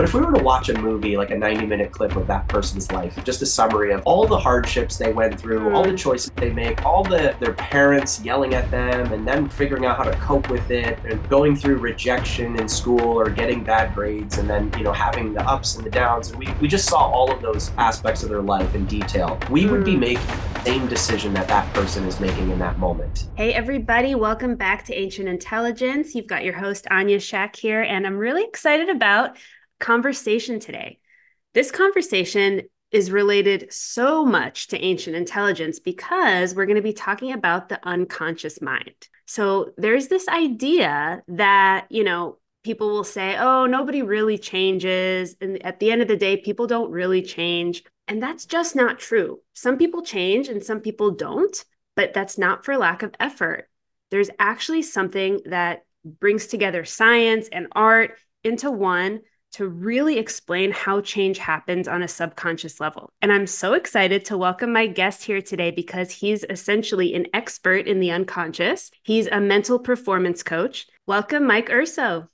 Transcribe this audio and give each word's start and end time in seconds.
But 0.00 0.08
if 0.08 0.14
we 0.14 0.22
were 0.22 0.32
to 0.32 0.42
watch 0.42 0.70
a 0.70 0.78
movie, 0.78 1.18
like 1.18 1.30
a 1.30 1.36
90 1.36 1.66
minute 1.66 1.92
clip 1.92 2.16
of 2.16 2.26
that 2.26 2.48
person's 2.48 2.90
life, 2.90 3.22
just 3.22 3.42
a 3.42 3.46
summary 3.46 3.92
of 3.92 4.00
all 4.06 4.26
the 4.26 4.38
hardships 4.38 4.96
they 4.96 5.12
went 5.12 5.38
through, 5.38 5.74
all 5.74 5.82
the 5.82 5.90
mm. 5.90 5.98
choices 5.98 6.30
they 6.36 6.50
make, 6.50 6.86
all 6.86 7.04
the 7.04 7.36
their 7.38 7.52
parents 7.52 8.18
yelling 8.24 8.54
at 8.54 8.70
them, 8.70 9.12
and 9.12 9.28
then 9.28 9.46
figuring 9.46 9.84
out 9.84 9.98
how 9.98 10.04
to 10.04 10.16
cope 10.16 10.48
with 10.48 10.70
it, 10.70 10.98
and 11.04 11.28
going 11.28 11.54
through 11.54 11.76
rejection 11.76 12.58
in 12.58 12.66
school 12.66 13.02
or 13.02 13.28
getting 13.28 13.62
bad 13.62 13.94
grades, 13.94 14.38
and 14.38 14.48
then 14.48 14.72
you 14.78 14.84
know 14.84 14.92
having 14.94 15.34
the 15.34 15.46
ups 15.46 15.76
and 15.76 15.84
the 15.84 15.90
downs, 15.90 16.30
and 16.30 16.38
we, 16.38 16.50
we 16.62 16.66
just 16.66 16.88
saw 16.88 17.00
all 17.00 17.30
of 17.30 17.42
those 17.42 17.70
aspects 17.76 18.22
of 18.22 18.30
their 18.30 18.40
life 18.40 18.74
in 18.74 18.86
detail. 18.86 19.38
We 19.50 19.66
would 19.66 19.84
be 19.84 19.96
mm. 19.96 20.00
making 20.00 20.26
the 20.54 20.62
same 20.64 20.86
decision 20.86 21.34
that 21.34 21.46
that 21.48 21.70
person 21.74 22.06
is 22.06 22.18
making 22.20 22.50
in 22.50 22.58
that 22.58 22.78
moment. 22.78 23.28
Hey 23.36 23.52
everybody, 23.52 24.14
welcome 24.14 24.56
back 24.56 24.82
to 24.86 24.94
Ancient 24.94 25.28
Intelligence. 25.28 26.14
You've 26.14 26.26
got 26.26 26.42
your 26.42 26.54
host 26.54 26.86
Anya 26.90 27.20
Shack 27.20 27.54
here, 27.54 27.82
and 27.82 28.06
I'm 28.06 28.16
really 28.16 28.44
excited 28.44 28.88
about 28.88 29.36
conversation 29.80 30.60
today. 30.60 30.98
This 31.54 31.70
conversation 31.70 32.62
is 32.92 33.10
related 33.10 33.72
so 33.72 34.24
much 34.24 34.68
to 34.68 34.78
ancient 34.78 35.16
intelligence 35.16 35.78
because 35.78 36.54
we're 36.54 36.66
going 36.66 36.76
to 36.76 36.82
be 36.82 36.92
talking 36.92 37.32
about 37.32 37.68
the 37.68 37.80
unconscious 37.86 38.60
mind. 38.60 39.08
So 39.26 39.72
there's 39.76 40.08
this 40.08 40.28
idea 40.28 41.22
that, 41.28 41.86
you 41.88 42.02
know, 42.02 42.38
people 42.64 42.90
will 42.90 43.04
say, 43.04 43.36
oh, 43.38 43.66
nobody 43.66 44.02
really 44.02 44.38
changes. 44.38 45.36
And 45.40 45.64
at 45.64 45.78
the 45.78 45.92
end 45.92 46.02
of 46.02 46.08
the 46.08 46.16
day, 46.16 46.36
people 46.36 46.66
don't 46.66 46.90
really 46.90 47.22
change. 47.22 47.84
And 48.08 48.22
that's 48.22 48.44
just 48.44 48.74
not 48.74 48.98
true. 48.98 49.40
Some 49.54 49.78
people 49.78 50.02
change 50.02 50.48
and 50.48 50.62
some 50.62 50.80
people 50.80 51.12
don't, 51.12 51.56
but 51.94 52.12
that's 52.12 52.38
not 52.38 52.64
for 52.64 52.76
lack 52.76 53.02
of 53.02 53.14
effort. 53.20 53.68
There's 54.10 54.30
actually 54.38 54.82
something 54.82 55.40
that 55.46 55.84
brings 56.04 56.48
together 56.48 56.84
science 56.84 57.48
and 57.52 57.68
art 57.72 58.18
into 58.42 58.70
one 58.70 59.20
to 59.52 59.66
really 59.66 60.18
explain 60.18 60.72
how 60.72 61.00
change 61.00 61.38
happens 61.38 61.88
on 61.88 62.02
a 62.02 62.08
subconscious 62.08 62.80
level. 62.80 63.10
And 63.20 63.32
I'm 63.32 63.46
so 63.46 63.72
excited 63.72 64.24
to 64.26 64.38
welcome 64.38 64.72
my 64.72 64.86
guest 64.86 65.24
here 65.24 65.42
today 65.42 65.70
because 65.70 66.10
he's 66.10 66.44
essentially 66.48 67.14
an 67.14 67.26
expert 67.34 67.86
in 67.86 68.00
the 68.00 68.10
unconscious. 68.10 68.90
He's 69.02 69.26
a 69.26 69.40
mental 69.40 69.78
performance 69.78 70.42
coach. 70.42 70.86
Welcome, 71.06 71.46
Mike 71.46 71.70
Urso. 71.70 72.28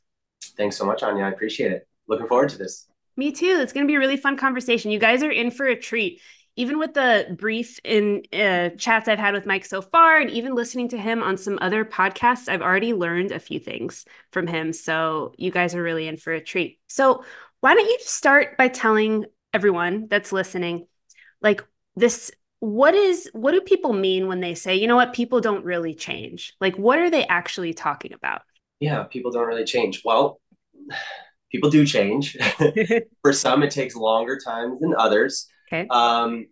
Thanks 0.56 0.76
so 0.76 0.84
much, 0.84 1.02
Anya. 1.02 1.24
I 1.24 1.30
appreciate 1.30 1.72
it. 1.72 1.88
Looking 2.08 2.26
forward 2.26 2.50
to 2.50 2.58
this. 2.58 2.86
Me 3.16 3.32
too. 3.32 3.58
It's 3.62 3.72
going 3.72 3.86
to 3.86 3.90
be 3.90 3.96
a 3.96 3.98
really 3.98 4.18
fun 4.18 4.36
conversation. 4.36 4.90
You 4.90 4.98
guys 4.98 5.22
are 5.22 5.30
in 5.30 5.50
for 5.50 5.66
a 5.66 5.74
treat 5.74 6.20
even 6.56 6.78
with 6.78 6.94
the 6.94 7.36
brief 7.38 7.78
in 7.84 8.22
uh, 8.32 8.70
chats 8.78 9.08
I've 9.08 9.18
had 9.18 9.34
with 9.34 9.44
Mike 9.44 9.66
so 9.66 9.82
far, 9.82 10.18
and 10.18 10.30
even 10.30 10.54
listening 10.54 10.88
to 10.88 10.98
him 10.98 11.22
on 11.22 11.36
some 11.36 11.58
other 11.60 11.84
podcasts, 11.84 12.48
I've 12.48 12.62
already 12.62 12.94
learned 12.94 13.30
a 13.30 13.38
few 13.38 13.60
things 13.60 14.06
from 14.32 14.46
him. 14.46 14.72
So 14.72 15.34
you 15.36 15.50
guys 15.50 15.74
are 15.74 15.82
really 15.82 16.08
in 16.08 16.16
for 16.16 16.32
a 16.32 16.40
treat. 16.40 16.80
So 16.88 17.24
why 17.60 17.74
don't 17.74 17.86
you 17.86 17.98
start 18.00 18.56
by 18.56 18.68
telling 18.68 19.26
everyone 19.52 20.08
that's 20.08 20.32
listening, 20.32 20.86
like 21.42 21.62
this, 21.94 22.30
what 22.60 22.94
is, 22.94 23.28
what 23.34 23.52
do 23.52 23.60
people 23.60 23.92
mean 23.92 24.26
when 24.26 24.40
they 24.40 24.54
say, 24.54 24.76
you 24.76 24.86
know 24.86 24.96
what, 24.96 25.12
people 25.12 25.42
don't 25.42 25.64
really 25.64 25.94
change? 25.94 26.54
Like, 26.58 26.76
what 26.76 26.98
are 26.98 27.10
they 27.10 27.26
actually 27.26 27.74
talking 27.74 28.14
about? 28.14 28.42
Yeah, 28.80 29.02
people 29.04 29.30
don't 29.30 29.46
really 29.46 29.64
change. 29.64 30.02
Well, 30.06 30.40
people 31.52 31.68
do 31.68 31.84
change. 31.84 32.38
For 33.22 33.34
some, 33.34 33.62
it 33.62 33.72
takes 33.72 33.94
longer 33.94 34.38
time 34.42 34.78
than 34.80 34.94
others. 34.96 35.48
Okay. 35.68 35.86
Um, 35.90 36.46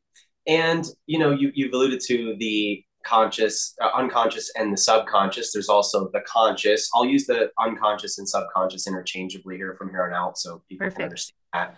and 0.47 0.85
you 1.07 1.19
know, 1.19 1.31
you 1.31 1.51
you've 1.55 1.73
alluded 1.73 2.01
to 2.09 2.37
the 2.39 2.85
conscious, 3.05 3.75
uh, 3.81 3.91
unconscious, 3.95 4.51
and 4.57 4.73
the 4.73 4.77
subconscious. 4.77 5.53
There's 5.53 5.69
also 5.69 6.11
the 6.13 6.21
conscious. 6.21 6.91
I'll 6.95 7.07
use 7.07 7.27
the 7.27 7.51
unconscious 7.61 8.19
and 8.19 8.29
subconscious 8.29 8.87
interchangeably 8.87 9.57
here 9.57 9.75
from 9.79 9.91
here 9.91 10.05
on 10.05 10.15
out, 10.15 10.39
so 10.39 10.63
people 10.69 10.87
Perfect. 10.87 10.97
can 10.97 11.05
understand 11.05 11.37
that. 11.53 11.77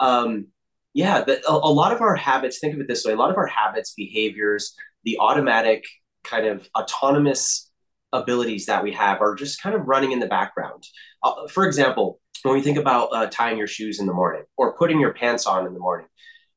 Um, 0.00 0.46
yeah, 0.94 1.22
the, 1.22 1.40
a, 1.48 1.52
a 1.52 1.72
lot 1.72 1.92
of 1.92 2.00
our 2.00 2.14
habits. 2.14 2.58
Think 2.60 2.74
of 2.74 2.80
it 2.80 2.88
this 2.88 3.04
way: 3.04 3.12
a 3.12 3.16
lot 3.16 3.30
of 3.30 3.36
our 3.36 3.46
habits, 3.46 3.92
behaviors, 3.96 4.74
the 5.04 5.18
automatic 5.18 5.84
kind 6.24 6.46
of 6.46 6.68
autonomous 6.78 7.70
abilities 8.12 8.66
that 8.66 8.82
we 8.82 8.92
have 8.92 9.20
are 9.20 9.34
just 9.34 9.62
kind 9.62 9.74
of 9.74 9.86
running 9.86 10.12
in 10.12 10.18
the 10.18 10.26
background. 10.26 10.82
Uh, 11.22 11.46
for 11.48 11.66
example, 11.66 12.20
when 12.42 12.54
we 12.54 12.62
think 12.62 12.78
about 12.78 13.08
uh, 13.12 13.26
tying 13.26 13.58
your 13.58 13.66
shoes 13.66 14.00
in 14.00 14.06
the 14.06 14.12
morning 14.12 14.44
or 14.56 14.76
putting 14.76 15.00
your 15.00 15.12
pants 15.12 15.46
on 15.46 15.66
in 15.66 15.74
the 15.74 15.80
morning, 15.80 16.06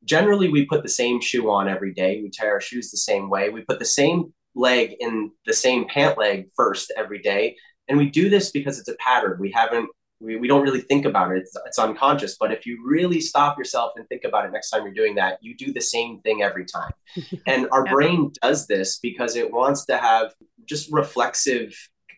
generally 0.03 0.49
we 0.49 0.65
put 0.65 0.83
the 0.83 0.89
same 0.89 1.21
shoe 1.21 1.49
on 1.49 1.67
every 1.67 1.93
day. 1.93 2.21
We 2.21 2.29
tie 2.29 2.47
our 2.47 2.61
shoes 2.61 2.91
the 2.91 2.97
same 2.97 3.29
way. 3.29 3.49
We 3.49 3.61
put 3.61 3.79
the 3.79 3.85
same 3.85 4.33
leg 4.55 4.95
in 4.99 5.31
the 5.45 5.53
same 5.53 5.87
pant 5.87 6.17
leg 6.17 6.49
first 6.55 6.91
every 6.97 7.19
day. 7.19 7.55
And 7.87 7.97
we 7.97 8.09
do 8.09 8.29
this 8.29 8.51
because 8.51 8.79
it's 8.79 8.89
a 8.89 8.95
pattern. 8.95 9.37
We 9.39 9.51
haven't, 9.51 9.89
we, 10.19 10.37
we 10.37 10.47
don't 10.47 10.63
really 10.63 10.81
think 10.81 11.05
about 11.05 11.31
it. 11.31 11.39
It's, 11.39 11.55
it's 11.65 11.79
unconscious. 11.79 12.37
But 12.39 12.51
if 12.51 12.65
you 12.65 12.81
really 12.85 13.21
stop 13.21 13.57
yourself 13.57 13.93
and 13.95 14.07
think 14.07 14.23
about 14.23 14.45
it 14.45 14.51
next 14.51 14.69
time 14.69 14.83
you're 14.83 14.93
doing 14.93 15.15
that, 15.15 15.37
you 15.41 15.55
do 15.55 15.73
the 15.73 15.81
same 15.81 16.19
thing 16.21 16.41
every 16.41 16.65
time. 16.65 16.91
and 17.47 17.67
our 17.71 17.85
yeah. 17.85 17.91
brain 17.91 18.31
does 18.41 18.67
this 18.67 18.99
because 18.99 19.35
it 19.35 19.51
wants 19.51 19.85
to 19.85 19.97
have 19.97 20.33
just 20.65 20.91
reflexive 20.91 21.75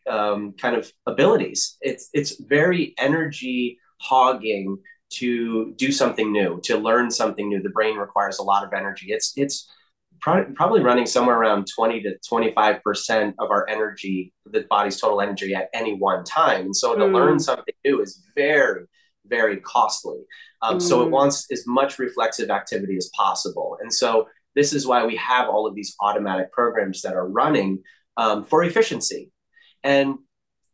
um, 0.10 0.54
kind 0.54 0.76
of 0.76 0.92
abilities. 1.06 1.78
It's, 1.82 2.10
it's 2.14 2.40
very 2.42 2.94
energy 2.98 3.80
hogging 4.00 4.78
to 5.20 5.74
do 5.76 5.92
something 5.92 6.32
new, 6.32 6.60
to 6.64 6.78
learn 6.78 7.12
something 7.12 7.48
new. 7.48 7.62
The 7.62 7.70
brain 7.70 7.98
requires 7.98 8.40
a 8.40 8.44
lot 8.44 8.64
of 8.64 8.74
energy. 8.74 9.08
It's 9.12 9.34
it's 9.36 9.70
probably 10.24 10.82
running 10.82 11.06
somewhere 11.06 11.38
around 11.38 11.68
20 11.76 12.02
to 12.04 12.16
25% 12.32 13.34
of 13.40 13.52
our 13.52 13.68
energy, 13.68 14.32
the 14.46 14.66
body's 14.70 15.00
total 15.00 15.20
energy 15.20 15.54
at 15.54 15.70
any 15.74 15.96
one 15.96 16.24
time. 16.24 16.68
And 16.68 16.76
so 16.76 16.96
to 16.96 17.02
mm. 17.02 17.14
learn 17.14 17.40
something 17.40 17.74
new 17.84 18.02
is 18.02 18.24
very, 18.34 18.86
very 19.26 19.58
costly. 19.58 20.20
Um, 20.62 20.78
mm. 20.78 20.82
So 20.82 21.02
it 21.02 21.08
mm. 21.08 21.12
wants 21.12 21.52
as 21.52 21.68
much 21.68 22.00
reflexive 22.00 22.50
activity 22.50 22.96
as 22.96 23.10
possible. 23.14 23.78
And 23.82 23.94
so 23.94 24.30
this 24.56 24.72
is 24.72 24.88
why 24.88 25.06
we 25.06 25.18
have 25.18 25.50
all 25.50 25.68
of 25.68 25.76
these 25.76 25.94
automatic 26.00 26.54
programs 26.54 27.02
that 27.02 27.16
are 27.16 27.28
running 27.28 27.84
um, 28.16 28.46
for 28.46 28.64
efficiency. 28.64 29.30
And 29.84 30.20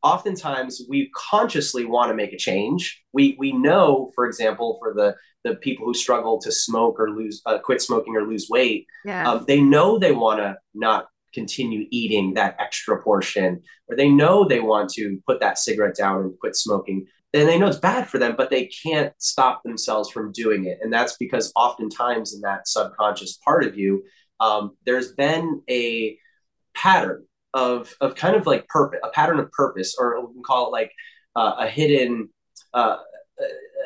oftentimes 0.04 0.82
we 0.88 1.12
consciously 1.16 1.86
want 1.86 2.10
to 2.10 2.16
make 2.16 2.34
a 2.34 2.38
change. 2.38 3.02
We 3.14 3.36
we 3.40 3.52
know, 3.52 4.12
for 4.16 4.26
example, 4.26 4.78
for 4.80 4.94
the 4.94 5.16
the 5.44 5.56
people 5.56 5.86
who 5.86 5.94
struggle 5.94 6.40
to 6.40 6.52
smoke 6.52 7.00
or 7.00 7.12
lose 7.12 7.42
uh, 7.46 7.60
quit 7.60 7.82
smoking 7.82 8.16
or 8.16 8.24
lose 8.24 8.48
weight, 8.50 8.88
yeah. 9.06 9.30
um, 9.30 9.46
they 9.48 9.62
know 9.62 9.98
they 9.98 10.12
want 10.12 10.40
to 10.40 10.58
not 10.74 11.08
continue 11.34 11.86
eating 11.92 12.34
that 12.34 12.56
extra 12.60 13.02
portion, 13.02 13.62
or 13.88 13.96
they 13.96 14.10
know 14.10 14.46
they 14.46 14.60
want 14.60 14.90
to 14.92 15.22
put 15.28 15.40
that 15.40 15.58
cigarette 15.58 15.96
down 15.96 16.22
and 16.22 16.40
quit 16.40 16.56
smoking. 16.56 17.06
And 17.31 17.48
they 17.48 17.60
know 17.60 17.68
it's 17.68 17.78
bad 17.78 18.08
for 18.08 18.18
them, 18.18 18.34
but 18.36 18.50
they 18.50 18.66
can't 18.66 19.14
stop 19.20 19.62
themselves 19.62 20.10
from 20.10 20.31
doing 20.31 20.66
it. 20.66 20.80
And 20.81 20.92
that's 20.92 21.16
because 21.18 21.52
oftentimes 21.56 22.34
in 22.34 22.42
that 22.42 22.68
subconscious 22.68 23.38
part 23.46 23.64
of 23.64 23.78
you, 23.78 24.04
um, 24.40 24.76
there's 24.86 25.12
been 25.14 25.62
a 25.70 26.18
pattern 26.74 27.26
of 27.54 27.94
of 28.02 28.16
kind 28.16 28.36
of 28.36 28.46
like 28.46 28.68
purpose, 28.68 29.00
a 29.04 29.10
pattern 29.10 29.40
of 29.40 29.52
purpose, 29.52 29.96
or 29.98 30.26
we 30.26 30.34
can 30.34 30.44
call 30.44 30.68
it 30.68 30.72
like 30.72 30.92
uh, 31.36 31.56
a 31.60 31.68
hidden 31.68 32.30
uh, 32.74 32.98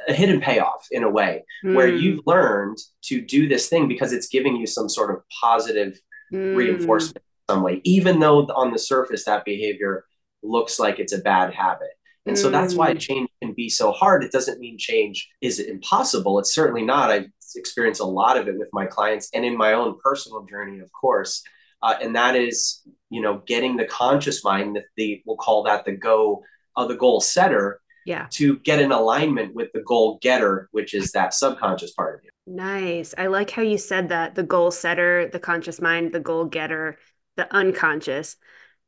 a 0.07 0.13
hidden 0.13 0.41
payoff 0.41 0.87
in 0.91 1.03
a 1.03 1.09
way, 1.09 1.45
mm. 1.63 1.75
where 1.75 1.89
hmm. 1.89 1.97
you've 1.97 2.21
learned 2.25 2.77
to 3.03 3.21
do 3.21 3.47
this 3.47 3.69
thing 3.69 3.87
because 3.87 4.11
it's 4.11 4.27
giving 4.27 4.55
you 4.55 4.67
some 4.67 4.89
sort 4.89 5.11
of 5.11 5.21
positive 5.41 5.99
mm. 6.31 6.55
reinforcement 6.55 7.17
in 7.17 7.55
some 7.55 7.63
way, 7.63 7.79
even 7.83 8.19
though 8.19 8.39
on 8.47 8.71
the 8.71 8.79
surface 8.79 9.25
that 9.25 9.45
behavior 9.45 10.05
looks 10.41 10.79
like 10.79 10.99
it's 10.99 11.13
a 11.13 11.19
bad 11.19 11.53
habit. 11.53 11.89
And 12.25 12.39
so 12.39 12.49
that's 12.49 12.73
why 12.73 12.93
hmm. 12.93 12.97
change 12.97 13.29
can 13.41 13.53
be 13.53 13.69
so 13.69 13.91
hard. 13.91 14.23
It 14.23 14.31
doesn't 14.31 14.59
mean 14.59 14.77
change 14.77 15.29
is 15.41 15.59
impossible. 15.59 16.39
It's 16.39 16.55
certainly 16.55 16.83
not. 16.83 17.11
I've 17.11 17.27
experienced 17.55 17.99
a 17.99 18.05
lot 18.05 18.37
of 18.37 18.47
it 18.47 18.57
with 18.57 18.69
my 18.71 18.85
clients 18.85 19.29
and 19.33 19.43
in 19.43 19.57
my 19.57 19.73
own 19.73 19.97
personal 20.01 20.45
journey, 20.45 20.79
of 20.79 20.89
course. 20.93 21.43
Uh, 21.83 21.95
and 22.01 22.15
that 22.15 22.35
is 22.35 22.81
you 23.09 23.21
know 23.21 23.43
getting 23.45 23.77
the 23.77 23.85
conscious 23.85 24.43
mind 24.43 24.75
that 24.75 24.85
the 24.97 25.21
we'll 25.25 25.37
call 25.37 25.63
that 25.63 25.85
the 25.85 25.91
go 25.91 26.43
of 26.75 26.85
uh, 26.85 26.87
the 26.87 26.95
goal 26.95 27.21
setter 27.21 27.79
yeah. 28.05 28.25
to 28.31 28.57
get 28.59 28.79
in 28.79 28.91
alignment 28.91 29.53
with 29.53 29.71
the 29.73 29.81
goal 29.81 30.17
getter 30.21 30.67
which 30.71 30.95
is 30.95 31.11
that 31.11 31.33
subconscious 31.33 31.91
part 31.91 32.15
of 32.15 32.23
you. 32.23 32.31
Nice. 32.45 33.13
I 33.17 33.27
like 33.27 33.51
how 33.51 33.61
you 33.61 33.77
said 33.77 34.09
that 34.09 34.33
the 34.35 34.43
goal 34.43 34.71
setter 34.71 35.29
the 35.31 35.39
conscious 35.39 35.79
mind 35.79 36.11
the 36.11 36.19
goal 36.19 36.45
getter 36.45 36.97
the 37.35 37.53
unconscious. 37.53 38.37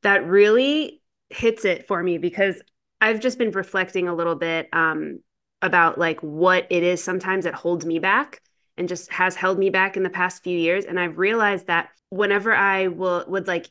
That 0.01 0.27
really 0.27 1.01
hits 1.30 1.65
it 1.65 1.88
for 1.88 2.01
me 2.01 2.18
because 2.18 2.62
i've 3.01 3.19
just 3.19 3.38
been 3.38 3.51
reflecting 3.51 4.07
a 4.07 4.15
little 4.15 4.36
bit 4.36 4.69
um, 4.74 5.19
about 5.62 5.97
like 5.97 6.19
what 6.21 6.68
it 6.69 6.83
is 6.83 7.03
sometimes 7.03 7.45
that 7.45 7.53
holds 7.53 7.86
me 7.86 8.00
back 8.00 8.42
and 8.77 8.89
just 8.89 9.12
has 9.12 9.36
held 9.36 9.57
me 9.57 9.69
back 9.69 9.98
in 9.98 10.04
the 10.04 10.10
past 10.10 10.44
few 10.44 10.57
years 10.57 10.86
and 10.86 11.00
i've 11.00 11.18
realized 11.18 11.68
that 11.68 11.89
whenever 12.10 12.54
i 12.54 12.88
will 12.88 13.24
would 13.27 13.48
like 13.48 13.69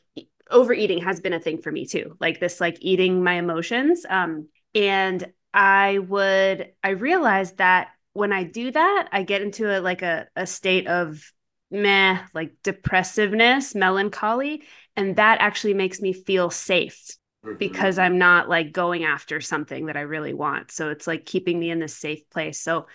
overeating 0.51 1.01
has 1.01 1.19
been 1.19 1.33
a 1.33 1.39
thing 1.39 1.61
for 1.61 1.71
me 1.71 1.85
too 1.85 2.15
like 2.19 2.39
this 2.39 2.61
like 2.61 2.77
eating 2.81 3.23
my 3.23 3.33
emotions 3.33 4.05
um 4.09 4.47
and 4.73 5.31
i 5.53 5.97
would 5.99 6.71
i 6.83 6.89
realized 6.89 7.57
that 7.57 7.89
when 8.13 8.31
i 8.31 8.43
do 8.43 8.71
that 8.71 9.07
i 9.11 9.23
get 9.23 9.41
into 9.41 9.69
a 9.69 9.81
like 9.81 10.01
a, 10.01 10.27
a 10.35 10.45
state 10.45 10.87
of 10.87 11.31
meh 11.71 12.19
like 12.33 12.53
depressiveness 12.63 13.73
melancholy 13.73 14.63
and 14.95 15.15
that 15.17 15.39
actually 15.41 15.73
makes 15.73 15.99
me 16.01 16.13
feel 16.13 16.49
safe 16.49 17.17
mm-hmm. 17.45 17.57
because 17.57 17.99
I'm 17.99 18.17
not 18.17 18.49
like 18.49 18.71
going 18.71 19.03
after 19.03 19.41
something 19.41 19.87
that 19.87 19.97
I 19.97 20.01
really 20.01 20.33
want. 20.33 20.71
So 20.71 20.89
it's 20.89 21.07
like 21.07 21.25
keeping 21.25 21.59
me 21.59 21.69
in 21.69 21.79
this 21.79 21.95
safe 21.95 22.29
place. 22.29 22.59
So 22.59 22.87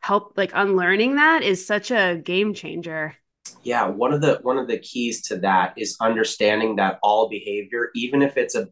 help 0.00 0.34
like 0.36 0.52
unlearning 0.54 1.16
that 1.16 1.42
is 1.42 1.66
such 1.66 1.90
a 1.90 2.20
game 2.22 2.54
changer. 2.54 3.14
Yeah, 3.62 3.86
one 3.86 4.12
of 4.12 4.20
the 4.20 4.38
one 4.42 4.58
of 4.58 4.68
the 4.68 4.78
keys 4.78 5.22
to 5.28 5.36
that 5.38 5.74
is 5.76 5.96
understanding 6.00 6.76
that 6.76 6.98
all 7.02 7.28
behavior, 7.28 7.90
even 7.94 8.22
if 8.22 8.36
it's 8.36 8.54
a 8.54 8.68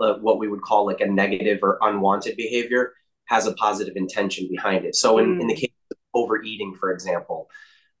uh, 0.00 0.14
what 0.14 0.38
we 0.38 0.48
would 0.48 0.62
call 0.62 0.86
like 0.86 1.00
a 1.00 1.06
negative 1.06 1.58
or 1.62 1.78
unwanted 1.82 2.36
behavior, 2.36 2.92
has 3.26 3.46
a 3.46 3.52
positive 3.54 3.96
intention 3.96 4.48
behind 4.50 4.84
it. 4.84 4.94
So 4.94 5.18
in, 5.18 5.36
mm. 5.36 5.40
in 5.42 5.46
the 5.46 5.54
mm. 5.54 5.60
case 5.60 5.70
of 5.90 5.96
overeating, 6.14 6.74
for 6.74 6.92
example, 6.92 7.48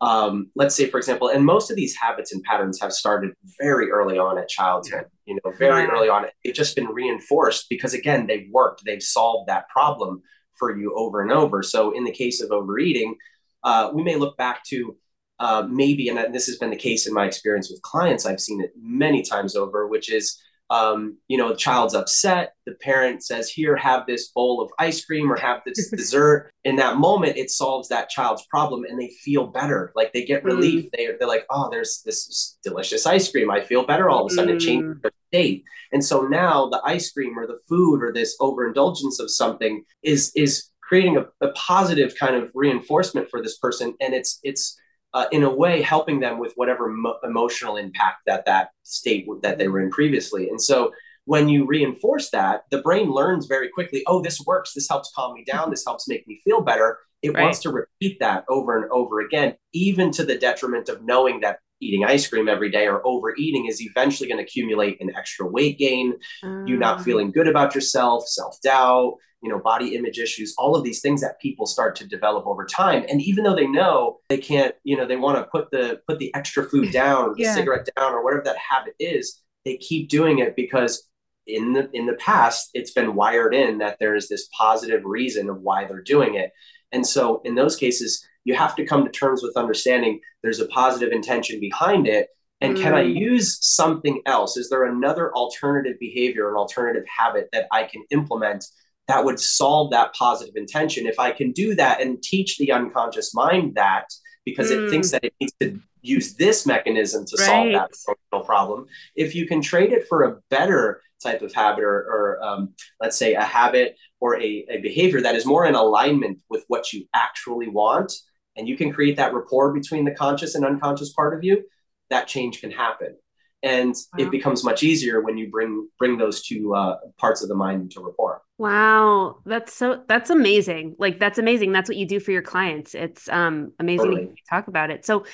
um, 0.00 0.50
let's 0.56 0.74
say, 0.74 0.88
for 0.88 0.96
example, 0.96 1.28
and 1.28 1.44
most 1.44 1.70
of 1.70 1.76
these 1.76 1.94
habits 1.94 2.32
and 2.32 2.42
patterns 2.42 2.80
have 2.80 2.92
started 2.92 3.32
very 3.60 3.90
early 3.90 4.18
on 4.18 4.38
at 4.38 4.48
childhood, 4.48 5.04
you 5.26 5.38
know, 5.44 5.52
very 5.52 5.82
yeah. 5.82 5.90
early 5.90 6.08
on. 6.08 6.24
They've 6.42 6.54
just 6.54 6.74
been 6.74 6.86
reinforced 6.86 7.66
because, 7.68 7.92
again, 7.92 8.26
they've 8.26 8.48
worked, 8.50 8.82
they've 8.86 9.02
solved 9.02 9.48
that 9.48 9.68
problem 9.68 10.22
for 10.60 10.76
you 10.76 10.94
over 10.94 11.22
and 11.22 11.32
over. 11.32 11.64
So, 11.64 11.90
in 11.90 12.04
the 12.04 12.12
case 12.12 12.40
of 12.40 12.52
overeating, 12.52 13.16
uh, 13.64 13.90
we 13.92 14.04
may 14.04 14.14
look 14.14 14.36
back 14.36 14.62
to 14.66 14.96
uh, 15.40 15.66
maybe, 15.68 16.08
and 16.08 16.32
this 16.32 16.46
has 16.46 16.58
been 16.58 16.70
the 16.70 16.76
case 16.76 17.08
in 17.08 17.14
my 17.14 17.26
experience 17.26 17.70
with 17.70 17.82
clients, 17.82 18.26
I've 18.26 18.40
seen 18.40 18.60
it 18.60 18.72
many 18.80 19.22
times 19.22 19.56
over, 19.56 19.88
which 19.88 20.12
is 20.12 20.40
um, 20.70 21.18
you 21.26 21.36
know, 21.36 21.48
the 21.48 21.56
child's 21.56 21.94
upset. 21.94 22.54
The 22.64 22.74
parent 22.74 23.24
says, 23.24 23.50
Here, 23.50 23.76
have 23.76 24.06
this 24.06 24.28
bowl 24.28 24.62
of 24.62 24.70
ice 24.78 25.04
cream 25.04 25.30
or 25.30 25.36
have 25.36 25.62
this 25.66 25.90
dessert. 25.96 26.52
In 26.64 26.76
that 26.76 26.96
moment, 26.96 27.36
it 27.36 27.50
solves 27.50 27.88
that 27.88 28.08
child's 28.08 28.46
problem 28.48 28.84
and 28.84 28.98
they 28.98 29.08
feel 29.08 29.48
better. 29.48 29.92
Like 29.96 30.12
they 30.12 30.24
get 30.24 30.44
relief. 30.44 30.84
Mm. 30.84 30.90
They, 30.96 31.08
they're 31.18 31.28
like, 31.28 31.44
Oh, 31.50 31.68
there's 31.70 32.02
this 32.04 32.56
delicious 32.62 33.04
ice 33.04 33.30
cream. 33.30 33.50
I 33.50 33.62
feel 33.62 33.84
better 33.84 34.08
all 34.08 34.24
of 34.24 34.30
a 34.30 34.34
sudden. 34.34 34.54
Mm. 34.54 34.56
It 34.56 34.60
changes 34.60 35.02
their 35.02 35.12
state. 35.30 35.64
And 35.92 36.04
so 36.04 36.22
now 36.22 36.68
the 36.68 36.80
ice 36.84 37.10
cream 37.12 37.38
or 37.38 37.46
the 37.46 37.60
food 37.68 38.02
or 38.02 38.12
this 38.12 38.36
overindulgence 38.40 39.20
of 39.20 39.30
something 39.30 39.84
is, 40.02 40.32
is 40.34 40.66
creating 40.82 41.16
a, 41.16 41.26
a 41.46 41.52
positive 41.52 42.14
kind 42.18 42.34
of 42.34 42.50
reinforcement 42.54 43.28
for 43.30 43.42
this 43.42 43.58
person. 43.58 43.94
And 44.00 44.12
it's, 44.12 44.40
it's, 44.42 44.76
uh, 45.12 45.26
in 45.32 45.42
a 45.42 45.50
way 45.50 45.82
helping 45.82 46.20
them 46.20 46.38
with 46.38 46.52
whatever 46.54 46.88
mo- 46.88 47.18
emotional 47.24 47.76
impact 47.76 48.18
that 48.26 48.44
that 48.46 48.70
state 48.84 49.26
w- 49.26 49.40
that 49.42 49.58
they 49.58 49.68
were 49.68 49.80
in 49.80 49.90
previously 49.90 50.48
and 50.48 50.60
so 50.62 50.92
when 51.24 51.48
you 51.48 51.66
reinforce 51.66 52.30
that 52.30 52.62
the 52.70 52.80
brain 52.82 53.10
learns 53.10 53.46
very 53.46 53.68
quickly 53.68 54.02
oh 54.06 54.22
this 54.22 54.40
works 54.46 54.72
this 54.72 54.88
helps 54.88 55.12
calm 55.14 55.34
me 55.34 55.44
down 55.44 55.70
this 55.72 55.84
helps 55.84 56.06
make 56.06 56.26
me 56.28 56.40
feel 56.44 56.60
better 56.60 56.98
it 57.22 57.34
right. 57.34 57.42
wants 57.42 57.58
to 57.58 57.70
repeat 57.70 58.18
that 58.20 58.44
over 58.48 58.80
and 58.80 58.90
over 58.92 59.20
again 59.20 59.54
even 59.72 60.10
to 60.10 60.24
the 60.24 60.38
detriment 60.38 60.88
of 60.88 61.02
knowing 61.02 61.40
that 61.40 61.58
eating 61.80 62.04
ice 62.04 62.26
cream 62.28 62.48
every 62.48 62.70
day 62.70 62.86
or 62.86 63.04
overeating 63.06 63.66
is 63.66 63.80
eventually 63.82 64.28
going 64.28 64.38
to 64.38 64.44
accumulate 64.44 65.00
an 65.00 65.14
extra 65.16 65.46
weight 65.46 65.78
gain 65.78 66.14
um. 66.42 66.66
you 66.66 66.76
not 66.76 66.98
mm. 66.98 67.04
feeling 67.04 67.30
good 67.30 67.48
about 67.48 67.74
yourself 67.74 68.26
self-doubt 68.26 69.14
you 69.42 69.50
know 69.50 69.58
body 69.58 69.94
image 69.96 70.18
issues 70.18 70.54
all 70.58 70.76
of 70.76 70.84
these 70.84 71.00
things 71.00 71.20
that 71.20 71.40
people 71.40 71.66
start 71.66 71.96
to 71.96 72.06
develop 72.06 72.46
over 72.46 72.64
time 72.64 73.04
and 73.08 73.22
even 73.22 73.44
though 73.44 73.56
they 73.56 73.66
know 73.66 74.18
they 74.28 74.38
can't 74.38 74.74
you 74.84 74.96
know 74.96 75.06
they 75.06 75.16
want 75.16 75.36
to 75.36 75.44
put 75.44 75.70
the 75.70 76.00
put 76.06 76.18
the 76.18 76.34
extra 76.34 76.64
food 76.64 76.92
down 76.92 77.30
or 77.30 77.34
the 77.34 77.42
yeah. 77.42 77.54
cigarette 77.54 77.88
down 77.96 78.12
or 78.12 78.22
whatever 78.22 78.42
that 78.44 78.56
habit 78.58 78.94
is 78.98 79.42
they 79.64 79.76
keep 79.76 80.08
doing 80.08 80.38
it 80.38 80.56
because 80.56 81.08
in 81.46 81.72
the 81.72 81.88
in 81.92 82.06
the 82.06 82.14
past 82.14 82.70
it's 82.74 82.92
been 82.92 83.14
wired 83.14 83.54
in 83.54 83.78
that 83.78 83.96
there 83.98 84.14
is 84.14 84.28
this 84.28 84.48
positive 84.56 85.02
reason 85.04 85.48
of 85.48 85.60
why 85.60 85.84
they're 85.84 86.02
doing 86.02 86.34
it 86.34 86.52
and 86.92 87.06
so 87.06 87.40
in 87.44 87.54
those 87.54 87.76
cases 87.76 88.24
you 88.44 88.54
have 88.54 88.74
to 88.76 88.84
come 88.84 89.04
to 89.04 89.10
terms 89.10 89.42
with 89.42 89.56
understanding 89.56 90.20
there's 90.42 90.60
a 90.60 90.66
positive 90.66 91.12
intention 91.12 91.60
behind 91.60 92.06
it 92.06 92.28
and 92.60 92.76
mm. 92.76 92.82
can 92.82 92.94
I 92.94 93.04
mm. 93.04 93.16
use 93.16 93.58
something 93.60 94.20
else? 94.26 94.56
Is 94.56 94.68
there 94.68 94.84
another 94.84 95.32
alternative 95.34 95.98
behavior, 95.98 96.50
an 96.50 96.56
alternative 96.56 97.04
habit 97.08 97.48
that 97.52 97.66
I 97.72 97.84
can 97.84 98.02
implement 98.10 98.66
that 99.10 99.24
would 99.24 99.40
solve 99.40 99.90
that 99.90 100.14
positive 100.14 100.54
intention. 100.54 101.04
If 101.06 101.18
I 101.18 101.32
can 101.32 101.50
do 101.50 101.74
that 101.74 102.00
and 102.00 102.22
teach 102.22 102.58
the 102.58 102.70
unconscious 102.70 103.34
mind 103.34 103.74
that 103.74 104.04
because 104.44 104.70
mm. 104.70 104.86
it 104.86 104.90
thinks 104.90 105.08
mm. 105.08 105.12
that 105.12 105.24
it 105.24 105.34
needs 105.40 105.52
to 105.60 105.80
use 106.00 106.34
this 106.34 106.64
mechanism 106.64 107.26
to 107.26 107.36
right. 107.38 107.46
solve 107.46 107.72
that 107.72 107.90
emotional 108.06 108.46
problem, 108.46 108.86
if 109.16 109.34
you 109.34 109.48
can 109.48 109.60
trade 109.60 109.92
it 109.92 110.06
for 110.08 110.22
a 110.22 110.36
better 110.48 111.02
type 111.20 111.42
of 111.42 111.52
habit 111.52 111.82
or, 111.82 111.96
or 111.96 112.42
um, 112.42 112.72
let's 113.00 113.16
say 113.16 113.34
a 113.34 113.42
habit 113.42 113.96
or 114.20 114.40
a, 114.40 114.64
a 114.70 114.78
behavior 114.80 115.20
that 115.20 115.34
is 115.34 115.44
more 115.44 115.66
in 115.66 115.74
alignment 115.74 116.38
with 116.48 116.64
what 116.68 116.92
you 116.92 117.04
actually 117.12 117.68
want, 117.68 118.12
and 118.56 118.68
you 118.68 118.76
can 118.76 118.92
create 118.92 119.16
that 119.16 119.34
rapport 119.34 119.72
between 119.72 120.04
the 120.04 120.12
conscious 120.12 120.54
and 120.54 120.64
unconscious 120.64 121.12
part 121.12 121.36
of 121.36 121.44
you, 121.44 121.64
that 122.10 122.26
change 122.26 122.60
can 122.60 122.70
happen. 122.70 123.16
And 123.62 123.94
wow. 124.16 124.24
it 124.24 124.30
becomes 124.30 124.64
much 124.64 124.82
easier 124.82 125.20
when 125.20 125.36
you 125.36 125.50
bring 125.50 125.86
bring 125.98 126.16
those 126.16 126.42
two 126.42 126.74
uh, 126.74 126.96
parts 127.18 127.42
of 127.42 127.48
the 127.48 127.54
mind 127.54 127.82
into 127.82 128.00
rapport. 128.00 128.40
Wow. 128.56 129.40
That's 129.44 129.74
so 129.74 130.02
that's 130.08 130.30
amazing. 130.30 130.96
Like 130.98 131.18
that's 131.18 131.38
amazing. 131.38 131.72
That's 131.72 131.88
what 131.88 131.98
you 131.98 132.06
do 132.06 132.20
for 132.20 132.30
your 132.30 132.42
clients. 132.42 132.94
It's 132.94 133.28
um 133.28 133.72
amazing 133.78 134.06
totally. 134.06 134.26
to 134.28 134.42
talk 134.48 134.68
about 134.68 134.90
it. 134.90 135.04
So 135.04 135.26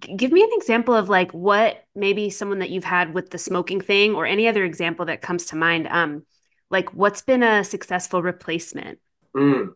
g- 0.00 0.14
give 0.16 0.32
me 0.32 0.42
an 0.42 0.50
example 0.52 0.94
of 0.94 1.08
like 1.08 1.30
what 1.32 1.84
maybe 1.94 2.30
someone 2.30 2.58
that 2.58 2.70
you've 2.70 2.84
had 2.84 3.14
with 3.14 3.30
the 3.30 3.38
smoking 3.38 3.80
thing 3.80 4.14
or 4.14 4.26
any 4.26 4.48
other 4.48 4.64
example 4.64 5.06
that 5.06 5.22
comes 5.22 5.46
to 5.46 5.56
mind. 5.56 5.86
Um 5.88 6.24
like 6.70 6.92
what's 6.94 7.22
been 7.22 7.44
a 7.44 7.62
successful 7.62 8.22
replacement? 8.22 8.98
Mm. 9.36 9.68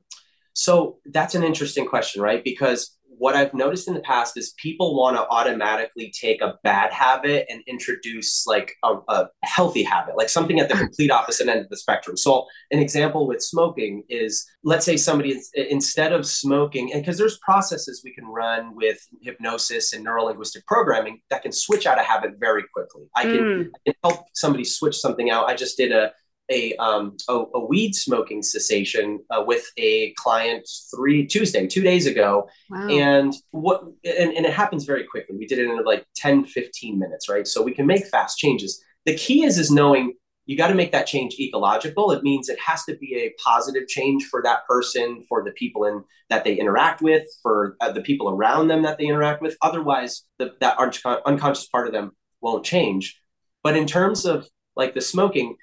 So 0.54 0.98
that's 1.06 1.34
an 1.34 1.42
interesting 1.42 1.86
question 1.86 2.22
right 2.22 2.44
because 2.44 2.98
what 3.22 3.36
I've 3.36 3.54
noticed 3.54 3.86
in 3.86 3.94
the 3.94 4.00
past 4.00 4.36
is 4.36 4.52
people 4.56 4.96
want 4.96 5.16
to 5.16 5.26
automatically 5.28 6.12
take 6.18 6.40
a 6.40 6.54
bad 6.64 6.92
habit 6.92 7.46
and 7.48 7.62
introduce 7.68 8.48
like 8.48 8.74
a, 8.82 8.96
a, 9.08 9.28
healthy 9.44 9.84
habit, 9.84 10.16
like 10.16 10.28
something 10.28 10.58
at 10.58 10.68
the 10.68 10.74
complete 10.84 11.12
opposite 11.12 11.46
end 11.46 11.60
of 11.60 11.68
the 11.68 11.76
spectrum. 11.76 12.16
So, 12.16 12.46
an 12.72 12.80
example 12.80 13.28
with 13.28 13.40
smoking 13.40 14.02
is 14.08 14.44
let's 14.64 14.84
say 14.84 14.96
somebody 14.96 15.40
instead 15.54 16.12
of 16.12 16.26
smoking, 16.26 16.92
and 16.92 17.00
because 17.00 17.16
there's 17.16 17.38
processes 17.38 18.02
we 18.04 18.12
can 18.12 18.24
run 18.24 18.74
with 18.74 18.98
hypnosis 19.22 19.92
and 19.92 20.02
neuro 20.02 20.24
linguistic 20.24 20.66
programming 20.66 21.20
that 21.30 21.42
can 21.42 21.52
switch 21.52 21.86
out 21.86 22.00
a 22.00 22.02
habit 22.02 22.32
very 22.40 22.64
quickly. 22.74 23.04
I 23.14 23.22
can, 23.22 23.38
mm. 23.38 23.68
I 23.68 23.78
can 23.86 23.94
help 24.02 24.26
somebody 24.34 24.64
switch 24.64 24.96
something 24.96 25.30
out. 25.30 25.48
I 25.48 25.54
just 25.54 25.76
did 25.76 25.92
a 25.92 26.12
a, 26.52 26.76
um, 26.76 27.16
a, 27.28 27.44
a, 27.54 27.64
weed 27.64 27.94
smoking 27.94 28.42
cessation 28.42 29.20
uh, 29.30 29.42
with 29.44 29.64
a 29.78 30.12
client 30.12 30.68
three 30.94 31.26
Tuesday, 31.26 31.66
two 31.66 31.82
days 31.82 32.06
ago. 32.06 32.48
Wow. 32.70 32.88
And 32.88 33.34
what, 33.50 33.82
and, 34.04 34.32
and 34.32 34.44
it 34.44 34.52
happens 34.52 34.84
very 34.84 35.04
quickly. 35.04 35.36
We 35.36 35.46
did 35.46 35.58
it 35.58 35.68
in 35.68 35.82
like 35.84 36.06
10, 36.16 36.44
15 36.44 36.98
minutes, 36.98 37.28
right? 37.28 37.46
So 37.46 37.62
we 37.62 37.72
can 37.72 37.86
make 37.86 38.06
fast 38.06 38.38
changes. 38.38 38.82
The 39.06 39.16
key 39.16 39.44
is, 39.44 39.58
is 39.58 39.70
knowing 39.70 40.14
you 40.44 40.56
got 40.56 40.68
to 40.68 40.74
make 40.74 40.92
that 40.92 41.06
change 41.06 41.36
ecological. 41.38 42.10
It 42.10 42.22
means 42.22 42.48
it 42.48 42.58
has 42.58 42.84
to 42.84 42.96
be 42.96 43.16
a 43.16 43.34
positive 43.42 43.88
change 43.88 44.24
for 44.24 44.42
that 44.42 44.66
person, 44.66 45.24
for 45.28 45.44
the 45.44 45.52
people 45.52 45.84
in 45.84 46.02
that 46.30 46.44
they 46.44 46.54
interact 46.54 47.00
with, 47.00 47.26
for 47.42 47.76
uh, 47.80 47.92
the 47.92 48.00
people 48.02 48.28
around 48.28 48.68
them 48.68 48.82
that 48.82 48.98
they 48.98 49.06
interact 49.06 49.40
with. 49.40 49.56
Otherwise, 49.62 50.24
the, 50.38 50.52
that 50.60 50.76
unconscious 51.24 51.68
part 51.68 51.86
of 51.86 51.92
them 51.92 52.12
won't 52.40 52.64
change. 52.64 53.20
But 53.62 53.76
in 53.76 53.86
terms 53.86 54.26
of 54.26 54.48
like 54.74 54.94
the 54.94 55.00
smoking, 55.00 55.56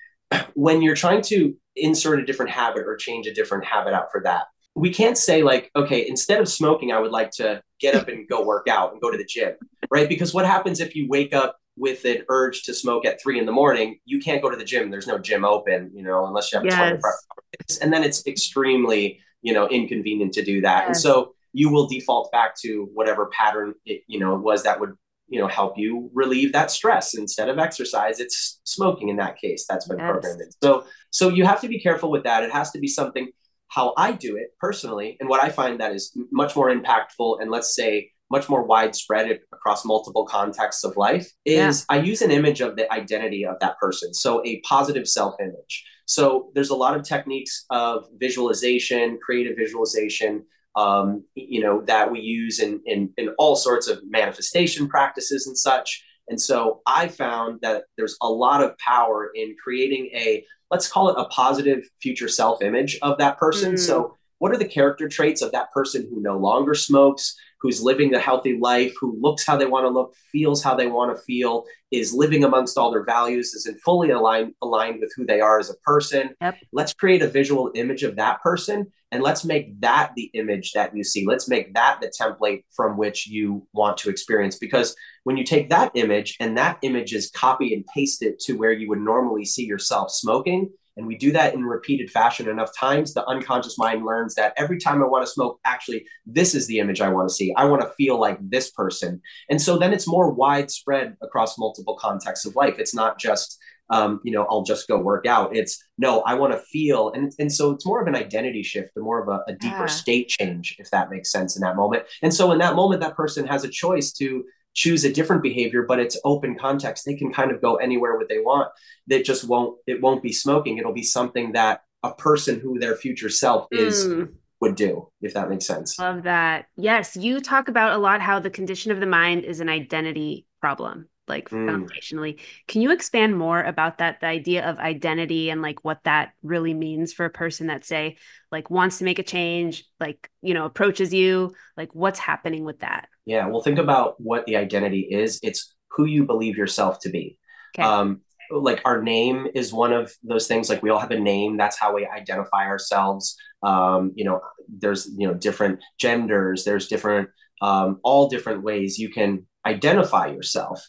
when 0.53 0.81
you're 0.81 0.95
trying 0.95 1.21
to 1.23 1.55
insert 1.75 2.19
a 2.19 2.25
different 2.25 2.51
habit 2.51 2.83
or 2.85 2.95
change 2.95 3.27
a 3.27 3.33
different 3.33 3.65
habit 3.65 3.93
out 3.93 4.11
for 4.11 4.21
that, 4.23 4.45
we 4.75 4.91
can't 4.91 5.17
say 5.17 5.43
like, 5.43 5.71
okay, 5.75 6.07
instead 6.07 6.39
of 6.39 6.47
smoking, 6.47 6.91
I 6.91 6.99
would 6.99 7.11
like 7.11 7.31
to 7.31 7.61
get 7.79 7.95
up 7.95 8.07
and 8.07 8.27
go 8.27 8.45
work 8.45 8.67
out 8.67 8.91
and 8.91 9.01
go 9.01 9.11
to 9.11 9.17
the 9.17 9.25
gym, 9.25 9.53
right? 9.91 10.07
Because 10.07 10.33
what 10.33 10.45
happens 10.45 10.79
if 10.79 10.95
you 10.95 11.07
wake 11.09 11.33
up 11.33 11.57
with 11.75 12.05
an 12.05 12.23
urge 12.29 12.63
to 12.63 12.73
smoke 12.73 13.05
at 13.05 13.21
three 13.21 13.39
in 13.39 13.45
the 13.45 13.51
morning? 13.51 13.99
You 14.05 14.19
can't 14.19 14.41
go 14.41 14.49
to 14.49 14.57
the 14.57 14.63
gym. 14.63 14.89
There's 14.89 15.07
no 15.07 15.17
gym 15.17 15.43
open, 15.43 15.91
you 15.93 16.03
know, 16.03 16.25
unless 16.25 16.51
you 16.51 16.59
have 16.59 16.65
yes. 16.65 16.73
a 16.73 16.89
24 16.89 17.09
hours. 17.09 17.77
And 17.81 17.91
then 17.91 18.03
it's 18.03 18.25
extremely, 18.27 19.19
you 19.41 19.53
know, 19.53 19.67
inconvenient 19.67 20.33
to 20.33 20.43
do 20.43 20.61
that. 20.61 20.81
Yes. 20.81 20.87
And 20.87 20.97
so 20.97 21.33
you 21.51 21.69
will 21.69 21.87
default 21.87 22.31
back 22.31 22.55
to 22.61 22.89
whatever 22.93 23.27
pattern 23.27 23.73
it, 23.85 24.03
you 24.07 24.19
know, 24.19 24.35
it 24.35 24.41
was 24.41 24.63
that 24.63 24.79
would 24.79 24.93
you 25.29 25.39
know 25.39 25.47
help 25.47 25.77
you 25.77 26.09
relieve 26.13 26.51
that 26.53 26.71
stress 26.71 27.13
instead 27.13 27.49
of 27.49 27.59
exercise 27.59 28.19
it's 28.19 28.59
smoking 28.63 29.09
in 29.09 29.17
that 29.17 29.37
case 29.37 29.65
that's 29.67 29.87
been 29.87 29.99
yes. 29.99 30.09
programmed 30.09 30.41
in. 30.41 30.49
so 30.61 30.83
so 31.11 31.29
you 31.29 31.45
have 31.45 31.61
to 31.61 31.67
be 31.67 31.79
careful 31.79 32.11
with 32.11 32.23
that 32.23 32.43
it 32.43 32.51
has 32.51 32.71
to 32.71 32.79
be 32.79 32.87
something 32.87 33.29
how 33.67 33.93
i 33.97 34.11
do 34.11 34.35
it 34.35 34.49
personally 34.59 35.17
and 35.19 35.29
what 35.29 35.41
i 35.43 35.49
find 35.49 35.79
that 35.79 35.93
is 35.93 36.17
much 36.31 36.55
more 36.55 36.73
impactful 36.73 37.41
and 37.41 37.51
let's 37.51 37.75
say 37.75 38.09
much 38.31 38.47
more 38.47 38.63
widespread 38.63 39.39
across 39.51 39.83
multiple 39.85 40.25
contexts 40.25 40.83
of 40.83 40.95
life 40.97 41.31
is 41.45 41.85
yeah. 41.89 41.97
i 41.97 41.99
use 41.99 42.21
an 42.21 42.31
image 42.31 42.61
of 42.61 42.75
the 42.75 42.91
identity 42.91 43.45
of 43.45 43.55
that 43.59 43.77
person 43.77 44.13
so 44.13 44.43
a 44.45 44.59
positive 44.61 45.07
self 45.07 45.35
image 45.39 45.85
so 46.05 46.49
there's 46.55 46.71
a 46.71 46.75
lot 46.75 46.95
of 46.95 47.03
techniques 47.03 47.65
of 47.69 48.05
visualization 48.19 49.19
creative 49.23 49.55
visualization 49.57 50.43
um, 50.79 51.25
you 51.35 51.59
know, 51.61 51.81
that 51.81 52.09
we 52.09 52.21
use 52.21 52.59
in, 52.59 52.79
in, 52.85 53.11
in 53.17 53.29
all 53.37 53.57
sorts 53.57 53.89
of 53.89 53.99
manifestation 54.07 54.87
practices 54.87 55.45
and 55.45 55.57
such. 55.57 56.01
And 56.29 56.39
so 56.39 56.81
I 56.87 57.09
found 57.09 57.59
that 57.63 57.83
there's 57.97 58.15
a 58.21 58.29
lot 58.29 58.63
of 58.63 58.77
power 58.77 59.29
in 59.35 59.55
creating 59.61 60.09
a, 60.13 60.45
let's 60.71 60.87
call 60.87 61.09
it 61.09 61.15
a 61.17 61.25
positive 61.25 61.83
future 62.01 62.29
self 62.29 62.61
image 62.61 62.97
of 63.01 63.17
that 63.17 63.37
person. 63.37 63.73
Mm. 63.73 63.79
So, 63.79 64.15
what 64.37 64.53
are 64.53 64.57
the 64.57 64.65
character 64.65 65.09
traits 65.09 65.41
of 65.41 65.51
that 65.51 65.69
person 65.73 66.07
who 66.09 66.21
no 66.21 66.37
longer 66.37 66.73
smokes? 66.73 67.35
Who's 67.61 67.81
living 67.81 68.11
the 68.11 68.19
healthy 68.19 68.57
life, 68.57 68.93
who 68.99 69.17
looks 69.19 69.45
how 69.45 69.57
they 69.57 69.65
want 69.65 69.85
to 69.85 69.89
look, 69.89 70.15
feels 70.31 70.63
how 70.63 70.75
they 70.75 70.87
want 70.87 71.15
to 71.15 71.23
feel, 71.23 71.65
is 71.91 72.13
living 72.13 72.43
amongst 72.43 72.77
all 72.77 72.91
their 72.91 73.03
values, 73.03 73.53
is 73.53 73.65
in 73.65 73.77
fully 73.79 74.11
aligned 74.11 74.53
aligned 74.61 74.99
with 74.99 75.11
who 75.15 75.25
they 75.25 75.41
are 75.41 75.59
as 75.59 75.69
a 75.69 75.75
person. 75.77 76.35
Yep. 76.41 76.55
Let's 76.71 76.93
create 76.93 77.21
a 77.21 77.27
visual 77.27 77.71
image 77.75 78.03
of 78.03 78.15
that 78.15 78.41
person 78.41 78.91
and 79.11 79.23
let's 79.23 79.43
make 79.43 79.79
that 79.81 80.11
the 80.15 80.29
image 80.33 80.73
that 80.73 80.95
you 80.95 81.03
see. 81.03 81.25
Let's 81.25 81.47
make 81.47 81.73
that 81.73 81.99
the 81.99 82.11
template 82.19 82.63
from 82.75 82.97
which 82.97 83.27
you 83.27 83.67
want 83.73 83.97
to 83.99 84.09
experience 84.09 84.57
because 84.57 84.95
when 85.23 85.35
you 85.35 85.43
take 85.43 85.69
that 85.69 85.91
image 85.95 86.37
and 86.39 86.57
that 86.57 86.77
image 86.83 87.13
is 87.13 87.31
copy 87.31 87.73
and 87.73 87.85
paste 87.87 88.21
it 88.21 88.39
to 88.41 88.53
where 88.53 88.71
you 88.71 88.87
would 88.89 88.99
normally 88.99 89.45
see 89.45 89.65
yourself 89.65 90.11
smoking, 90.11 90.69
and 90.97 91.07
we 91.07 91.17
do 91.17 91.31
that 91.31 91.53
in 91.53 91.63
repeated 91.63 92.09
fashion 92.09 92.49
enough 92.49 92.71
times, 92.77 93.13
the 93.13 93.25
unconscious 93.27 93.77
mind 93.77 94.05
learns 94.05 94.35
that 94.35 94.53
every 94.57 94.77
time 94.77 95.01
I 95.01 95.07
want 95.07 95.25
to 95.25 95.31
smoke, 95.31 95.59
actually, 95.65 96.05
this 96.25 96.53
is 96.53 96.67
the 96.67 96.79
image 96.79 96.99
I 96.99 97.09
want 97.09 97.29
to 97.29 97.33
see. 97.33 97.53
I 97.55 97.65
want 97.65 97.81
to 97.81 97.91
feel 97.97 98.19
like 98.19 98.37
this 98.41 98.71
person. 98.71 99.21
And 99.49 99.61
so 99.61 99.77
then 99.77 99.93
it's 99.93 100.07
more 100.07 100.31
widespread 100.31 101.15
across 101.21 101.57
multiple 101.57 101.95
contexts 101.95 102.45
of 102.45 102.55
life. 102.55 102.79
It's 102.79 102.93
not 102.93 103.17
just, 103.17 103.57
um, 103.91 104.19
you 104.23 104.31
know, 104.31 104.45
I'll 104.49 104.63
just 104.63 104.87
go 104.87 104.99
work 104.99 105.25
out. 105.25 105.55
It's 105.55 105.81
no, 105.97 106.21
I 106.21 106.33
want 106.33 106.53
to 106.53 106.59
feel. 106.59 107.11
And, 107.11 107.31
and 107.39 107.51
so 107.51 107.71
it's 107.71 107.85
more 107.85 108.01
of 108.01 108.07
an 108.07 108.15
identity 108.15 108.61
shift, 108.61 108.91
and 108.95 109.05
more 109.05 109.21
of 109.21 109.29
a, 109.29 109.51
a 109.51 109.55
deeper 109.55 109.77
yeah. 109.77 109.85
state 109.85 110.27
change, 110.27 110.75
if 110.79 110.91
that 110.91 111.09
makes 111.09 111.31
sense 111.31 111.55
in 111.55 111.61
that 111.61 111.75
moment. 111.75 112.03
And 112.21 112.33
so 112.33 112.51
in 112.51 112.59
that 112.59 112.75
moment, 112.75 113.01
that 113.01 113.15
person 113.15 113.47
has 113.47 113.63
a 113.63 113.69
choice 113.69 114.11
to 114.13 114.43
choose 114.79 115.03
a 115.03 115.11
different 115.11 115.43
behavior 115.43 115.83
but 115.83 115.99
it's 115.99 116.17
open 116.23 116.57
context. 116.57 117.05
They 117.05 117.15
can 117.15 117.33
kind 117.33 117.51
of 117.51 117.61
go 117.61 117.75
anywhere 117.75 118.17
what 118.17 118.29
they 118.29 118.39
want. 118.39 118.69
They 119.07 119.21
just 119.21 119.43
won't 119.43 119.77
it 119.85 120.01
won't 120.01 120.23
be 120.23 120.31
smoking. 120.31 120.77
It'll 120.77 120.93
be 120.93 121.03
something 121.03 121.51
that 121.51 121.81
a 122.01 122.13
person 122.13 122.61
who 122.61 122.79
their 122.79 122.95
future 122.95 123.29
self 123.29 123.67
is 123.71 124.07
mm. 124.07 124.29
would 124.61 124.75
do 124.75 125.09
if 125.21 125.33
that 125.33 125.49
makes 125.49 125.67
sense. 125.67 125.99
Love 125.99 126.23
that. 126.23 126.67
Yes 126.77 127.17
you 127.17 127.41
talk 127.41 127.67
about 127.67 127.91
a 127.93 127.97
lot 127.97 128.21
how 128.21 128.39
the 128.39 128.49
condition 128.49 128.93
of 128.93 129.01
the 129.01 129.05
mind 129.05 129.43
is 129.43 129.59
an 129.59 129.67
identity 129.67 130.45
problem 130.61 131.09
like 131.27 131.49
mm. 131.49 131.65
foundationally. 131.69 132.39
Can 132.67 132.81
you 132.81 132.91
expand 132.91 133.37
more 133.37 133.61
about 133.61 133.97
that 133.97 134.21
the 134.21 134.27
idea 134.27 134.65
of 134.65 134.79
identity 134.79 135.49
and 135.49 135.61
like 135.61 135.83
what 135.83 136.03
that 136.05 136.31
really 136.41 136.73
means 136.73 137.11
for 137.11 137.25
a 137.25 137.29
person 137.29 137.67
that 137.67 137.85
say 137.85 138.17
like 138.49 138.69
wants 138.69 138.97
to 138.99 139.03
make 139.03 139.19
a 139.19 139.23
change 139.23 139.83
like 139.99 140.29
you 140.41 140.53
know 140.53 140.65
approaches 140.65 141.13
you? 141.13 141.53
Like 141.75 141.93
what's 141.93 142.19
happening 142.19 142.63
with 142.63 142.79
that 142.79 143.09
yeah 143.29 143.45
well 143.45 143.61
think 143.61 143.77
about 143.77 144.19
what 144.19 144.45
the 144.47 144.57
identity 144.57 145.01
is 145.01 145.39
it's 145.43 145.75
who 145.91 146.05
you 146.05 146.25
believe 146.25 146.57
yourself 146.57 146.99
to 146.99 147.09
be 147.09 147.37
okay. 147.75 147.83
um 147.83 148.21
like 148.51 148.81
our 148.85 149.03
name 149.03 149.47
is 149.53 149.71
one 149.71 149.93
of 149.93 150.11
those 150.23 150.47
things 150.47 150.67
like 150.67 150.81
we 150.81 150.89
all 150.89 150.99
have 150.99 151.11
a 151.11 151.19
name 151.19 151.55
that's 151.55 151.77
how 151.77 151.93
we 151.93 152.07
identify 152.07 152.65
ourselves 152.65 153.37
um 153.61 154.11
you 154.15 154.25
know 154.25 154.41
there's 154.67 155.07
you 155.15 155.27
know 155.27 155.35
different 155.35 155.79
genders 155.99 156.63
there's 156.63 156.87
different 156.87 157.29
um 157.61 157.99
all 158.03 158.27
different 158.27 158.63
ways 158.63 158.97
you 158.97 159.09
can 159.09 159.45
identify 159.67 160.25
yourself 160.25 160.83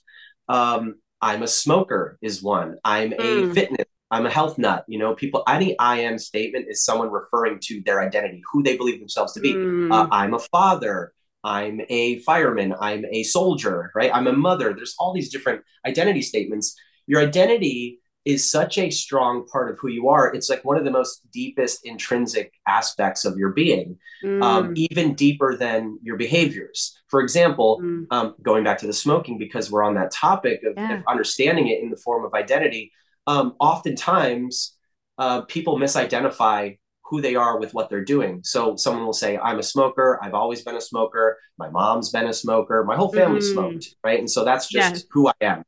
um 0.48 0.94
i'm 1.20 1.42
a 1.42 1.48
smoker 1.48 2.18
is 2.22 2.42
one 2.42 2.76
i'm 2.84 3.12
a 3.12 3.16
mm. 3.16 3.54
fitness 3.54 3.86
I'm 4.12 4.26
a 4.26 4.30
health 4.30 4.58
nut. 4.58 4.84
You 4.88 4.98
know, 4.98 5.14
people, 5.14 5.44
any 5.46 5.78
I 5.78 6.00
am 6.00 6.18
statement 6.18 6.66
is 6.68 6.84
someone 6.84 7.10
referring 7.10 7.60
to 7.66 7.80
their 7.86 8.02
identity, 8.02 8.42
who 8.52 8.60
they 8.60 8.76
believe 8.76 8.98
themselves 8.98 9.32
to 9.34 9.40
be. 9.40 9.54
Mm. 9.54 9.92
Uh, 9.92 10.08
I'm 10.10 10.34
a 10.34 10.40
father. 10.40 11.12
I'm 11.42 11.80
a 11.88 12.18
fireman. 12.20 12.74
I'm 12.80 13.04
a 13.06 13.22
soldier, 13.22 13.90
right? 13.94 14.10
I'm 14.12 14.26
a 14.26 14.32
mother. 14.32 14.74
There's 14.74 14.94
all 14.98 15.12
these 15.12 15.30
different 15.30 15.62
identity 15.86 16.22
statements. 16.22 16.76
Your 17.06 17.22
identity 17.22 18.00
is 18.26 18.50
such 18.50 18.76
a 18.76 18.90
strong 18.90 19.46
part 19.46 19.70
of 19.70 19.78
who 19.78 19.88
you 19.88 20.10
are. 20.10 20.34
It's 20.34 20.50
like 20.50 20.62
one 20.64 20.76
of 20.76 20.84
the 20.84 20.90
most 20.90 21.22
deepest 21.32 21.86
intrinsic 21.86 22.52
aspects 22.68 23.24
of 23.24 23.38
your 23.38 23.50
being, 23.50 23.96
mm. 24.22 24.42
um, 24.42 24.74
even 24.76 25.14
deeper 25.14 25.56
than 25.56 25.98
your 26.02 26.16
behaviors. 26.16 26.98
For 27.08 27.22
example, 27.22 27.80
mm. 27.82 28.06
um, 28.10 28.34
going 28.42 28.62
back 28.62 28.76
to 28.78 28.86
the 28.86 28.92
smoking, 28.92 29.38
because 29.38 29.70
we're 29.70 29.82
on 29.82 29.94
that 29.94 30.10
topic 30.10 30.60
of, 30.64 30.74
yeah. 30.76 30.98
of 30.98 31.04
understanding 31.08 31.68
it 31.68 31.82
in 31.82 31.88
the 31.88 31.96
form 31.96 32.26
of 32.26 32.34
identity 32.34 32.92
um, 33.26 33.54
oftentimes 33.60 34.76
uh, 35.18 35.42
people 35.42 35.78
misidentify 35.78 36.78
who 37.10 37.20
they 37.20 37.34
are 37.34 37.58
with 37.58 37.74
what 37.74 37.90
they're 37.90 38.04
doing. 38.04 38.40
So 38.44 38.76
someone 38.76 39.04
will 39.04 39.12
say, 39.12 39.36
I'm 39.36 39.58
a 39.58 39.64
smoker. 39.64 40.18
I've 40.22 40.34
always 40.34 40.62
been 40.62 40.76
a 40.76 40.80
smoker. 40.80 41.36
My 41.58 41.68
mom's 41.68 42.10
been 42.10 42.28
a 42.28 42.32
smoker. 42.32 42.84
My 42.84 42.94
whole 42.94 43.12
family 43.12 43.40
mm. 43.40 43.52
smoked. 43.52 43.96
Right. 44.04 44.20
And 44.20 44.30
so 44.30 44.44
that's 44.44 44.68
just 44.68 44.94
yes. 44.94 45.04
who 45.10 45.28
I 45.28 45.32
am. 45.40 45.64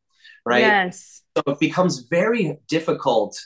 Right. 0.47 0.61
Yes. 0.61 1.23
So 1.37 1.43
it 1.53 1.59
becomes 1.59 2.07
very 2.09 2.59
difficult 2.69 3.37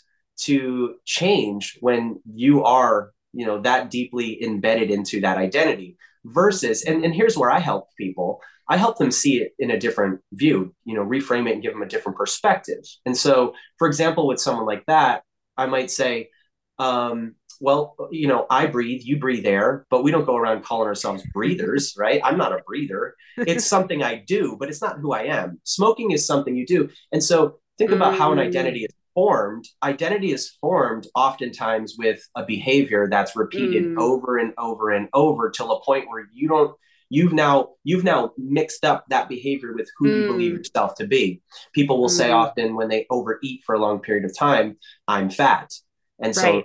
to 0.41 0.97
change 1.07 1.79
when 1.81 2.21
you 2.31 2.65
are, 2.65 3.13
you 3.33 3.47
know, 3.47 3.63
that 3.63 3.91
deeply 3.91 4.43
embedded 4.43 4.91
into 4.91 5.23
that 5.23 5.39
identity 5.39 5.97
versus, 6.25 6.85
and, 6.85 7.03
and 7.05 7.15
here's 7.15 7.39
where 7.39 7.51
I 7.51 7.61
help 7.61 7.89
people. 7.97 8.41
I 8.69 8.77
help 8.77 8.99
them 8.99 9.11
see 9.11 9.41
it 9.41 9.53
in 9.59 9.71
a 9.71 9.79
different 9.79 10.21
view, 10.33 10.75
you 10.85 10.95
know, 10.95 11.05
reframe 11.05 11.49
it 11.49 11.55
and 11.55 11.63
give 11.63 11.73
them 11.73 11.83
a 11.83 11.89
different 11.89 12.19
perspective. 12.19 12.85
And 13.07 13.17
so, 13.17 13.55
for 13.79 13.87
example, 13.87 14.27
with 14.27 14.41
someone 14.41 14.67
like 14.67 14.85
that, 14.87 15.23
I 15.57 15.67
might 15.67 15.91
say, 15.91 16.31
um, 16.79 17.37
well, 17.61 17.97
you 18.11 18.29
know, 18.29 18.47
I 18.51 18.67
breathe, 18.67 19.03
you 19.05 19.19
breathe 19.19 19.47
air, 19.47 19.87
but 19.91 20.03
we 20.03 20.11
don't 20.11 20.25
go 20.25 20.37
around 20.37 20.65
calling 20.65 20.89
ourselves 20.89 21.23
breathers, 21.33 21.95
right? 21.99 22.21
I'm 22.25 22.39
not 22.39 22.53
a 22.53 22.63
breather. 22.67 23.15
It's 23.39 23.67
something 23.75 24.03
I 24.03 24.17
do, 24.17 24.57
but 24.59 24.69
it's 24.69 24.83
not 24.83 24.99
who 24.99 25.13
I 25.13 25.25
am. 25.25 25.61
Smoking 25.65 26.11
is 26.11 26.27
something 26.27 26.57
you 26.57 26.67
do. 26.67 26.89
And 27.13 27.23
so 27.23 27.59
think 27.79 27.91
about 27.91 28.15
mm. 28.15 28.19
how 28.19 28.33
an 28.33 28.39
identity 28.39 28.85
is 28.85 28.95
formed. 29.15 29.67
Identity 29.83 30.33
is 30.33 30.51
formed 30.61 31.07
oftentimes 31.15 31.97
with 31.99 32.21
a 32.37 32.45
behavior 32.45 33.09
that's 33.11 33.35
repeated 33.35 33.85
mm. 33.85 33.99
over 33.99 34.39
and 34.39 34.53
over 34.59 34.91
and 34.91 35.09
over 35.15 35.51
till 35.51 35.73
a 35.73 35.83
point 35.83 36.09
where 36.09 36.29
you 36.33 36.49
don't 36.49 36.77
you've 37.09 37.33
now 37.33 37.71
you've 37.85 38.05
now 38.05 38.33
mixed 38.37 38.85
up 38.85 39.05
that 39.09 39.29
behavior 39.29 39.73
with 39.75 39.89
who 39.97 40.09
mm. 40.09 40.21
you 40.21 40.27
believe 40.27 40.51
hmm. 40.53 40.59
yourself 40.59 40.95
to 40.97 41.07
be 41.07 41.41
people 41.73 42.01
will 42.01 42.09
mm. 42.09 42.19
say 42.19 42.31
often 42.31 42.75
when 42.75 42.89
they 42.89 43.07
overeat 43.11 43.63
for 43.65 43.75
a 43.75 43.79
long 43.79 44.01
period 44.01 44.25
of 44.25 44.37
time 44.37 44.77
i'm 45.07 45.31
fat 45.31 45.71
and 46.19 46.37
right. 46.37 46.43
so 46.43 46.63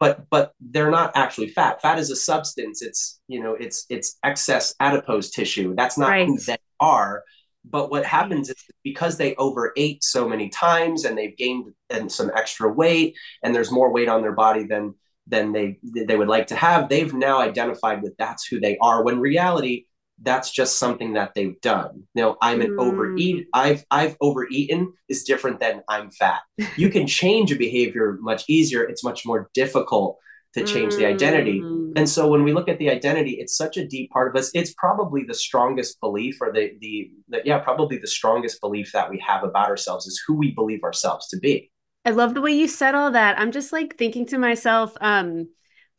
but 0.00 0.28
but 0.30 0.54
they're 0.60 0.90
not 0.90 1.12
actually 1.14 1.48
fat. 1.48 1.80
Fat 1.80 1.98
is 1.98 2.10
a 2.10 2.16
substance. 2.16 2.82
It's 2.82 3.20
you 3.28 3.40
know 3.40 3.54
it's 3.54 3.86
it's 3.90 4.18
excess 4.24 4.74
adipose 4.80 5.30
tissue. 5.30 5.74
That's 5.76 5.98
not 5.98 6.08
right. 6.08 6.26
who 6.26 6.38
they 6.38 6.56
are. 6.80 7.22
But 7.62 7.90
what 7.90 8.06
happens 8.06 8.48
is 8.48 8.56
because 8.82 9.18
they 9.18 9.34
overate 9.36 10.02
so 10.02 10.26
many 10.26 10.48
times 10.48 11.04
and 11.04 11.16
they've 11.16 11.36
gained 11.36 11.74
and 11.90 12.10
some 12.10 12.30
extra 12.34 12.72
weight 12.72 13.14
and 13.44 13.54
there's 13.54 13.70
more 13.70 13.92
weight 13.92 14.08
on 14.08 14.22
their 14.22 14.32
body 14.32 14.64
than 14.64 14.94
than 15.26 15.52
they 15.52 15.78
they 16.06 16.16
would 16.16 16.28
like 16.28 16.46
to 16.48 16.56
have 16.56 16.88
they've 16.88 17.12
now 17.12 17.38
identified 17.38 18.02
that 18.02 18.16
that's 18.18 18.46
who 18.46 18.58
they 18.58 18.78
are 18.80 19.04
when 19.04 19.20
reality 19.20 19.84
that's 20.22 20.50
just 20.50 20.78
something 20.78 21.14
that 21.14 21.32
they've 21.34 21.60
done 21.60 22.02
know 22.14 22.36
i'm 22.42 22.60
an 22.60 22.70
mm. 22.70 22.80
overeat 22.80 23.46
i've 23.54 23.84
i've 23.90 24.16
overeaten 24.20 24.92
is 25.08 25.24
different 25.24 25.60
than 25.60 25.82
i'm 25.88 26.10
fat 26.10 26.40
you 26.76 26.88
can 26.88 27.06
change 27.20 27.52
a 27.52 27.56
behavior 27.56 28.18
much 28.20 28.44
easier 28.48 28.82
it's 28.82 29.04
much 29.04 29.24
more 29.24 29.50
difficult 29.54 30.18
to 30.52 30.64
change 30.64 30.94
mm. 30.94 30.98
the 30.98 31.06
identity 31.06 31.60
mm. 31.60 31.92
and 31.96 32.08
so 32.08 32.28
when 32.28 32.42
we 32.42 32.52
look 32.52 32.68
at 32.68 32.78
the 32.78 32.90
identity 32.90 33.36
it's 33.40 33.56
such 33.56 33.76
a 33.76 33.86
deep 33.86 34.10
part 34.10 34.28
of 34.28 34.38
us 34.38 34.50
it's 34.54 34.74
probably 34.74 35.24
the 35.24 35.34
strongest 35.34 36.00
belief 36.00 36.36
or 36.40 36.52
the 36.52 36.72
the, 36.80 37.10
the 37.28 37.42
yeah 37.44 37.58
probably 37.58 37.98
the 37.98 38.06
strongest 38.06 38.60
belief 38.60 38.90
that 38.92 39.08
we 39.08 39.18
have 39.26 39.44
about 39.44 39.68
ourselves 39.68 40.06
is 40.06 40.22
who 40.26 40.34
we 40.34 40.50
believe 40.52 40.82
ourselves 40.82 41.28
to 41.28 41.38
be 41.38 41.70
I 42.04 42.10
love 42.10 42.32
the 42.32 42.40
way 42.40 42.52
you 42.52 42.66
said 42.66 42.94
all 42.94 43.10
that. 43.10 43.38
I'm 43.38 43.52
just 43.52 43.72
like 43.72 43.98
thinking 43.98 44.24
to 44.28 44.38
myself, 44.38 44.96
um, 45.02 45.48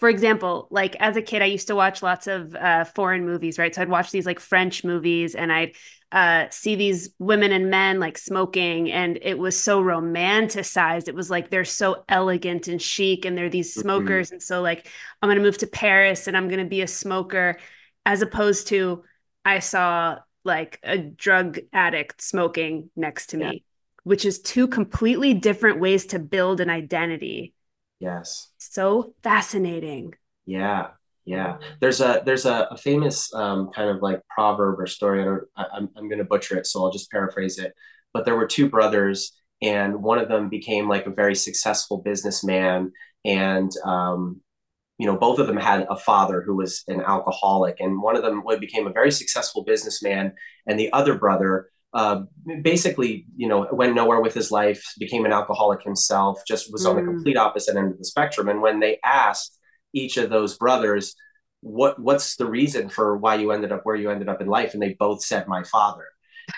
for 0.02 0.10
example, 0.10 0.68
like 0.72 0.96
as 1.00 1.16
a 1.16 1.22
kid, 1.22 1.44
I 1.44 1.46
used 1.46 1.68
to 1.68 1.76
watch 1.76 2.02
lots 2.02 2.26
of 2.26 2.56
uh, 2.56 2.86
foreign 2.86 3.24
movies, 3.24 3.60
right? 3.60 3.74
So 3.74 3.84
I'd 3.84 3.88
watch 3.88 4.10
these 4.10 4.26
like 4.26 4.40
French 4.40 4.84
movies 4.84 5.36
and 5.36 5.54
I'd 5.54 5.76
uh, 6.12 6.48
see 6.50 6.76
these 6.76 7.12
women 7.20 7.52
and 7.52 7.70
men 7.70 8.00
like 8.00 8.18
smoking, 8.18 8.92
and 8.92 9.20
it 9.22 9.38
was 9.38 9.56
so 9.56 9.82
romanticized. 9.82 11.08
It 11.08 11.14
was 11.14 11.30
like 11.30 11.52
they're 11.52 11.64
so 11.64 12.04
elegant 12.10 12.68
and 12.68 12.82
chic, 12.82 13.26
and 13.26 13.38
they're 13.38 13.48
these 13.48 13.72
mm-hmm. 13.72 13.82
smokers. 13.82 14.28
Mm-hmm. 14.28 14.34
And 14.34 14.44
so, 14.44 14.62
like, 14.62 14.88
I'm 15.22 15.28
going 15.28 15.38
to 15.38 15.44
move 15.44 15.60
to 15.60 15.68
Paris 15.68 16.28
and 16.28 16.36
I'm 16.36 16.50
going 16.50 16.60
to 16.60 16.66
be 16.66 16.82
a 16.82 16.88
smoker, 16.88 17.60
as 18.04 18.24
opposed 18.24 18.68
to 18.70 19.04
I 19.46 19.60
saw 19.60 20.18
like 20.44 20.80
a 20.82 20.98
drug 20.98 21.60
addict 21.72 22.22
smoking 22.22 22.90
next 22.98 23.28
to 23.28 23.38
me 23.38 23.64
which 24.04 24.26
is 24.26 24.42
two 24.42 24.68
completely 24.68 25.34
different 25.34 25.80
ways 25.80 26.08
to 26.08 26.20
build 26.20 26.60
an 26.60 26.70
identity. 26.70 27.54
Yes. 28.02 28.50
So 28.58 29.14
fascinating. 29.22 30.16
Yeah. 30.48 30.88
Yeah. 31.24 31.60
There's 31.80 32.02
a 32.02 32.24
there's 32.26 32.48
a, 32.48 32.68
a 32.72 32.78
famous 32.78 33.32
um, 33.36 33.70
kind 33.76 33.92
of 33.92 34.02
like 34.02 34.22
proverb 34.28 34.80
or 34.80 34.88
story. 34.88 35.24
I 35.56 35.66
I'm 35.72 35.88
I'm 35.96 36.10
going 36.10 36.18
to 36.18 36.26
butcher 36.26 36.58
it, 36.58 36.66
so 36.66 36.84
I'll 36.84 36.92
just 36.92 37.12
paraphrase 37.12 37.60
it. 37.60 37.74
But 38.12 38.26
there 38.26 38.36
were 38.36 38.48
two 38.48 38.68
brothers, 38.68 39.34
and 39.62 40.02
one 40.02 40.18
of 40.18 40.30
them 40.30 40.50
became 40.50 40.90
like 40.90 41.06
a 41.06 41.12
very 41.12 41.36
successful 41.36 42.00
businessman, 42.00 42.92
and 43.24 43.72
um, 43.86 44.42
you 44.98 45.06
know 45.06 45.16
both 45.16 45.38
of 45.38 45.46
them 45.46 45.58
had 45.58 45.86
a 45.88 45.96
father 45.96 46.42
who 46.42 46.56
was 46.56 46.84
an 46.88 47.02
alcoholic, 47.02 47.80
and 47.80 48.02
one 48.02 48.16
of 48.16 48.24
them 48.24 48.42
became 48.60 48.88
a 48.88 48.92
very 48.92 49.12
successful 49.12 49.64
businessman, 49.64 50.34
and 50.66 50.80
the 50.80 50.92
other 50.92 51.14
brother 51.14 51.70
uh, 51.94 52.22
basically, 52.62 53.26
you 53.36 53.48
know, 53.48 53.68
went 53.72 53.96
nowhere 53.96 54.22
with 54.22 54.34
his 54.34 54.52
life, 54.52 54.84
became 54.98 55.26
an 55.26 55.34
alcoholic 55.34 55.84
himself, 55.84 56.42
just 56.48 56.72
was 56.72 56.86
mm. 56.86 56.90
on 56.90 56.96
the 56.96 57.02
mm. 57.02 57.14
complete 57.14 57.38
opposite 57.38 57.76
end 57.76 57.92
of 57.92 57.98
the 57.98 58.06
spectrum. 58.06 58.50
And 58.50 58.62
when 58.62 58.80
they 58.80 59.00
asked 59.04 59.58
each 59.94 60.18
of 60.18 60.30
those 60.30 60.58
brothers, 60.58 61.16
what 61.62 62.00
what's 62.00 62.38
the 62.38 62.46
reason 62.46 62.90
for 62.90 63.18
why 63.18 63.36
you 63.36 63.52
ended 63.52 63.72
up 63.72 63.82
where 63.84 63.96
you 63.96 64.10
ended 64.10 64.28
up 64.28 64.42
in 64.42 64.48
life 64.48 64.74
and 64.74 64.82
they 64.82 64.96
both 64.98 65.24
said 65.24 65.48
my 65.48 65.62
father 65.64 66.06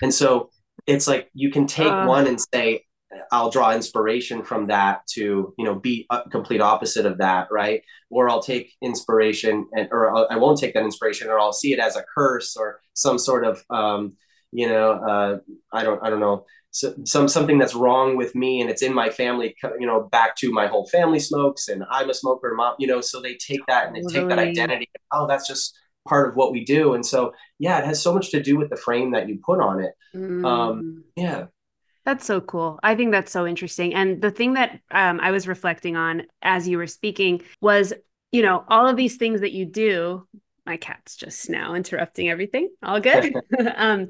and 0.02 0.14
so 0.14 0.48
it's 0.86 1.06
like 1.06 1.30
you 1.34 1.50
can 1.50 1.66
take 1.66 1.90
uh, 1.90 2.06
one 2.06 2.26
and 2.26 2.40
say 2.40 2.84
I'll 3.30 3.50
draw 3.50 3.72
inspiration 3.72 4.42
from 4.42 4.68
that 4.68 5.06
to 5.14 5.54
you 5.56 5.64
know 5.64 5.74
be 5.74 6.06
a 6.10 6.28
complete 6.30 6.60
opposite 6.60 7.06
of 7.06 7.18
that, 7.18 7.48
right? 7.50 7.82
Or 8.10 8.28
I'll 8.28 8.42
take 8.42 8.72
inspiration 8.82 9.66
and 9.72 9.88
or 9.92 10.14
I'll, 10.14 10.26
I 10.30 10.36
will 10.36 10.50
not 10.50 10.58
take 10.58 10.74
that 10.74 10.82
inspiration, 10.82 11.28
or 11.28 11.38
I'll 11.38 11.52
see 11.52 11.72
it 11.72 11.78
as 11.78 11.96
a 11.96 12.04
curse 12.14 12.56
or 12.56 12.80
some 12.94 13.18
sort 13.18 13.44
of 13.44 13.64
um, 13.70 14.16
you 14.54 14.68
know 14.68 14.92
uh, 14.92 15.38
I 15.72 15.82
don't 15.82 16.02
I 16.02 16.08
don't 16.08 16.20
know 16.20 16.46
so, 16.70 16.94
some 17.04 17.28
something 17.28 17.58
that's 17.58 17.74
wrong 17.74 18.16
with 18.16 18.34
me 18.34 18.60
and 18.60 18.70
it's 18.70 18.82
in 18.82 18.94
my 18.94 19.10
family 19.10 19.54
you 19.78 19.86
know 19.86 20.08
back 20.10 20.36
to 20.36 20.50
my 20.50 20.66
whole 20.66 20.86
family 20.86 21.18
smokes 21.18 21.68
and 21.68 21.84
I'm 21.90 22.08
a 22.08 22.14
smoker, 22.14 22.54
mom 22.54 22.76
you 22.78 22.86
know 22.86 23.00
so 23.00 23.20
they 23.20 23.34
take 23.34 23.66
that 23.66 23.88
and 23.88 23.96
they 23.96 24.02
take 24.12 24.28
that 24.28 24.38
identity. 24.38 24.88
Oh, 25.12 25.26
that's 25.26 25.46
just 25.46 25.76
part 26.08 26.28
of 26.28 26.36
what 26.36 26.52
we 26.52 26.64
do 26.64 26.94
and 26.94 27.04
so 27.04 27.32
yeah 27.58 27.78
it 27.78 27.86
has 27.86 28.00
so 28.00 28.12
much 28.12 28.30
to 28.30 28.42
do 28.42 28.58
with 28.58 28.68
the 28.70 28.76
frame 28.76 29.12
that 29.12 29.26
you 29.26 29.38
put 29.44 29.58
on 29.58 29.80
it 29.80 29.92
mm. 30.14 30.44
um 30.46 31.02
yeah 31.16 31.46
that's 32.04 32.26
so 32.26 32.40
cool. 32.40 32.78
I 32.82 32.94
think 32.94 33.12
that's 33.12 33.32
so 33.32 33.46
interesting. 33.46 33.94
And 33.94 34.20
the 34.20 34.30
thing 34.30 34.54
that 34.54 34.78
um, 34.90 35.20
I 35.20 35.30
was 35.30 35.48
reflecting 35.48 35.96
on 35.96 36.24
as 36.42 36.68
you 36.68 36.76
were 36.76 36.86
speaking 36.86 37.42
was, 37.62 37.94
you 38.30 38.42
know, 38.42 38.64
all 38.68 38.86
of 38.86 38.96
these 38.96 39.16
things 39.16 39.40
that 39.40 39.52
you 39.52 39.64
do. 39.64 40.26
My 40.66 40.76
cat's 40.78 41.16
just 41.16 41.50
now 41.50 41.74
interrupting 41.74 42.30
everything. 42.30 42.70
All 42.82 43.00
good. 43.00 43.34
um, 43.76 44.08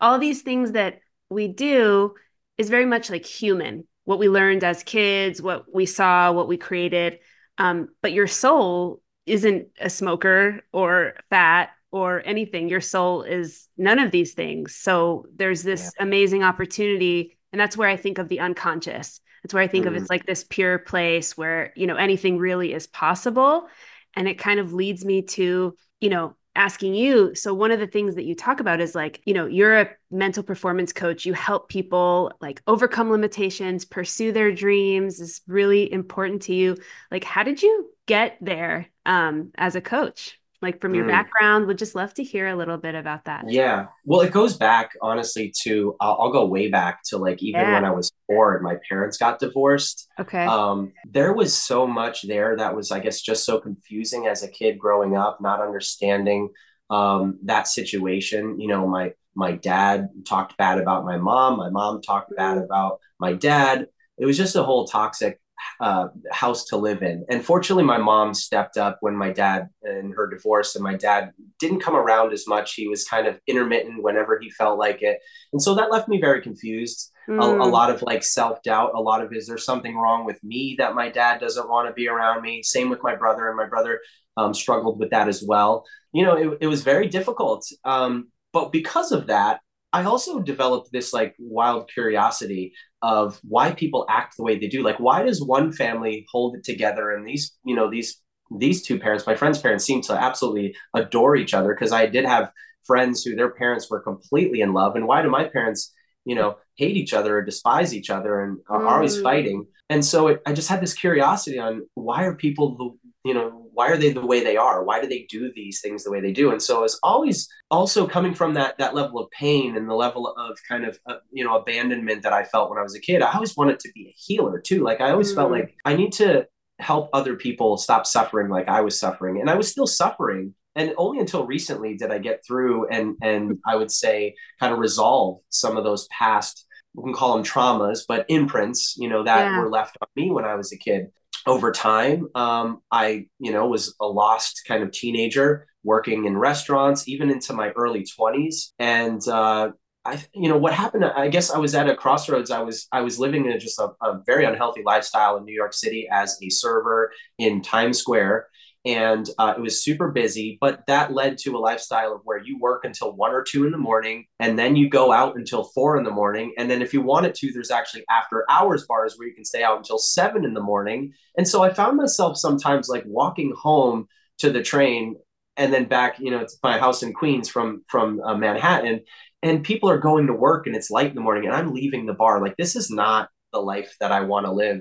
all 0.00 0.18
these 0.18 0.42
things 0.42 0.72
that 0.72 1.00
we 1.28 1.48
do 1.48 2.14
is 2.58 2.70
very 2.70 2.86
much 2.86 3.10
like 3.10 3.24
human. 3.24 3.86
What 4.04 4.18
we 4.18 4.28
learned 4.28 4.64
as 4.64 4.82
kids, 4.82 5.40
what 5.40 5.72
we 5.72 5.86
saw, 5.86 6.32
what 6.32 6.48
we 6.48 6.56
created. 6.56 7.18
Um, 7.58 7.88
but 8.02 8.12
your 8.12 8.26
soul 8.26 9.02
isn't 9.26 9.68
a 9.80 9.90
smoker 9.90 10.60
or 10.72 11.14
fat 11.28 11.70
or 11.92 12.22
anything. 12.24 12.68
Your 12.68 12.80
soul 12.80 13.22
is 13.22 13.68
none 13.76 13.98
of 13.98 14.10
these 14.10 14.34
things. 14.34 14.74
So 14.74 15.26
there's 15.36 15.62
this 15.62 15.92
yeah. 15.96 16.04
amazing 16.04 16.42
opportunity. 16.42 17.38
And 17.52 17.60
that's 17.60 17.76
where 17.76 17.88
I 17.88 17.96
think 17.96 18.18
of 18.18 18.28
the 18.28 18.40
unconscious. 18.40 19.20
That's 19.42 19.54
where 19.54 19.62
I 19.62 19.68
think 19.68 19.84
mm. 19.84 19.88
of 19.88 19.96
it's 19.96 20.10
like 20.10 20.26
this 20.26 20.44
pure 20.48 20.78
place 20.78 21.36
where, 21.36 21.72
you 21.76 21.86
know, 21.86 21.96
anything 21.96 22.38
really 22.38 22.72
is 22.72 22.86
possible. 22.86 23.68
And 24.14 24.28
it 24.28 24.38
kind 24.38 24.60
of 24.60 24.72
leads 24.72 25.04
me 25.04 25.22
to, 25.22 25.76
you 26.00 26.10
know, 26.10 26.36
asking 26.56 26.94
you. 26.94 27.34
So 27.34 27.54
one 27.54 27.70
of 27.70 27.78
the 27.78 27.86
things 27.86 28.16
that 28.16 28.24
you 28.24 28.34
talk 28.34 28.60
about 28.60 28.80
is 28.80 28.94
like, 28.94 29.20
you 29.24 29.34
know, 29.34 29.46
you're 29.46 29.78
a 29.78 29.90
mental 30.10 30.42
performance 30.42 30.92
coach. 30.92 31.24
You 31.24 31.32
help 31.32 31.68
people 31.68 32.32
like 32.40 32.62
overcome 32.66 33.10
limitations, 33.10 33.84
pursue 33.84 34.32
their 34.32 34.52
dreams 34.52 35.20
is 35.20 35.42
really 35.46 35.92
important 35.92 36.42
to 36.42 36.54
you. 36.54 36.76
Like, 37.10 37.24
how 37.24 37.42
did 37.44 37.62
you 37.62 37.90
get 38.06 38.36
there 38.40 38.88
um, 39.06 39.50
as 39.56 39.76
a 39.76 39.80
coach? 39.80 40.39
Like 40.62 40.80
from 40.80 40.94
your 40.94 41.04
mm. 41.04 41.08
background 41.08 41.66
would 41.66 41.78
just 41.78 41.94
love 41.94 42.12
to 42.14 42.22
hear 42.22 42.48
a 42.48 42.56
little 42.56 42.76
bit 42.76 42.94
about 42.94 43.24
that 43.24 43.44
yeah 43.48 43.86
well 44.04 44.20
it 44.20 44.32
goes 44.32 44.56
back 44.56 44.90
honestly 45.00 45.52
to 45.62 45.96
i'll, 46.00 46.16
I'll 46.20 46.32
go 46.32 46.46
way 46.46 46.68
back 46.68 47.00
to 47.06 47.18
like 47.18 47.42
even 47.42 47.60
yeah. 47.60 47.74
when 47.74 47.84
i 47.84 47.90
was 47.90 48.12
four 48.26 48.54
and 48.54 48.64
my 48.64 48.76
parents 48.88 49.16
got 49.16 49.38
divorced 49.38 50.08
okay 50.18 50.44
um 50.44 50.92
there 51.08 51.32
was 51.32 51.56
so 51.56 51.86
much 51.86 52.22
there 52.22 52.56
that 52.56 52.74
was 52.74 52.90
i 52.90 53.00
guess 53.00 53.20
just 53.20 53.44
so 53.44 53.58
confusing 53.58 54.26
as 54.26 54.42
a 54.42 54.48
kid 54.48 54.78
growing 54.78 55.16
up 55.16 55.40
not 55.40 55.60
understanding 55.60 56.50
um 56.90 57.38
that 57.44 57.68
situation 57.68 58.60
you 58.60 58.68
know 58.68 58.86
my 58.86 59.12
my 59.34 59.52
dad 59.52 60.08
talked 60.26 60.56
bad 60.56 60.78
about 60.78 61.04
my 61.04 61.16
mom 61.16 61.56
my 61.56 61.70
mom 61.70 62.02
talked 62.02 62.34
bad 62.36 62.58
mm. 62.58 62.64
about 62.64 62.98
my 63.18 63.32
dad 63.32 63.86
it 64.18 64.26
was 64.26 64.36
just 64.36 64.56
a 64.56 64.62
whole 64.62 64.86
toxic 64.86 65.39
uh, 65.80 66.08
house 66.30 66.64
to 66.66 66.76
live 66.76 67.02
in. 67.02 67.24
And 67.28 67.44
fortunately, 67.44 67.84
my 67.84 67.98
mom 67.98 68.34
stepped 68.34 68.76
up 68.76 68.98
when 69.00 69.16
my 69.16 69.30
dad 69.30 69.68
and 69.82 70.14
her 70.14 70.28
divorce, 70.28 70.74
and 70.74 70.84
my 70.84 70.94
dad 70.94 71.30
didn't 71.58 71.80
come 71.80 71.96
around 71.96 72.32
as 72.32 72.46
much. 72.46 72.74
He 72.74 72.88
was 72.88 73.04
kind 73.04 73.26
of 73.26 73.38
intermittent 73.46 74.02
whenever 74.02 74.38
he 74.38 74.50
felt 74.50 74.78
like 74.78 75.02
it. 75.02 75.18
And 75.52 75.62
so 75.62 75.74
that 75.74 75.90
left 75.90 76.08
me 76.08 76.20
very 76.20 76.42
confused. 76.42 77.10
Mm. 77.28 77.42
A, 77.42 77.46
a, 77.46 77.64
hmm. 77.64 77.70
lot 77.70 77.90
of 77.90 78.02
like 78.02 78.24
self 78.24 78.62
doubt, 78.62 78.92
a 78.94 79.00
lot 79.00 79.22
of 79.22 79.32
is 79.32 79.46
there 79.46 79.58
something 79.58 79.96
wrong 79.96 80.24
with 80.24 80.42
me 80.42 80.74
that 80.78 80.94
my 80.94 81.10
dad 81.10 81.38
doesn't 81.38 81.68
want 81.68 81.86
to 81.88 81.94
be 81.94 82.08
around 82.08 82.42
me? 82.42 82.62
Same 82.62 82.90
with 82.90 83.02
my 83.02 83.14
brother, 83.14 83.46
and 83.48 83.56
my 83.56 83.66
brother 83.66 84.00
um, 84.36 84.54
struggled 84.54 84.98
with 84.98 85.10
that 85.10 85.28
as 85.28 85.42
well. 85.46 85.84
You 86.12 86.24
know, 86.24 86.34
it, 86.34 86.58
it 86.62 86.66
was 86.66 86.82
very 86.82 87.08
difficult. 87.08 87.66
Um, 87.84 88.30
but 88.52 88.72
because 88.72 89.12
of 89.12 89.28
that, 89.28 89.60
I 89.92 90.04
also 90.04 90.40
developed 90.40 90.90
this 90.92 91.12
like 91.12 91.34
wild 91.38 91.90
curiosity 91.92 92.72
of 93.02 93.40
why 93.42 93.72
people 93.72 94.06
act 94.08 94.36
the 94.36 94.44
way 94.44 94.58
they 94.58 94.68
do. 94.68 94.82
Like, 94.82 95.00
why 95.00 95.22
does 95.24 95.42
one 95.42 95.72
family 95.72 96.26
hold 96.30 96.56
it 96.56 96.64
together 96.64 97.10
and 97.10 97.26
these, 97.26 97.56
you 97.64 97.74
know, 97.74 97.90
these 97.90 98.20
these 98.56 98.82
two 98.82 98.98
parents, 98.98 99.26
my 99.26 99.36
friend's 99.36 99.60
parents, 99.60 99.84
seem 99.84 100.02
to 100.02 100.12
absolutely 100.12 100.74
adore 100.94 101.36
each 101.36 101.54
other 101.54 101.72
because 101.72 101.92
I 101.92 102.06
did 102.06 102.24
have 102.24 102.50
friends 102.84 103.22
who 103.22 103.36
their 103.36 103.50
parents 103.50 103.88
were 103.88 104.00
completely 104.00 104.60
in 104.60 104.72
love. 104.72 104.96
And 104.96 105.06
why 105.06 105.22
do 105.22 105.30
my 105.30 105.44
parents, 105.44 105.92
you 106.24 106.34
know, 106.34 106.56
hate 106.74 106.96
each 106.96 107.14
other 107.14 107.38
or 107.38 107.42
despise 107.42 107.94
each 107.94 108.10
other 108.10 108.40
and 108.40 108.58
are 108.68 108.80
mm. 108.80 108.90
always 108.90 109.20
fighting? 109.20 109.66
And 109.88 110.04
so 110.04 110.28
it, 110.28 110.42
I 110.46 110.52
just 110.52 110.68
had 110.68 110.80
this 110.80 110.94
curiosity 110.94 111.58
on 111.58 111.86
why 111.94 112.24
are 112.24 112.34
people 112.34 112.96
you 113.24 113.34
know 113.34 113.60
why 113.72 113.88
are 113.90 113.96
they 113.96 114.12
the 114.12 114.24
way 114.24 114.42
they 114.42 114.56
are? 114.56 114.84
Why 114.84 115.00
do 115.00 115.08
they 115.08 115.26
do 115.28 115.50
these 115.54 115.80
things 115.80 116.04
the 116.04 116.10
way 116.10 116.20
they 116.20 116.32
do? 116.32 116.50
And 116.50 116.60
so 116.60 116.84
it's 116.84 116.98
always 117.02 117.48
also 117.70 118.06
coming 118.06 118.34
from 118.34 118.54
that 118.54 118.78
that 118.78 118.94
level 118.94 119.20
of 119.20 119.30
pain 119.30 119.76
and 119.76 119.88
the 119.88 119.94
level 119.94 120.28
of 120.28 120.58
kind 120.68 120.84
of 120.84 120.98
uh, 121.06 121.16
you 121.30 121.44
know 121.44 121.56
abandonment 121.56 122.22
that 122.22 122.32
i 122.32 122.44
felt 122.44 122.70
when 122.70 122.78
i 122.78 122.82
was 122.82 122.94
a 122.94 123.00
kid. 123.00 123.22
I 123.22 123.32
always 123.32 123.56
wanted 123.56 123.78
to 123.80 123.90
be 123.94 124.08
a 124.08 124.14
healer 124.16 124.60
too. 124.60 124.82
Like 124.82 125.00
i 125.00 125.10
always 125.10 125.32
mm. 125.32 125.36
felt 125.36 125.50
like 125.50 125.74
i 125.84 125.94
need 125.94 126.12
to 126.14 126.46
help 126.78 127.10
other 127.12 127.36
people 127.36 127.76
stop 127.76 128.06
suffering 128.06 128.48
like 128.48 128.66
i 128.66 128.80
was 128.80 128.98
suffering 128.98 129.40
and 129.40 129.50
i 129.50 129.54
was 129.54 129.70
still 129.70 129.86
suffering. 129.86 130.54
And 130.76 130.94
only 130.96 131.18
until 131.18 131.46
recently 131.46 131.96
did 131.96 132.10
i 132.10 132.18
get 132.18 132.44
through 132.46 132.88
and 132.88 133.16
and 133.22 133.58
i 133.66 133.76
would 133.76 133.90
say 133.90 134.34
kind 134.60 134.72
of 134.72 134.78
resolve 134.78 135.40
some 135.50 135.76
of 135.76 135.84
those 135.84 136.06
past 136.08 136.66
we 136.94 137.04
can 137.04 137.12
call 137.12 137.34
them 137.34 137.44
traumas 137.44 138.00
but 138.06 138.24
imprints 138.28 138.96
you 138.96 139.08
know 139.08 139.22
that 139.24 139.40
yeah. 139.40 139.58
were 139.58 139.68
left 139.68 139.98
on 140.00 140.08
me 140.16 140.30
when 140.30 140.44
i 140.44 140.54
was 140.54 140.72
a 140.72 140.78
kid 140.78 141.10
over 141.46 141.72
time, 141.72 142.28
um, 142.34 142.82
I, 142.90 143.26
you 143.38 143.52
know, 143.52 143.66
was 143.66 143.94
a 144.00 144.06
lost 144.06 144.62
kind 144.66 144.82
of 144.82 144.92
teenager 144.92 145.66
working 145.82 146.26
in 146.26 146.36
restaurants, 146.36 147.08
even 147.08 147.30
into 147.30 147.52
my 147.52 147.70
early 147.70 148.04
20s. 148.04 148.72
And, 148.78 149.26
uh, 149.26 149.70
I, 150.04 150.22
you 150.34 150.48
know, 150.48 150.56
what 150.56 150.72
happened, 150.72 151.04
I 151.04 151.28
guess 151.28 151.50
I 151.50 151.58
was 151.58 151.74
at 151.74 151.88
a 151.88 151.94
crossroads. 151.94 152.50
I 152.50 152.60
was, 152.60 152.88
I 152.90 153.02
was 153.02 153.18
living 153.18 153.44
in 153.50 153.60
just 153.60 153.78
a, 153.78 153.90
a 154.02 154.20
very 154.24 154.46
unhealthy 154.46 154.82
lifestyle 154.84 155.36
in 155.36 155.44
New 155.44 155.54
York 155.54 155.74
City 155.74 156.08
as 156.10 156.38
a 156.42 156.48
server 156.48 157.12
in 157.38 157.60
Times 157.60 157.98
Square 157.98 158.46
and 158.84 159.28
uh, 159.38 159.52
it 159.56 159.60
was 159.60 159.84
super 159.84 160.10
busy 160.10 160.56
but 160.60 160.80
that 160.86 161.12
led 161.12 161.36
to 161.36 161.56
a 161.56 161.58
lifestyle 161.58 162.14
of 162.14 162.20
where 162.24 162.42
you 162.42 162.58
work 162.58 162.84
until 162.84 163.12
one 163.12 163.30
or 163.30 163.42
two 163.42 163.66
in 163.66 163.72
the 163.72 163.78
morning 163.78 164.24
and 164.38 164.58
then 164.58 164.74
you 164.74 164.88
go 164.88 165.12
out 165.12 165.36
until 165.36 165.64
four 165.64 165.98
in 165.98 166.04
the 166.04 166.10
morning 166.10 166.54
and 166.56 166.70
then 166.70 166.80
if 166.80 166.94
you 166.94 167.02
wanted 167.02 167.34
to 167.34 167.52
there's 167.52 167.70
actually 167.70 168.04
after 168.10 168.44
hours 168.50 168.86
bars 168.86 169.14
where 169.16 169.28
you 169.28 169.34
can 169.34 169.44
stay 169.44 169.62
out 169.62 169.76
until 169.76 169.98
seven 169.98 170.44
in 170.44 170.54
the 170.54 170.60
morning. 170.60 171.12
And 171.36 171.46
so 171.46 171.62
i 171.62 171.72
found 171.72 171.96
myself 171.96 172.36
sometimes 172.36 172.88
like 172.88 173.04
walking 173.06 173.52
home 173.56 174.06
to 174.38 174.50
the 174.50 174.62
train 174.62 175.16
and 175.56 175.72
then 175.72 175.84
back 175.86 176.18
you 176.18 176.30
know 176.30 176.40
to 176.40 176.54
my 176.62 176.78
house 176.78 177.02
in 177.02 177.12
queens 177.12 177.48
from 177.48 177.82
from 177.88 178.20
uh, 178.20 178.34
manhattan 178.34 179.00
and 179.42 179.64
people 179.64 179.90
are 179.90 179.98
going 179.98 180.26
to 180.26 180.32
work 180.32 180.66
and 180.66 180.76
it's 180.76 180.90
light 180.90 181.10
in 181.10 181.14
the 181.14 181.20
morning 181.20 181.46
and 181.46 181.54
i'm 181.54 181.74
leaving 181.74 182.06
the 182.06 182.14
bar. 182.14 182.40
Like 182.40 182.56
this 182.56 182.76
is 182.76 182.90
not 182.90 183.28
the 183.52 183.60
life 183.60 183.94
that 184.00 184.12
i 184.12 184.20
want 184.22 184.46
to 184.46 184.52
live 184.52 184.80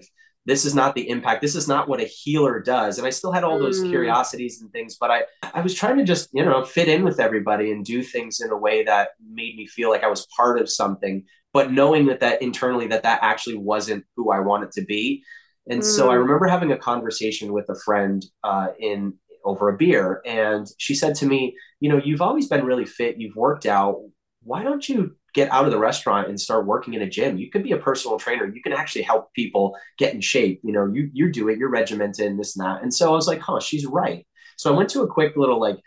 this 0.49 0.65
is 0.65 0.73
not 0.73 0.95
the 0.95 1.07
impact 1.09 1.41
this 1.41 1.55
is 1.55 1.67
not 1.67 1.87
what 1.87 2.01
a 2.01 2.05
healer 2.05 2.59
does 2.59 2.97
and 2.97 3.05
i 3.05 3.09
still 3.09 3.31
had 3.31 3.43
all 3.43 3.59
those 3.59 3.79
mm. 3.79 3.89
curiosities 3.89 4.61
and 4.61 4.71
things 4.71 4.97
but 4.99 5.11
i 5.11 5.21
i 5.53 5.61
was 5.61 5.75
trying 5.75 5.97
to 5.97 6.03
just 6.03 6.29
you 6.33 6.43
know 6.43 6.65
fit 6.65 6.87
in 6.87 7.03
with 7.03 7.19
everybody 7.19 7.71
and 7.71 7.85
do 7.85 8.01
things 8.01 8.41
in 8.41 8.49
a 8.49 8.57
way 8.57 8.83
that 8.83 9.09
made 9.31 9.55
me 9.55 9.67
feel 9.67 9.89
like 9.89 10.03
i 10.03 10.09
was 10.09 10.27
part 10.35 10.59
of 10.59 10.69
something 10.69 11.23
but 11.53 11.71
knowing 11.71 12.07
that 12.07 12.19
that 12.19 12.41
internally 12.41 12.87
that 12.87 13.03
that 13.03 13.19
actually 13.21 13.57
wasn't 13.57 14.03
who 14.15 14.31
i 14.31 14.39
wanted 14.39 14.71
to 14.71 14.81
be 14.81 15.23
and 15.69 15.81
mm. 15.81 15.85
so 15.85 16.09
i 16.09 16.15
mm. 16.15 16.19
remember 16.19 16.47
having 16.47 16.71
a 16.71 16.77
conversation 16.77 17.53
with 17.53 17.69
a 17.69 17.79
friend 17.85 18.25
uh, 18.43 18.67
in 18.79 19.13
over 19.45 19.69
a 19.69 19.77
beer 19.77 20.21
and 20.25 20.67
she 20.77 20.95
said 20.95 21.15
to 21.15 21.25
me 21.25 21.55
you 21.79 21.89
know 21.89 22.01
you've 22.03 22.21
always 22.21 22.47
been 22.47 22.65
really 22.65 22.85
fit 22.85 23.19
you've 23.19 23.35
worked 23.35 23.65
out 23.65 24.01
why 24.43 24.63
don't 24.63 24.89
you 24.89 25.15
get 25.39 25.51
out 25.51 25.65
of 25.65 25.71
the 25.71 25.79
restaurant 25.79 26.27
and 26.27 26.39
start 26.39 26.65
working 26.65 26.93
in 26.93 27.01
a 27.01 27.09
gym. 27.09 27.37
You 27.37 27.49
could 27.49 27.63
be 27.63 27.71
a 27.71 27.77
personal 27.77 28.19
trainer. 28.19 28.45
You 28.45 28.61
can 28.61 28.73
actually 28.73 29.03
help 29.03 29.33
people 29.33 29.77
get 29.97 30.13
in 30.13 30.21
shape. 30.21 30.59
You 30.63 30.73
know, 30.73 30.85
you 30.95 31.09
you 31.13 31.31
do 31.31 31.47
it. 31.49 31.57
You're 31.57 31.69
regimented 31.81 32.25
and 32.25 32.39
this 32.39 32.55
and 32.55 32.65
that. 32.65 32.83
And 32.83 32.93
so 32.93 33.07
I 33.09 33.15
was 33.15 33.27
like, 33.27 33.39
huh, 33.39 33.61
she's 33.61 33.85
right. 33.85 34.25
So 34.57 34.73
I 34.73 34.77
went 34.77 34.89
to 34.89 35.03
a 35.03 35.07
quick 35.07 35.37
little 35.37 35.59
like 35.67 35.77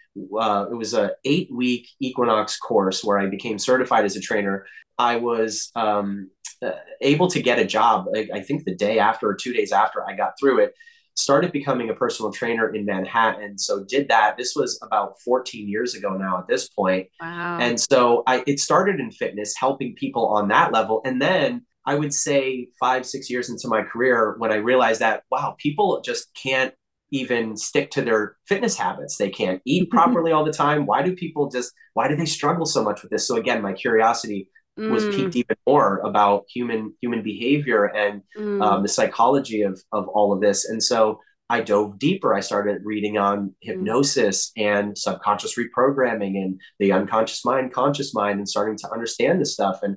uh, 0.41 0.67
it 0.71 0.75
was 0.75 0.95
a 0.95 1.13
eight 1.25 1.49
week 1.53 1.87
Equinox 2.01 2.59
course 2.59 3.05
where 3.05 3.19
I 3.19 3.27
became 3.27 3.59
certified 3.59 4.05
as 4.05 4.17
a 4.17 4.21
trainer. 4.21 4.65
I 4.99 5.17
was 5.17 5.71
um, 5.75 6.31
uh, 6.63 6.73
able 7.01 7.29
to 7.29 7.43
get 7.43 7.59
a 7.59 7.67
job. 7.67 8.07
Like, 8.13 8.31
I 8.33 8.41
think 8.41 8.65
the 8.65 8.75
day 8.75 8.99
after 8.99 9.29
or 9.29 9.35
two 9.35 9.53
days 9.53 9.73
after 9.73 9.99
I 10.09 10.17
got 10.17 10.39
through 10.39 10.61
it 10.65 10.75
started 11.15 11.53
becoming 11.53 11.91
a 11.91 11.95
personal 11.95 12.33
trainer 12.33 12.75
in 12.75 12.85
Manhattan. 12.85 13.59
So 13.59 13.85
did 13.85 14.09
that. 14.09 14.37
This 14.37 14.55
was 14.57 14.79
about 14.83 15.21
14 15.21 15.69
years 15.69 15.95
ago 15.95 16.17
now 16.17 16.39
at 16.39 16.49
this 16.49 16.69
point. 16.69 17.09
Wow. 17.21 17.59
And 17.61 17.81
so 17.81 18.23
I 18.27 18.43
it 18.47 18.61
started 18.61 19.01
in 19.01 19.11
fitness, 19.11 19.55
helping 19.57 19.95
people 19.95 20.27
on 20.29 20.49
that 20.49 20.73
level. 20.73 21.03
And 21.05 21.21
then 21.21 21.67
I 21.85 21.97
would 21.97 22.15
say 22.15 22.69
five, 22.79 23.05
six 23.05 23.29
years 23.29 23.51
into 23.51 23.69
my 23.69 23.83
career 23.83 24.37
when 24.39 24.53
I 24.53 24.57
realized 24.57 25.01
that, 25.01 25.25
wow, 25.31 25.57
people 25.59 26.01
just 26.01 26.29
can't 26.35 26.73
even 27.11 27.57
stick 27.57 27.91
to 27.91 28.03
their 28.03 28.37
fitness 28.47 28.77
habits. 28.77 29.17
They 29.17 29.31
can't 29.31 29.61
eat 29.67 29.91
properly 29.91 30.33
all 30.33 30.45
the 30.45 30.53
time. 30.53 30.87
Why 30.87 31.03
do 31.03 31.15
people 31.15 31.51
just 31.51 31.73
why 31.95 32.09
do 32.09 32.17
they 32.17 32.25
struggle 32.27 32.67
so 32.67 32.83
much 32.83 33.03
with 33.03 33.11
this? 33.11 33.27
So 33.27 33.37
again, 33.37 33.63
my 33.63 33.75
curiosity 33.75 34.49
mm. 34.79 34.91
was 34.91 35.05
piqued 35.15 35.37
even 35.37 35.57
more 35.67 35.99
about 35.99 36.45
human 36.49 36.95
human 37.01 37.23
behavior 37.23 37.87
and 37.87 38.23
mm. 38.37 38.63
um, 38.63 38.83
the 38.83 38.89
psychology 38.89 39.63
of 39.63 39.81
of 39.93 40.09
all 40.09 40.33
of 40.33 40.41
this. 40.41 40.65
And 40.65 40.83
so 40.83 41.21
I 41.49 41.61
dove 41.61 41.99
deeper. 41.99 42.35
I 42.35 42.41
started 42.41 42.83
reading 42.85 43.19
on 43.19 43.49
mm. 43.49 43.55
hypnosis 43.61 44.53
mm. 44.57 44.65
and 44.65 44.97
subconscious 44.97 45.57
reprogramming 45.59 46.43
and 46.43 46.61
the 46.79 46.93
unconscious 46.93 47.45
mind, 47.45 47.73
conscious 47.73 48.15
mind, 48.15 48.39
and 48.39 48.49
starting 48.49 48.77
to 48.79 48.91
understand 48.91 49.41
this 49.41 49.53
stuff. 49.53 49.81
And 49.83 49.97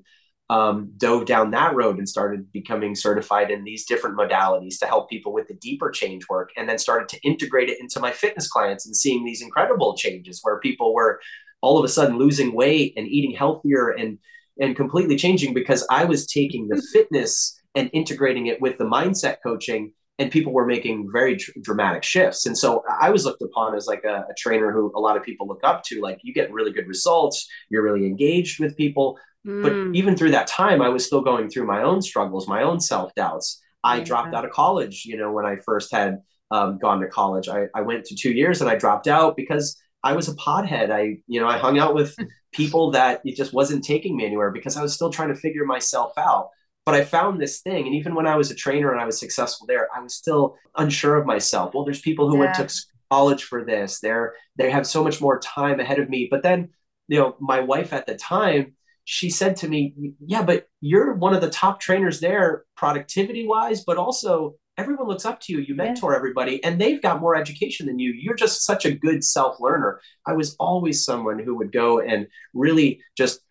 um, 0.50 0.92
dove 0.98 1.26
down 1.26 1.52
that 1.52 1.74
road 1.74 1.98
and 1.98 2.08
started 2.08 2.52
becoming 2.52 2.94
certified 2.94 3.50
in 3.50 3.64
these 3.64 3.86
different 3.86 4.18
modalities 4.18 4.78
to 4.80 4.86
help 4.86 5.10
people 5.10 5.34
with 5.34 5.48
the 5.48 5.56
deeper 5.56 5.90
change 5.90 6.24
work 6.30 6.52
and 6.56 6.70
then 6.70 6.78
started 6.78 7.10
to 7.10 7.20
integrate 7.24 7.70
it 7.70 7.80
into 7.80 8.00
my 8.00 8.12
fitness 8.12 8.48
clients 8.48 8.86
and 8.86 8.96
seeing 8.96 9.26
these 9.26 9.42
incredible 9.42 9.96
changes 9.98 10.42
where 10.44 10.60
people 10.60 10.94
were 10.94 11.20
all 11.62 11.80
of 11.80 11.86
a 11.86 11.88
sudden 11.90 12.18
losing 12.20 12.54
weight 12.54 12.94
and 12.96 13.08
eating 13.08 13.36
healthier 13.36 13.90
and 13.90 14.20
and 14.60 14.76
completely 14.76 15.15
changing 15.15 15.54
because 15.54 15.86
I 15.89 16.06
was 16.06 16.28
taking 16.28 16.68
the 16.68 16.82
fitness 16.94 17.60
and 17.76 17.89
integrating 17.94 18.48
it 18.48 18.62
with 18.62 18.78
the 18.78 18.86
mindset 18.86 19.38
coaching 19.44 19.91
and 20.18 20.32
people 20.32 20.54
were 20.54 20.65
making 20.65 21.10
very 21.12 21.36
dr- 21.36 21.62
dramatic 21.62 22.04
shifts 22.04 22.46
and 22.46 22.58
so 22.58 22.84
i 23.02 23.10
was 23.10 23.26
looked 23.26 23.41
upon 23.41 23.76
as 23.76 23.88
like 23.88 24.04
a, 24.04 24.26
a, 24.30 24.34
trainer 24.38 24.72
who 24.72 24.91
a 24.96 25.00
lot 25.00 25.18
of 25.18 25.24
people 25.24 25.48
look 25.48 25.60
up 25.63 25.84
to 25.84 26.02
like 26.02 26.20
you 26.24 26.34
get 26.34 26.52
really 26.52 26.72
good 26.72 26.88
results 26.88 27.48
you're 27.70 27.84
really 27.84 28.06
engaged 28.06 28.60
with 28.60 28.76
people 28.78 29.18
mm. 29.46 29.62
but 29.62 29.98
even 29.98 30.15
through 30.15 30.32
that 30.32 30.48
time 30.48 30.82
i 30.82 30.89
was 30.89 31.06
still 31.06 31.22
going 31.22 31.50
through 31.50 31.65
my 31.65 31.82
own 31.82 32.02
struggles 32.02 32.48
my 32.48 32.63
own 32.63 32.80
self-doubts 32.80 33.62
i 33.84 33.98
yeah. 33.98 34.04
dropped 34.04 34.34
out 34.34 34.46
of 34.46 34.52
college 34.52 35.04
you 35.06 35.18
know 35.18 35.32
when 35.32 35.46
i 35.46 35.56
first 35.65 35.91
had 35.91 36.20
um, 36.52 36.78
gone 36.78 37.02
to 37.02 37.08
college 37.08 37.50
I, 37.50 37.65
I 37.74 37.82
went 37.82 38.06
to 38.06 38.15
two 38.15 38.32
years 38.32 38.62
and 38.62 38.70
i 38.70 38.76
dropped 38.76 39.08
out 39.08 39.36
because 39.36 39.76
i 40.06 40.13
was 40.13 40.30
a 40.30 40.36
pothead 40.36 40.89
i 40.89 41.18
you 41.28 41.41
know 41.41 41.48
i 41.48 41.58
hung 41.58 41.78
out 41.78 41.94
with 41.94 42.15
people 42.54 42.91
that 42.91 43.22
it 43.26 43.36
just 43.36 43.54
wasn't 43.54 43.84
taking 43.84 44.15
me 44.15 44.26
anywhere 44.26 44.52
because 44.52 44.78
i 44.78 44.82
was 44.82 44.94
still 44.94 45.10
trying 45.10 45.30
to 45.30 45.36
figure 45.36 45.65
myself 45.65 46.13
out 46.18 46.50
but 46.86 46.94
I 46.94 47.04
found 47.04 47.41
this 47.41 47.62
thing. 47.62 47.88
And 47.88 47.96
even 47.96 48.13
when 48.13 48.28
I 48.28 48.36
was 48.36 48.52
a 48.52 48.56
trainer 48.56 48.91
and 48.91 49.02
I 49.02 49.06
was 49.06 49.20
successful 49.20 49.65
there, 49.65 49.88
I 49.96 50.00
was 50.02 50.13
still 50.13 50.56
unsure 50.78 51.15
of 51.15 51.26
myself. 51.26 51.74
Well, 51.74 51.84
there's 51.84 52.02
people 52.02 52.30
who 52.30 52.36
yeah. 52.36 52.54
went 52.58 52.70
to 52.70 52.86
college 53.10 53.44
for 53.44 53.65
this. 53.65 54.00
They're 54.00 54.36
they 54.56 54.70
have 54.70 54.86
so 54.86 55.04
much 55.04 55.20
more 55.20 55.39
time 55.39 55.80
ahead 55.80 56.00
of 56.00 56.10
me. 56.10 56.28
But 56.30 56.44
then, 56.44 56.70
you 57.08 57.20
know, 57.20 57.36
my 57.39 57.62
wife 57.62 57.91
at 57.91 58.06
the 58.06 58.15
time, 58.15 58.76
she 59.04 59.32
said 59.32 59.56
to 59.58 59.68
me, 59.68 60.13
Yeah, 60.24 60.44
but 60.44 60.68
you're 60.80 61.13
one 61.13 61.34
of 61.34 61.41
the 61.41 61.50
top 61.50 61.80
trainers 61.80 62.20
there, 62.20 62.65
productivity 62.78 63.48
wise, 63.48 63.84
but 63.84 63.98
also 63.98 64.56
everyone 64.78 65.08
looks 65.08 65.26
up 65.26 65.40
to 65.42 65.54
you. 65.54 65.60
You 65.60 65.76
mentor 65.76 66.12
yeah. 66.12 66.18
everybody, 66.18 66.64
and 66.64 66.80
they've 66.80 67.02
got 67.02 67.22
more 67.22 67.36
education 67.36 67.86
than 67.86 68.00
you. 68.00 68.12
You're 68.12 68.36
just 68.36 68.66
such 68.66 68.86
a 68.86 68.92
good 68.92 69.24
self 69.24 69.60
learner. 69.60 70.02
I 70.26 70.34
was 70.34 70.56
always 70.60 71.04
someone 71.04 71.40
who 71.40 71.56
would 71.56 71.72
go 71.72 72.00
and 72.00 72.28
really 72.54 73.02
just 73.18 73.42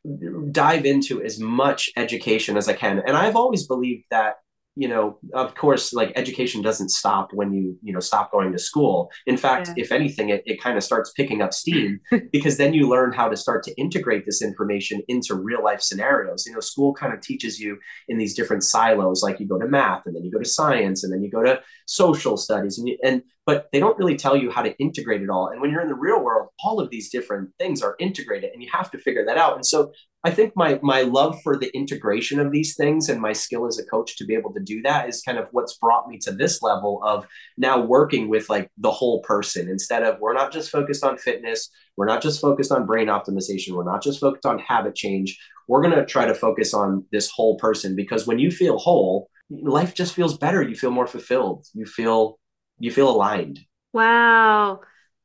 dive 0.53 0.87
into 0.87 1.23
as 1.23 1.39
much 1.39 1.91
education 1.97 2.57
as 2.57 2.69
I 2.69 2.75
can. 2.75 3.03
And 3.07 3.17
I've 3.17 3.37
always 3.37 3.67
believed 3.67 4.05
that 4.11 4.37
you 4.77 4.89
know 4.89 5.19
of 5.35 5.55
course 5.55 5.93
like 5.93 6.13
education 6.17 6.61
doesn't 6.61 6.89
stop 6.89 7.33
when 7.33 7.53
you 7.53 7.77
you 7.83 7.93
know 7.93 8.01
stop 8.01 8.33
going 8.33 8.51
to 8.51 8.59
school 8.59 9.11
in 9.27 9.37
fact 9.37 9.69
yeah. 9.69 9.75
if 9.85 9.93
anything 9.93 10.31
it, 10.31 10.43
it 10.47 10.61
kind 10.61 10.77
of 10.77 10.83
starts 10.83 11.13
picking 11.13 11.43
up 11.43 11.55
steam 11.55 12.01
because 12.33 12.57
then 12.57 12.75
you 12.75 12.89
learn 12.89 13.13
how 13.13 13.29
to 13.29 13.37
start 13.37 13.63
to 13.63 13.73
integrate 13.75 14.27
this 14.27 14.43
information 14.43 15.01
into 15.09 15.35
real 15.35 15.63
life 15.63 15.81
scenarios 15.81 16.45
you 16.47 16.53
know 16.53 16.61
school 16.61 16.93
kind 16.93 17.15
of 17.15 17.21
teaches 17.21 17.61
you 17.61 17.79
in 18.09 18.19
these 18.19 18.35
different 18.35 18.65
silos 18.65 19.23
like 19.23 19.39
you 19.39 19.47
go 19.47 19.59
to 19.59 19.69
math 19.69 20.07
and 20.07 20.17
then 20.17 20.25
you 20.25 20.31
go 20.31 20.41
to 20.41 20.49
science 20.49 21.05
and 21.05 21.13
then 21.13 21.23
you 21.23 21.31
go 21.31 21.43
to 21.43 21.61
social 21.87 22.37
studies 22.37 22.79
and, 22.79 22.89
you, 22.89 22.99
and 23.05 23.23
but 23.47 23.69
they 23.73 23.81
don't 23.81 23.99
really 23.99 24.17
tell 24.17 24.37
you 24.37 24.51
how 24.51 24.63
to 24.63 24.77
integrate 24.79 25.23
it 25.23 25.31
all. 25.31 25.49
And 25.49 25.61
when 25.61 25.71
you're 25.71 25.83
in 25.83 25.89
the 25.89 25.95
real 25.95 26.23
world 26.23 26.49
all 26.65 26.81
of 26.81 26.91
these 26.91 27.11
different 27.11 27.51
things 27.59 27.83
are 27.83 27.97
integrated 27.99 28.51
and 28.53 28.63
you 28.63 28.69
have 28.73 28.91
to 28.91 28.99
figure 28.99 29.25
that 29.27 29.37
out. 29.37 29.55
And 29.55 29.67
so 29.67 29.93
I 30.27 30.31
think 30.31 30.55
my 30.57 30.81
my 30.83 31.03
love 31.03 31.41
for 31.43 31.59
the 31.59 31.75
integration 31.77 32.41
of 32.41 32.51
these 32.51 32.75
things 32.77 33.09
and 33.09 33.21
my 33.21 33.35
skill 33.35 33.67
as 33.67 33.79
a 33.79 33.85
coach 33.85 34.17
to 34.17 34.25
be 34.25 34.35
able 34.35 34.53
to 34.55 34.61
do 34.61 34.81
that 34.83 35.09
is 35.09 35.21
kind 35.21 35.39
of 35.39 35.49
what's 35.53 35.77
brought 35.77 36.09
me 36.09 36.19
to 36.23 36.33
this 36.33 36.63
level 36.63 37.01
of 37.05 37.27
now 37.59 37.81
working 37.81 38.29
with 38.29 38.49
like 38.49 38.71
the 38.79 38.91
whole 38.91 39.21
person 39.23 39.69
instead 39.69 40.03
of 40.03 40.19
we're 40.21 40.33
not 40.33 40.53
just 40.53 40.71
focused 40.71 41.05
on 41.05 41.19
fitness, 41.19 41.69
we're 41.97 42.07
not 42.07 42.23
just 42.23 42.41
focused 42.41 42.73
on 42.73 42.87
brain 42.87 43.09
optimization, 43.09 43.73
we're 43.73 43.85
not 43.85 44.03
just 44.03 44.21
focused 44.21 44.47
on 44.47 44.59
habit 44.59 44.95
change. 44.95 45.39
We're 45.69 45.83
going 45.83 45.95
to 45.95 46.05
try 46.05 46.27
to 46.27 46.35
focus 46.35 46.75
on 46.75 47.07
this 47.11 47.31
whole 47.31 47.57
person 47.57 47.97
because 47.97 48.27
when 48.27 48.39
you 48.39 48.51
feel 48.51 48.77
whole, 48.77 49.31
life 49.51 49.95
just 49.95 50.15
feels 50.15 50.37
better, 50.37 50.63
you 50.63 50.75
feel 50.75 50.91
more 50.91 51.07
fulfilled, 51.07 51.67
you 51.75 51.87
feel 51.87 52.39
you 52.79 52.91
feel 52.91 53.11
aligned. 53.11 53.61
Wow. 53.93 54.81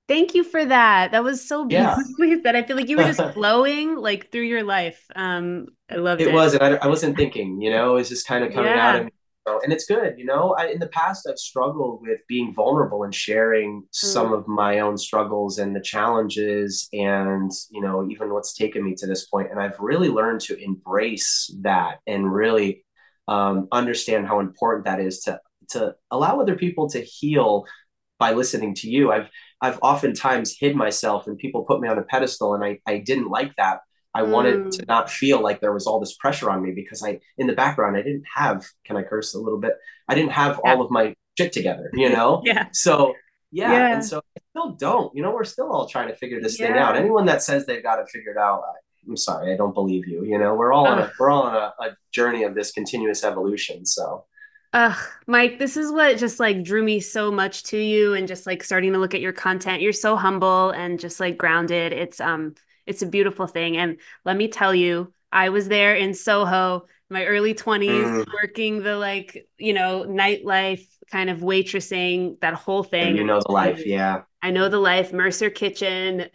Thank 0.08 0.34
you 0.34 0.44
for 0.44 0.66
that. 0.66 1.12
That 1.12 1.24
was 1.24 1.48
so 1.48 1.66
beautifully 1.66 2.30
yeah. 2.32 2.38
said. 2.44 2.56
I 2.56 2.64
feel 2.64 2.76
like 2.76 2.90
you 2.90 2.98
were 2.98 3.04
just 3.04 3.22
flowing 3.34 3.96
like 3.96 4.32
through 4.32 4.44
your 4.44 4.64
life. 4.64 5.06
Um, 5.16 5.68
I 5.90 5.96
loved 5.96 6.22
it. 6.22 6.30
It 6.30 6.34
was, 6.34 6.56
and 6.56 6.64
I, 6.64 6.78
I 6.78 6.88
wasn't 6.88 7.16
thinking. 7.16 7.62
You 7.62 7.70
know, 7.70 7.92
it 7.92 8.00
was 8.00 8.10
just 8.10 8.26
kind 8.28 8.44
of 8.44 8.52
coming 8.52 8.72
yeah. 8.72 8.90
out 8.90 8.96
of 9.00 9.06
me. 9.06 9.12
And 9.64 9.74
it's 9.74 9.86
good, 9.86 10.20
you 10.20 10.26
know. 10.26 10.56
I, 10.60 10.68
in 10.68 10.80
the 10.80 10.88
past, 10.88 11.28
I've 11.28 11.40
struggled 11.40 12.04
with 12.04 12.22
being 12.28 12.54
vulnerable 12.54 13.04
and 13.04 13.14
sharing 13.14 13.82
mm. 13.82 13.86
some 13.92 14.32
of 14.32 14.48
my 14.48 14.80
own 14.80 14.96
struggles 14.96 15.58
and 15.58 15.76
the 15.76 15.82
challenges, 15.82 16.88
and 16.94 17.52
you 17.72 17.82
know, 17.82 18.08
even 18.12 18.32
what's 18.32 18.54
taken 18.54 18.84
me 18.84 18.94
to 18.96 19.08
this 19.08 19.26
point. 19.26 19.50
And 19.50 19.60
I've 19.60 19.80
really 19.80 20.10
learned 20.10 20.42
to 20.42 20.64
embrace 20.64 21.52
that 21.62 21.98
and 22.06 22.32
really 22.32 22.86
um, 23.28 23.68
understand 23.72 24.28
how 24.28 24.40
important 24.40 24.86
that 24.86 25.00
is 25.00 25.22
to 25.22 25.40
to 25.70 25.96
allow 26.12 26.40
other 26.40 26.56
people 26.56 26.90
to 26.90 27.02
heal 27.02 27.66
by 28.20 28.34
listening 28.34 28.76
to 28.76 28.90
you. 28.90 29.12
I've 29.12 29.30
I've 29.62 29.80
oftentimes 29.82 30.56
hid 30.58 30.76
myself 30.76 31.28
and 31.28 31.38
people 31.38 31.64
put 31.64 31.82
me 31.82 31.88
on 31.88 31.98
a 31.98 32.04
pedestal 32.04 32.54
and 32.54 32.64
I, 32.64 32.80
I 32.86 32.98
didn't 33.00 33.30
like 33.30 33.56
that. 33.58 33.80
I 34.14 34.22
mm. 34.22 34.32
wanted 34.32 34.72
to 34.74 34.86
not 34.86 35.10
feel 35.10 35.42
like 35.42 35.62
there 35.62 35.74
was 35.74 35.86
all 35.88 36.00
this 36.00 36.16
pressure 36.16 36.50
on 36.50 36.62
me 36.62 36.72
because 36.72 37.04
I 37.04 37.20
in 37.38 37.48
the 37.48 37.54
background 37.54 37.98
I 37.98 38.02
didn't 38.02 38.26
have 38.36 38.66
can 38.86 38.98
I 38.98 39.04
curse 39.04 39.34
a 39.34 39.40
little 39.40 39.60
bit? 39.60 39.74
I 40.08 40.16
didn't 40.16 40.32
have 40.32 40.60
yeah. 40.64 40.72
all 40.72 40.82
of 40.82 40.92
my 40.92 41.16
shit 41.38 41.54
together, 41.54 41.90
you 41.94 42.10
know? 42.10 42.42
yeah. 42.46 42.68
So 42.74 43.14
yeah, 43.52 43.72
yeah, 43.72 43.94
and 43.96 44.06
so 44.06 44.20
I 44.20 44.42
still 44.52 44.74
don't. 44.74 45.16
You 45.16 45.24
know, 45.24 45.32
we're 45.32 45.44
still 45.44 45.72
all 45.72 45.88
trying 45.88 46.08
to 46.10 46.16
figure 46.16 46.40
this 46.40 46.60
yeah. 46.60 46.68
thing 46.68 46.78
out. 46.78 46.96
Anyone 46.96 47.26
that 47.26 47.42
says 47.42 47.66
they've 47.66 47.82
got 47.82 48.00
it 48.00 48.08
figured 48.14 48.38
out, 48.38 48.62
I, 48.64 49.10
am 49.10 49.18
sorry, 49.18 49.52
I 49.52 49.58
don't 49.58 49.74
believe 49.74 50.08
you. 50.08 50.24
You 50.24 50.38
know, 50.38 50.54
we're 50.54 50.72
all 50.72 50.86
on 50.86 51.00
a 51.00 51.12
we're 51.20 51.32
all 51.32 51.44
on 51.44 51.56
a, 51.56 51.74
a 51.84 51.96
journey 52.12 52.44
of 52.44 52.54
this 52.54 52.72
continuous 52.72 53.24
evolution. 53.24 53.88
So 53.88 54.26
Ugh, 54.72 54.98
Mike, 55.26 55.58
this 55.58 55.78
is 55.78 55.92
what 55.92 56.18
just 56.18 56.40
like 56.40 56.64
drew 56.64 56.84
me 56.84 57.00
so 57.00 57.32
much 57.32 57.64
to 57.64 57.78
you 57.78 58.14
and 58.14 58.28
just 58.28 58.46
like 58.46 58.64
starting 58.64 58.94
to 58.94 59.00
look 59.00 59.16
at 59.16 59.22
your 59.22 59.34
content. 59.34 59.82
You're 59.82 59.94
so 59.94 60.16
humble 60.16 60.70
and 60.72 61.00
just 61.00 61.20
like 61.20 61.38
grounded. 61.38 61.92
It's 61.92 62.22
um 62.22 62.54
it's 62.86 63.02
a 63.02 63.08
beautiful 63.08 63.48
thing. 63.48 63.78
And 63.78 63.98
let 64.26 64.38
me 64.38 64.48
tell 64.48 64.74
you, 64.76 65.12
I 65.32 65.50
was 65.50 65.68
there 65.68 65.96
in 65.96 66.14
Soho, 66.14 66.86
my 67.10 67.26
early 67.26 67.56
20s, 67.56 67.90
mm. 67.90 68.26
working 68.34 68.84
the 68.84 68.96
like, 68.96 69.48
you 69.58 69.74
know, 69.74 70.06
nightlife 70.08 70.86
kind 71.12 71.32
of 71.32 71.40
waitressing, 71.40 72.40
that 72.42 72.54
whole 72.54 72.84
thing. 72.84 73.10
And 73.10 73.18
you 73.18 73.24
know 73.24 73.42
the 73.44 73.52
life, 73.52 73.86
yeah. 73.86 74.22
I 74.44 74.52
know 74.52 74.70
the 74.70 74.80
life, 74.80 75.12
Mercer 75.12 75.50
Kitchen. 75.50 76.30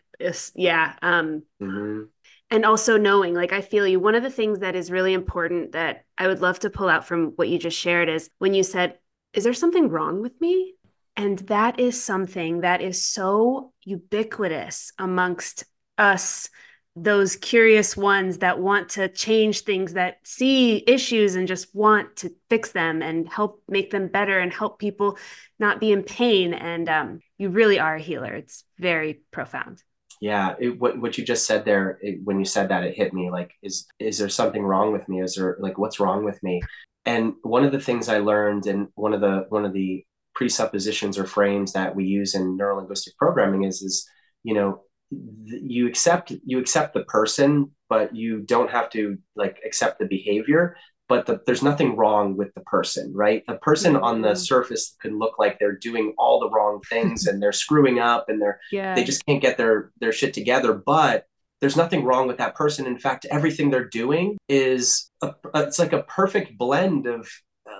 Yeah. 0.56 0.94
Um 1.02 1.44
mm-hmm 1.62 2.04
and 2.50 2.64
also 2.64 2.96
knowing 2.96 3.34
like 3.34 3.52
i 3.52 3.60
feel 3.60 3.86
you. 3.86 4.00
One 4.00 4.14
of 4.14 4.22
the 4.22 4.30
things 4.30 4.60
that 4.60 4.76
is 4.76 4.90
really 4.90 5.12
important 5.12 5.72
that 5.72 6.04
i 6.18 6.26
would 6.26 6.40
love 6.40 6.58
to 6.60 6.70
pull 6.70 6.88
out 6.88 7.06
from 7.06 7.32
what 7.36 7.48
you 7.48 7.58
just 7.58 7.78
shared 7.78 8.08
is 8.08 8.30
when 8.38 8.54
you 8.54 8.62
said 8.62 8.98
is 9.34 9.44
there 9.44 9.52
something 9.52 9.88
wrong 9.88 10.22
with 10.22 10.40
me? 10.40 10.74
And 11.16 11.40
that 11.40 11.78
is 11.78 12.02
something 12.02 12.60
that 12.60 12.80
is 12.80 13.04
so 13.04 13.72
ubiquitous 13.82 14.92
amongst 14.98 15.64
us 15.98 16.48
those 16.96 17.34
curious 17.34 17.96
ones 17.96 18.38
that 18.38 18.60
want 18.60 18.88
to 18.90 19.08
change 19.08 19.62
things 19.62 19.94
that 19.94 20.18
see 20.22 20.84
issues 20.86 21.34
and 21.34 21.48
just 21.48 21.74
want 21.74 22.14
to 22.14 22.32
fix 22.48 22.70
them 22.70 23.02
and 23.02 23.28
help 23.28 23.60
make 23.68 23.90
them 23.90 24.06
better 24.06 24.38
and 24.38 24.52
help 24.52 24.78
people 24.78 25.18
not 25.58 25.80
be 25.80 25.90
in 25.90 26.04
pain. 26.04 26.54
And 26.54 26.88
um, 26.88 27.20
you 27.36 27.48
really 27.48 27.80
are 27.80 27.96
a 27.96 28.00
healer. 28.00 28.32
It's 28.32 28.62
very 28.78 29.22
profound 29.32 29.82
yeah 30.24 30.54
it, 30.58 30.80
what, 30.80 30.98
what 30.98 31.18
you 31.18 31.24
just 31.24 31.46
said 31.46 31.66
there 31.66 31.98
it, 32.00 32.18
when 32.24 32.38
you 32.38 32.46
said 32.46 32.70
that 32.70 32.82
it 32.82 32.96
hit 32.96 33.12
me 33.12 33.30
like 33.30 33.52
is 33.62 33.86
is 33.98 34.16
there 34.16 34.30
something 34.30 34.62
wrong 34.62 34.90
with 34.90 35.06
me? 35.06 35.20
Is 35.20 35.34
there 35.34 35.58
like 35.60 35.76
what's 35.76 36.00
wrong 36.00 36.24
with 36.24 36.42
me? 36.42 36.62
And 37.04 37.34
one 37.42 37.62
of 37.62 37.72
the 37.72 37.84
things 37.86 38.08
i 38.08 38.18
learned 38.20 38.64
and 38.64 38.88
one 38.94 39.12
of 39.12 39.20
the 39.20 39.44
one 39.50 39.66
of 39.66 39.74
the 39.74 40.02
presuppositions 40.34 41.18
or 41.18 41.26
frames 41.26 41.74
that 41.74 41.94
we 41.94 42.04
use 42.04 42.34
in 42.34 42.56
neurolinguistic 42.56 43.14
programming 43.18 43.64
is 43.64 43.82
is 43.82 44.08
you 44.44 44.54
know 44.54 44.80
you 45.10 45.86
accept 45.86 46.32
you 46.42 46.58
accept 46.58 46.94
the 46.94 47.04
person 47.04 47.70
but 47.90 48.16
you 48.16 48.40
don't 48.40 48.70
have 48.70 48.88
to 48.90 49.18
like 49.36 49.58
accept 49.66 49.98
the 49.98 50.06
behavior 50.06 50.74
but 51.08 51.26
the, 51.26 51.40
there's 51.46 51.62
nothing 51.62 51.96
wrong 51.96 52.36
with 52.36 52.54
the 52.54 52.62
person, 52.62 53.12
right? 53.14 53.42
The 53.46 53.56
person 53.56 53.94
mm-hmm. 53.94 54.04
on 54.04 54.22
the 54.22 54.34
surface 54.34 54.96
could 55.00 55.12
look 55.12 55.38
like 55.38 55.58
they're 55.58 55.76
doing 55.76 56.14
all 56.18 56.40
the 56.40 56.50
wrong 56.50 56.80
things 56.88 57.26
and 57.26 57.42
they're 57.42 57.52
screwing 57.52 57.98
up 57.98 58.28
and 58.28 58.40
they're 58.40 58.60
yeah. 58.72 58.94
they 58.94 59.04
just 59.04 59.24
can't 59.26 59.42
get 59.42 59.58
their 59.58 59.92
their 60.00 60.12
shit 60.12 60.32
together. 60.32 60.72
But 60.72 61.26
there's 61.60 61.76
nothing 61.76 62.04
wrong 62.04 62.26
with 62.26 62.38
that 62.38 62.54
person. 62.54 62.86
In 62.86 62.98
fact, 62.98 63.26
everything 63.30 63.70
they're 63.70 63.88
doing 63.88 64.36
is 64.48 65.10
a, 65.22 65.34
it's 65.54 65.78
like 65.78 65.92
a 65.92 66.02
perfect 66.02 66.58
blend 66.58 67.06
of 67.06 67.28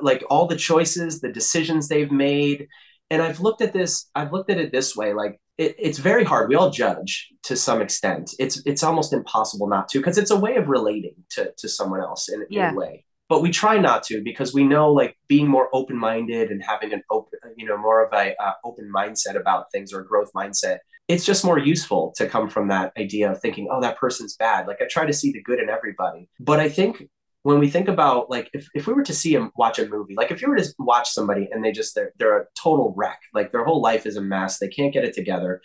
like 0.00 0.24
all 0.30 0.46
the 0.46 0.56
choices, 0.56 1.20
the 1.20 1.32
decisions 1.32 1.88
they've 1.88 2.12
made, 2.12 2.68
And 3.10 3.22
I've 3.22 3.40
looked 3.40 3.62
at 3.62 3.72
this, 3.72 4.10
I've 4.14 4.32
looked 4.32 4.50
at 4.50 4.58
it 4.58 4.72
this 4.72 4.96
way, 4.96 5.12
like 5.12 5.38
it, 5.58 5.76
it's 5.78 5.98
very 5.98 6.24
hard. 6.24 6.48
We 6.48 6.56
all 6.56 6.70
judge 6.70 7.30
to 7.44 7.56
some 7.56 7.80
extent. 7.80 8.34
It's 8.38 8.62
it's 8.66 8.82
almost 8.82 9.12
impossible 9.12 9.68
not 9.68 9.88
to, 9.90 9.98
because 9.98 10.18
it's 10.18 10.30
a 10.30 10.38
way 10.38 10.56
of 10.56 10.68
relating 10.68 11.14
to 11.30 11.52
to 11.58 11.68
someone 11.68 12.00
else 12.00 12.28
in, 12.28 12.44
yeah. 12.50 12.70
in 12.70 12.74
a 12.74 12.78
way. 12.78 13.04
But 13.28 13.40
we 13.40 13.50
try 13.50 13.78
not 13.78 14.02
to 14.04 14.22
because 14.22 14.52
we 14.52 14.64
know 14.64 14.92
like 14.92 15.16
being 15.28 15.48
more 15.48 15.68
open 15.72 15.96
minded 15.96 16.50
and 16.50 16.62
having 16.62 16.92
an 16.92 17.02
open, 17.10 17.38
you 17.56 17.66
know, 17.66 17.78
more 17.78 18.04
of 18.04 18.12
a 18.12 18.34
uh, 18.42 18.52
open 18.64 18.90
mindset 18.94 19.36
about 19.36 19.72
things 19.72 19.92
or 19.92 20.02
growth 20.02 20.30
mindset. 20.34 20.78
It's 21.08 21.24
just 21.24 21.44
more 21.44 21.58
useful 21.58 22.14
to 22.16 22.26
come 22.26 22.48
from 22.48 22.68
that 22.68 22.92
idea 22.98 23.30
of 23.30 23.40
thinking, 23.40 23.68
oh, 23.70 23.80
that 23.80 23.98
person's 23.98 24.36
bad. 24.36 24.66
Like 24.66 24.80
I 24.80 24.86
try 24.90 25.06
to 25.06 25.12
see 25.12 25.32
the 25.32 25.42
good 25.42 25.58
in 25.58 25.68
everybody. 25.68 26.28
But 26.38 26.60
I 26.60 26.68
think 26.68 27.08
when 27.44 27.58
we 27.58 27.68
think 27.68 27.88
about 27.88 28.30
like 28.30 28.50
if, 28.52 28.68
if 28.74 28.86
we 28.86 28.94
were 28.94 29.04
to 29.04 29.14
see 29.14 29.34
him 29.34 29.52
watch 29.54 29.78
a 29.78 29.86
movie 29.86 30.14
like 30.16 30.30
if 30.30 30.42
you 30.42 30.48
were 30.48 30.56
to 30.56 30.74
watch 30.78 31.10
somebody 31.10 31.48
and 31.52 31.62
they 31.64 31.70
just 31.70 31.94
they're, 31.94 32.12
they're 32.18 32.40
a 32.40 32.46
total 32.60 32.92
wreck 32.96 33.20
like 33.32 33.52
their 33.52 33.64
whole 33.64 33.80
life 33.80 34.06
is 34.06 34.16
a 34.16 34.20
mess 34.20 34.58
they 34.58 34.68
can't 34.68 34.92
get 34.92 35.04
it 35.04 35.14
together 35.14 35.60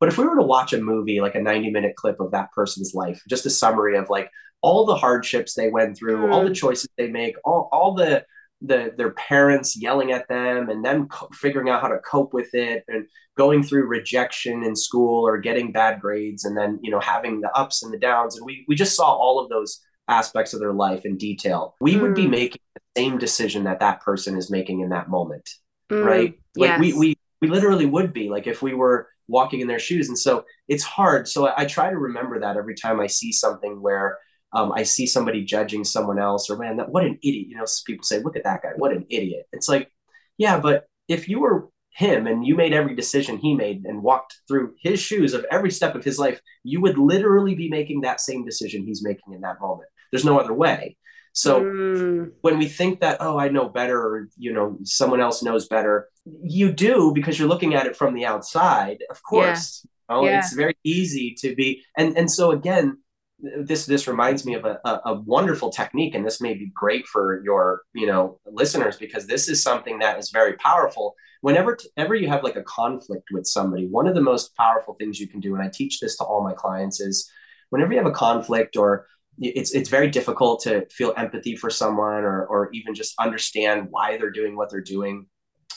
but 0.00 0.08
if 0.08 0.16
we 0.16 0.24
were 0.24 0.36
to 0.36 0.42
watch 0.42 0.72
a 0.72 0.80
movie 0.80 1.20
like 1.20 1.34
a 1.34 1.42
90 1.42 1.70
minute 1.70 1.96
clip 1.96 2.20
of 2.20 2.30
that 2.30 2.52
person's 2.52 2.94
life 2.94 3.20
just 3.28 3.46
a 3.46 3.50
summary 3.50 3.96
of 3.96 4.08
like 4.08 4.30
all 4.64 4.84
the 4.84 4.96
hardships 4.96 5.54
they 5.54 5.68
went 5.68 5.96
through 5.96 6.26
mm. 6.26 6.32
all 6.32 6.44
the 6.44 6.50
mm. 6.50 6.56
choices 6.56 6.88
they 6.96 7.08
make 7.08 7.36
all, 7.44 7.68
all 7.72 7.94
the 7.94 8.24
the 8.62 8.92
their 8.96 9.10
parents 9.10 9.76
yelling 9.76 10.12
at 10.12 10.28
them 10.28 10.70
and 10.70 10.84
them 10.84 11.06
co- 11.08 11.28
figuring 11.32 11.68
out 11.68 11.82
how 11.82 11.88
to 11.88 11.98
cope 11.98 12.32
with 12.32 12.54
it 12.54 12.84
and 12.88 13.06
going 13.36 13.62
through 13.62 13.86
rejection 13.86 14.62
in 14.62 14.74
school 14.76 15.26
or 15.26 15.38
getting 15.38 15.72
bad 15.72 16.00
grades 16.00 16.44
and 16.44 16.56
then 16.56 16.78
you 16.82 16.90
know 16.90 17.00
having 17.00 17.40
the 17.40 17.50
ups 17.56 17.82
and 17.82 17.92
the 17.92 17.98
downs 17.98 18.36
and 18.36 18.46
we 18.46 18.64
we 18.68 18.74
just 18.74 18.96
saw 18.96 19.12
all 19.12 19.38
of 19.38 19.50
those 19.50 19.80
aspects 20.08 20.52
of 20.52 20.60
their 20.60 20.72
life 20.72 21.04
in 21.04 21.16
detail, 21.16 21.74
we 21.80 21.94
mm. 21.94 22.02
would 22.02 22.14
be 22.14 22.26
mm. 22.26 22.30
making 22.30 22.60
the 22.74 23.00
same 23.00 23.18
decision 23.18 23.64
that 23.64 23.80
that 23.80 24.00
person 24.00 24.36
is 24.36 24.50
making 24.50 24.80
in 24.80 24.90
that 24.90 25.08
moment, 25.08 25.48
mm. 25.90 26.04
right? 26.04 26.34
Like 26.56 26.68
yes. 26.68 26.80
we 26.80 26.92
we 26.92 27.18
we 27.40 27.48
literally 27.48 27.86
would 27.86 28.12
be 28.12 28.28
like 28.28 28.46
if 28.46 28.62
we 28.62 28.74
were 28.74 29.08
walking 29.28 29.60
in 29.60 29.66
their 29.66 29.78
shoes, 29.78 30.08
and 30.08 30.18
so 30.18 30.44
it's 30.68 30.84
hard. 30.84 31.28
So 31.28 31.48
I, 31.48 31.62
I 31.62 31.64
try 31.64 31.90
to 31.90 31.96
remember 31.96 32.40
that 32.40 32.56
every 32.56 32.74
time 32.74 33.00
I 33.00 33.06
see 33.06 33.32
something 33.32 33.80
where. 33.80 34.18
Um, 34.54 34.72
I 34.72 34.84
see 34.84 35.06
somebody 35.06 35.44
judging 35.44 35.84
someone 35.84 36.18
else, 36.18 36.48
or 36.48 36.56
man, 36.56 36.76
that 36.76 36.88
what 36.88 37.04
an 37.04 37.18
idiot! 37.22 37.48
You 37.48 37.56
know, 37.56 37.64
people 37.86 38.04
say, 38.04 38.20
"Look 38.20 38.36
at 38.36 38.44
that 38.44 38.62
guy, 38.62 38.70
what 38.76 38.92
an 38.92 39.04
idiot!" 39.10 39.46
It's 39.52 39.68
like, 39.68 39.90
yeah, 40.38 40.60
but 40.60 40.86
if 41.08 41.28
you 41.28 41.40
were 41.40 41.68
him 41.94 42.26
and 42.26 42.44
you 42.44 42.56
made 42.56 42.72
every 42.72 42.94
decision 42.94 43.38
he 43.38 43.54
made 43.54 43.84
and 43.84 44.02
walked 44.02 44.36
through 44.48 44.74
his 44.82 44.98
shoes 45.00 45.32
of 45.32 45.46
every 45.50 45.70
step 45.70 45.94
of 45.94 46.04
his 46.04 46.18
life, 46.18 46.40
you 46.64 46.80
would 46.80 46.98
literally 46.98 47.54
be 47.54 47.68
making 47.68 48.00
that 48.00 48.20
same 48.20 48.44
decision 48.44 48.84
he's 48.84 49.04
making 49.04 49.32
in 49.32 49.40
that 49.42 49.60
moment. 49.60 49.88
There's 50.10 50.24
no 50.24 50.38
other 50.38 50.52
way. 50.52 50.96
So 51.32 51.62
mm. 51.62 52.30
when 52.40 52.58
we 52.58 52.66
think 52.66 53.00
that, 53.00 53.18
oh, 53.20 53.38
I 53.38 53.48
know 53.48 53.68
better, 53.68 54.00
or, 54.00 54.28
you 54.36 54.52
know, 54.52 54.78
someone 54.84 55.20
else 55.20 55.42
knows 55.42 55.68
better, 55.68 56.08
you 56.42 56.72
do 56.72 57.12
because 57.14 57.38
you're 57.38 57.48
looking 57.48 57.74
at 57.74 57.86
it 57.86 57.96
from 57.96 58.14
the 58.14 58.24
outside, 58.24 58.98
of 59.10 59.22
course. 59.22 59.84
Yeah. 59.84 60.16
You 60.16 60.22
know, 60.22 60.28
yeah. 60.28 60.38
It's 60.38 60.52
very 60.52 60.76
easy 60.84 61.34
to 61.38 61.54
be. 61.54 61.84
And, 61.96 62.16
and 62.18 62.30
so 62.30 62.50
again, 62.50 62.98
this 63.40 63.86
this 63.86 64.06
reminds 64.06 64.46
me 64.46 64.54
of 64.54 64.64
a, 64.64 64.78
a, 64.84 65.00
a, 65.06 65.14
wonderful 65.14 65.68
technique 65.68 66.14
and 66.14 66.24
this 66.24 66.40
may 66.40 66.54
be 66.54 66.70
great 66.74 67.06
for 67.06 67.42
your 67.42 67.82
you 67.92 68.06
know 68.06 68.38
listeners 68.46 68.96
because 68.96 69.26
this 69.26 69.48
is 69.48 69.60
something 69.60 69.98
that 69.98 70.18
is 70.18 70.30
very 70.30 70.54
powerful 70.54 71.14
whenever 71.40 71.76
ever 71.96 72.14
you 72.14 72.28
have 72.28 72.44
like 72.44 72.54
a 72.54 72.62
conflict 72.62 73.28
with 73.32 73.44
somebody 73.44 73.86
one 73.88 74.06
of 74.06 74.14
the 74.14 74.20
most 74.20 74.54
powerful 74.56 74.94
things 74.94 75.18
you 75.18 75.26
can 75.26 75.40
do 75.40 75.52
and 75.54 75.62
i 75.62 75.68
teach 75.68 75.98
this 75.98 76.16
to 76.16 76.24
all 76.24 76.44
my 76.44 76.54
clients 76.54 77.00
is 77.00 77.28
whenever 77.70 77.92
you 77.92 77.98
have 77.98 78.06
a 78.06 78.12
conflict 78.12 78.76
or 78.76 79.06
it's 79.38 79.74
it's 79.74 79.88
very 79.88 80.08
difficult 80.08 80.62
to 80.62 80.86
feel 80.90 81.12
empathy 81.16 81.56
for 81.56 81.70
someone 81.70 82.24
or 82.24 82.46
or 82.46 82.70
even 82.72 82.94
just 82.94 83.14
understand 83.18 83.88
why 83.90 84.16
they're 84.16 84.30
doing 84.30 84.56
what 84.56 84.70
they're 84.70 84.80
doing. 84.80 85.26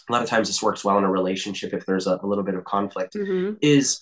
A 0.09 0.13
lot 0.13 0.21
of 0.21 0.29
times 0.29 0.47
this 0.47 0.61
works 0.61 0.85
well 0.85 0.97
in 0.97 1.03
a 1.03 1.11
relationship 1.11 1.73
if 1.73 1.85
there's 1.85 2.07
a, 2.07 2.19
a 2.21 2.27
little 2.27 2.43
bit 2.43 2.55
of 2.55 2.63
conflict. 2.63 3.15
Mm-hmm. 3.15 3.55
Is 3.61 4.01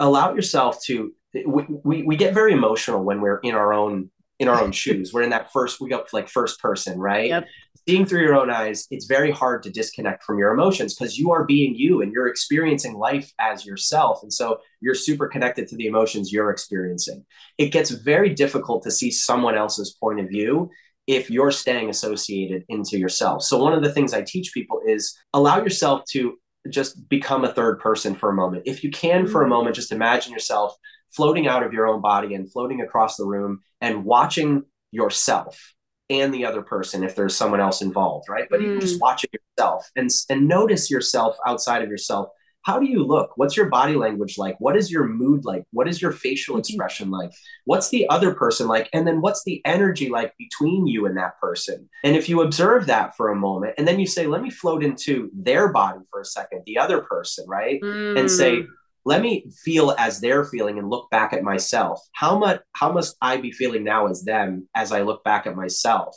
allow 0.00 0.34
yourself 0.34 0.82
to 0.86 1.12
we, 1.46 1.64
we 1.84 2.02
we 2.02 2.16
get 2.16 2.34
very 2.34 2.52
emotional 2.52 3.04
when 3.04 3.20
we're 3.20 3.38
in 3.38 3.54
our 3.54 3.72
own 3.72 4.10
in 4.38 4.48
our 4.48 4.62
own 4.62 4.72
shoes. 4.82 5.12
We're 5.12 5.22
in 5.22 5.30
that 5.30 5.52
first 5.52 5.80
we 5.80 5.88
go 5.88 6.04
like 6.12 6.28
first 6.28 6.60
person, 6.60 6.98
right? 6.98 7.28
Yep 7.28 7.46
seeing 7.88 8.04
through 8.04 8.22
your 8.22 8.34
own 8.34 8.50
eyes, 8.50 8.86
it's 8.90 9.06
very 9.06 9.30
hard 9.30 9.62
to 9.62 9.70
disconnect 9.70 10.24
from 10.24 10.38
your 10.38 10.52
emotions 10.52 10.94
because 10.94 11.18
you 11.18 11.30
are 11.30 11.44
being 11.44 11.74
you 11.74 12.02
and 12.02 12.12
you're 12.12 12.26
experiencing 12.26 12.94
life 12.94 13.32
as 13.38 13.64
yourself. 13.64 14.22
And 14.22 14.32
so 14.32 14.58
you're 14.80 14.94
super 14.94 15.28
connected 15.28 15.68
to 15.68 15.76
the 15.76 15.86
emotions 15.86 16.32
you're 16.32 16.50
experiencing. 16.50 17.24
It 17.58 17.70
gets 17.70 17.90
very 17.90 18.34
difficult 18.34 18.82
to 18.84 18.90
see 18.90 19.10
someone 19.10 19.56
else's 19.56 19.96
point 20.00 20.20
of 20.20 20.28
view 20.28 20.70
if 21.06 21.30
you're 21.30 21.52
staying 21.52 21.88
associated 21.88 22.64
into 22.68 22.98
yourself. 22.98 23.44
So, 23.44 23.62
one 23.62 23.72
of 23.72 23.84
the 23.84 23.92
things 23.92 24.12
I 24.12 24.22
teach 24.22 24.52
people 24.52 24.80
is 24.84 25.16
allow 25.32 25.62
yourself 25.62 26.02
to 26.10 26.36
just 26.68 27.08
become 27.08 27.44
a 27.44 27.52
third 27.52 27.78
person 27.78 28.16
for 28.16 28.28
a 28.28 28.34
moment. 28.34 28.64
If 28.66 28.82
you 28.82 28.90
can, 28.90 29.28
for 29.28 29.40
a 29.40 29.44
mm-hmm. 29.44 29.50
moment, 29.50 29.76
just 29.76 29.92
imagine 29.92 30.32
yourself 30.32 30.74
floating 31.16 31.48
out 31.48 31.62
of 31.62 31.72
your 31.72 31.86
own 31.86 32.00
body 32.00 32.34
and 32.34 32.50
floating 32.50 32.82
across 32.82 33.16
the 33.16 33.24
room 33.24 33.62
and 33.80 34.04
watching 34.04 34.64
yourself 34.92 35.74
and 36.08 36.32
the 36.32 36.44
other 36.44 36.62
person 36.62 37.02
if 37.02 37.16
there's 37.16 37.36
someone 37.36 37.60
else 37.60 37.82
involved, 37.82 38.28
right? 38.28 38.46
But 38.48 38.60
mm. 38.60 38.64
you 38.64 38.80
just 38.80 39.00
watching 39.00 39.30
yourself 39.32 39.90
and 39.96 40.10
and 40.30 40.46
notice 40.48 40.90
yourself 40.90 41.36
outside 41.46 41.82
of 41.82 41.88
yourself. 41.88 42.28
How 42.62 42.80
do 42.80 42.86
you 42.86 43.04
look? 43.04 43.30
What's 43.36 43.56
your 43.56 43.66
body 43.66 43.94
language 43.94 44.38
like? 44.38 44.56
What 44.58 44.76
is 44.76 44.90
your 44.90 45.06
mood 45.06 45.44
like? 45.44 45.62
What 45.70 45.86
is 45.86 46.02
your 46.02 46.10
facial 46.10 46.54
mm-hmm. 46.54 46.60
expression 46.60 47.12
like? 47.12 47.30
What's 47.64 47.90
the 47.90 48.08
other 48.08 48.34
person 48.34 48.66
like? 48.66 48.88
And 48.92 49.06
then 49.06 49.20
what's 49.20 49.44
the 49.44 49.62
energy 49.64 50.08
like 50.08 50.32
between 50.36 50.88
you 50.88 51.06
and 51.06 51.16
that 51.16 51.38
person? 51.40 51.88
And 52.02 52.16
if 52.16 52.28
you 52.28 52.42
observe 52.42 52.86
that 52.86 53.16
for 53.16 53.30
a 53.30 53.36
moment 53.36 53.74
and 53.78 53.86
then 53.86 54.00
you 54.00 54.06
say, 54.06 54.26
let 54.26 54.42
me 54.42 54.50
float 54.50 54.82
into 54.82 55.30
their 55.32 55.72
body 55.72 56.00
for 56.10 56.20
a 56.20 56.24
second, 56.24 56.62
the 56.66 56.78
other 56.78 57.02
person, 57.02 57.44
right? 57.48 57.80
Mm. 57.80 58.18
And 58.18 58.30
say, 58.30 58.62
mm 58.62 58.66
let 59.06 59.22
me 59.22 59.46
feel 59.62 59.94
as 59.98 60.20
they're 60.20 60.44
feeling 60.44 60.80
and 60.80 60.90
look 60.90 61.08
back 61.10 61.32
at 61.32 61.44
myself. 61.44 62.00
How 62.12 62.36
much 62.36 62.60
how 62.74 62.92
must 62.92 63.16
i 63.22 63.36
be 63.36 63.52
feeling 63.52 63.84
now 63.84 64.08
as 64.08 64.24
them 64.24 64.68
as 64.74 64.90
i 64.90 65.02
look 65.02 65.22
back 65.22 65.46
at 65.46 65.54
myself? 65.54 66.14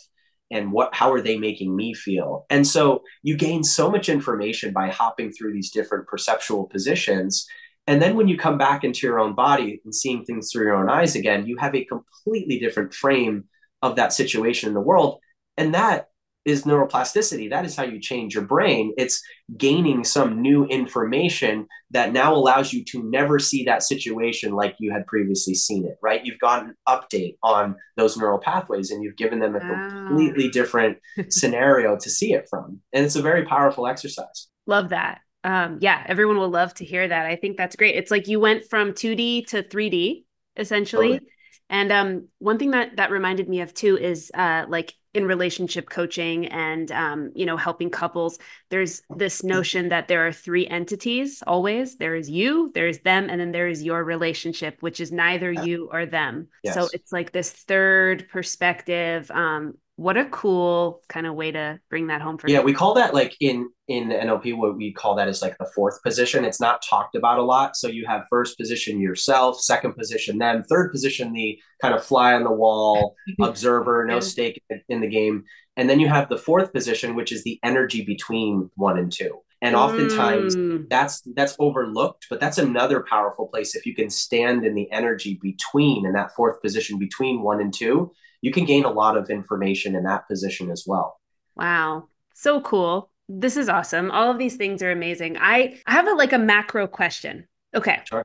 And 0.50 0.72
what 0.72 0.94
how 0.94 1.14
are 1.14 1.22
they 1.22 1.38
making 1.38 1.74
me 1.74 1.94
feel? 1.94 2.48
And 2.50 2.66
so 2.66 3.04
you 3.22 3.38
gain 3.38 3.64
so 3.64 3.92
much 3.92 4.10
information 4.10 4.74
by 4.74 4.90
hopping 4.90 5.32
through 5.32 5.54
these 5.54 5.72
different 5.72 6.08
perceptual 6.08 6.66
positions. 6.66 7.46
And 7.86 8.02
then 8.02 8.16
when 8.16 8.28
you 8.28 8.38
come 8.38 8.58
back 8.58 8.84
into 8.84 9.06
your 9.06 9.20
own 9.20 9.36
body 9.36 9.80
and 9.86 9.94
seeing 9.94 10.26
things 10.26 10.50
through 10.52 10.66
your 10.66 10.76
own 10.76 10.90
eyes 10.90 11.16
again 11.16 11.46
you 11.46 11.58
have 11.58 11.76
a 11.76 11.86
completely 11.86 12.58
different 12.58 12.96
frame 12.96 13.46
of 13.84 13.98
that 13.98 14.14
situation 14.14 14.68
in 14.68 14.74
the 14.74 14.82
world. 14.82 15.20
And 15.58 15.76
that 15.76 16.08
is 16.46 16.64
neuroplasticity. 16.64 17.50
That 17.50 17.66
is 17.66 17.76
how 17.76 17.84
you 17.84 18.00
change 18.00 18.34
your 18.34 18.44
brain. 18.44 18.94
It's 18.98 19.22
gaining 19.58 20.04
some 20.04 20.42
new 20.42 20.66
information 20.66 21.68
that 21.92 22.14
now 22.14 22.34
allows 22.34 22.72
you 22.74 22.84
to 22.86 23.04
never 23.04 23.40
see 23.40 23.66
that 23.66 23.84
situation 23.84 24.54
like 24.54 24.76
you 24.80 24.92
had 24.92 25.06
previously 25.06 25.54
seen 25.54 25.86
it, 25.86 25.98
right? 26.02 26.26
You've 26.26 26.40
got 26.40 26.64
an 26.64 26.76
update 26.88 27.38
on 27.44 27.76
those 27.98 28.18
neural 28.18 28.40
pathways 28.40 28.92
and 28.92 29.04
you've 29.04 29.18
given 29.18 29.40
them 29.40 29.56
a 29.56 29.60
completely 29.60 30.50
different 30.50 30.98
scenario 31.30 31.98
to 31.98 32.10
see 32.10 32.34
it 32.34 32.48
from. 32.50 32.80
And 32.94 33.06
it's 33.06 33.16
a 33.16 33.22
very 33.22 33.46
powerful 33.46 33.88
exercise. 33.88 34.48
Love 34.66 34.90
that. 34.90 35.22
Um, 35.44 35.78
yeah, 35.82 36.04
everyone 36.08 36.38
will 36.38 36.50
love 36.50 36.74
to 36.76 36.86
hear 36.86 37.08
that. 37.08 37.26
I 37.26 37.36
think 37.36 37.58
that's 37.58 37.76
great. 37.76 37.96
It's 37.96 38.12
like 38.12 38.28
you 38.28 38.40
went 38.40 38.66
from 38.70 38.92
2D 38.92 39.48
to 39.48 39.64
3D 39.64 40.24
essentially. 40.58 41.14
Totally. 41.14 41.32
And 41.70 41.92
um, 41.92 42.28
one 42.40 42.58
thing 42.58 42.72
that 42.72 42.96
that 42.98 43.12
reminded 43.12 43.48
me 43.48 43.62
of 43.62 43.74
too 43.74 43.98
is 43.98 44.32
uh, 44.34 44.66
like 44.68 44.94
in 45.14 45.26
relationship 45.26 45.90
coaching 45.90 46.46
and 46.48 46.92
um, 46.92 47.32
you 47.34 47.46
know 47.46 47.58
helping 47.58 47.90
couples 47.90 48.38
there's 48.70 49.02
this 49.16 49.44
notion 49.44 49.90
that 49.90 50.08
there 50.08 50.28
are 50.28 50.32
three 50.32 50.68
entities 50.68 51.42
always. 51.46 51.98
There 51.98 52.16
is 52.16 52.30
you 52.30 52.72
there 52.74 52.88
is 52.88 53.00
them 53.00 53.28
and 53.30 53.40
then 53.40 53.52
there 53.52 53.68
is 53.68 53.84
your 53.84 54.04
relationship 54.04 54.78
which 54.82 55.00
is 55.00 55.12
neither 55.12 55.52
you 55.52 55.90
or 55.92 56.06
them. 56.06 56.48
Yes. 56.64 56.76
so 56.76 56.90
it's 56.94 57.12
like 57.12 57.32
this 57.32 57.52
third 57.52 58.28
perspective 58.30 59.30
um, 59.32 59.74
what 60.00 60.16
a 60.16 60.24
cool 60.30 61.02
kind 61.10 61.28
of 61.28 61.36
way 61.36 61.52
to 61.52 61.78
bring 61.90 62.08
that 62.08 62.22
home 62.22 62.38
for 62.38 62.50
yeah 62.50 62.62
we 62.62 62.74
call 62.74 62.94
that 62.94 63.14
like 63.14 63.36
in 63.42 63.70
in 63.90 64.08
nlp 64.10 64.56
what 64.56 64.78
we 64.78 64.94
call 64.94 65.14
that 65.16 65.28
is 65.28 65.42
like 65.42 65.58
the 65.58 65.70
fourth 65.76 66.02
position. 66.04 66.46
It's 66.46 66.62
not 66.62 66.82
talked 66.82 67.16
about 67.16 67.40
a 67.40 67.44
lot. 67.44 67.76
So 67.76 67.88
you 67.88 68.06
have 68.08 68.28
first 68.30 68.58
position 68.58 69.02
yourself 69.02 69.60
second 69.60 69.96
position 69.96 70.38
them 70.38 70.64
third 70.64 70.92
position 70.92 71.34
the 71.34 71.60
kind 71.82 71.94
of 71.94 72.04
fly 72.04 72.34
on 72.34 72.44
the 72.44 72.52
wall 72.52 73.16
observer 73.42 74.06
no 74.06 74.22
stake 74.22 74.64
in 74.88 75.02
the 75.02 75.10
game. 75.10 75.44
And 75.76 75.90
then 75.90 76.00
you 76.00 76.08
have 76.08 76.30
the 76.30 76.38
fourth 76.38 76.72
position 76.72 77.16
which 77.16 77.34
is 77.34 77.44
the 77.44 77.60
energy 77.64 78.06
between 78.06 78.70
one 78.76 78.98
and 78.98 79.12
two. 79.12 79.40
And 79.62 79.76
oftentimes 79.76 80.56
mm. 80.56 80.88
that's 80.88 81.22
that's 81.36 81.58
overlooked 81.60 82.28
but 82.30 82.40
that's 82.40 82.60
another 82.60 83.06
powerful 83.10 83.48
place 83.48 83.76
if 83.76 83.86
you 83.86 83.94
can 83.94 84.10
stand 84.10 84.64
in 84.64 84.76
the 84.76 84.90
energy 84.92 85.38
between 85.42 86.06
in 86.06 86.14
that 86.14 86.34
fourth 86.36 86.62
position 86.62 87.00
between 87.00 87.42
one 87.42 87.60
and 87.60 87.74
two 87.74 88.12
you 88.42 88.52
can 88.52 88.66
gain 88.66 88.86
a 88.86 88.92
lot 88.92 89.18
of 89.18 89.30
information 89.30 89.96
in 89.96 90.04
that 90.04 90.28
position 90.28 90.72
as 90.72 90.86
well. 90.88 91.20
Wow. 91.56 92.08
So 92.34 92.62
cool. 92.62 93.12
This 93.28 93.58
is 93.58 93.70
awesome. 93.70 94.12
All 94.12 94.32
of 94.32 94.38
these 94.38 94.56
things 94.56 94.82
are 94.82 94.92
amazing. 94.92 95.38
I, 95.38 95.80
I 95.86 95.92
have 95.92 96.08
a 96.08 96.14
like 96.14 96.34
a 96.34 96.40
macro 96.40 96.88
question. 96.88 97.48
Okay. 97.76 98.00
Sure. 98.06 98.24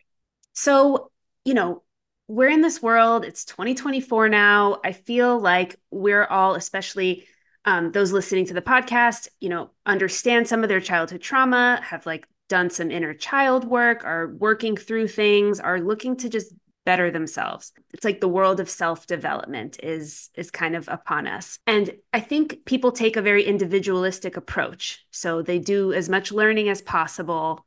So, 0.53 1.11
you 1.45 1.55
know, 1.55 1.83
we're 2.29 2.49
in 2.49 2.63
this 2.63 2.83
world. 2.83 3.25
It's 3.25 3.45
2024 3.45 4.29
now. 4.29 4.79
I 4.85 4.93
feel 4.93 5.39
like 5.39 5.77
we're 5.91 6.25
all, 6.25 6.55
especially 6.55 7.27
um, 7.67 7.93
those 7.93 8.13
listening 8.13 8.47
to 8.47 8.55
the 8.55 8.63
podcast, 8.63 9.29
you 9.41 9.49
know, 9.49 9.71
understand 9.85 10.49
some 10.49 10.63
of 10.63 10.69
their 10.69 10.81
childhood 10.81 11.21
trauma, 11.21 11.81
have 11.83 12.07
like 12.07 12.27
done 12.49 12.71
some 12.71 12.91
inner 12.91 13.15
child 13.15 13.65
work, 13.65 14.05
are 14.05 14.35
working 14.39 14.77
through 14.77 15.09
things, 15.09 15.61
are 15.61 15.81
looking 15.81 16.17
to 16.19 16.29
just 16.29 16.55
better 16.85 17.11
themselves. 17.11 17.73
It's 17.93 18.05
like 18.05 18.21
the 18.21 18.29
world 18.29 18.61
of 18.61 18.69
self-development 18.69 19.79
is 19.83 20.31
is 20.35 20.51
kind 20.51 20.77
of 20.77 20.89
upon 20.89 21.27
us. 21.27 21.59
And 21.67 21.91
I 22.13 22.21
think 22.21 22.65
people 22.65 22.93
take 22.93 23.17
a 23.17 23.23
very 23.23 23.45
individualistic 23.45 24.37
approach. 24.37 25.05
So 25.11 25.43
they 25.43 25.59
do 25.59 25.93
as 25.93 26.09
much 26.09 26.33
learning 26.33 26.69
as 26.69 26.83
possible. 26.83 27.65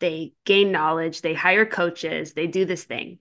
They 0.00 0.32
gain 0.44 0.70
knowledge, 0.70 1.22
they 1.22 1.34
hire 1.34 1.66
coaches, 1.66 2.32
they 2.34 2.46
do 2.46 2.64
this 2.64 2.84
thing. 2.84 3.18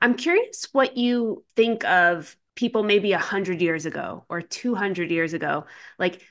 I'm 0.00 0.14
curious 0.14 0.68
what 0.72 0.96
you 0.96 1.44
think 1.54 1.84
of 1.84 2.36
people 2.54 2.82
maybe 2.82 3.12
100 3.12 3.60
years 3.60 3.86
ago 3.86 4.24
or 4.28 4.40
200 4.40 5.10
years 5.10 5.34
ago. 5.34 5.66
Like 5.98 6.22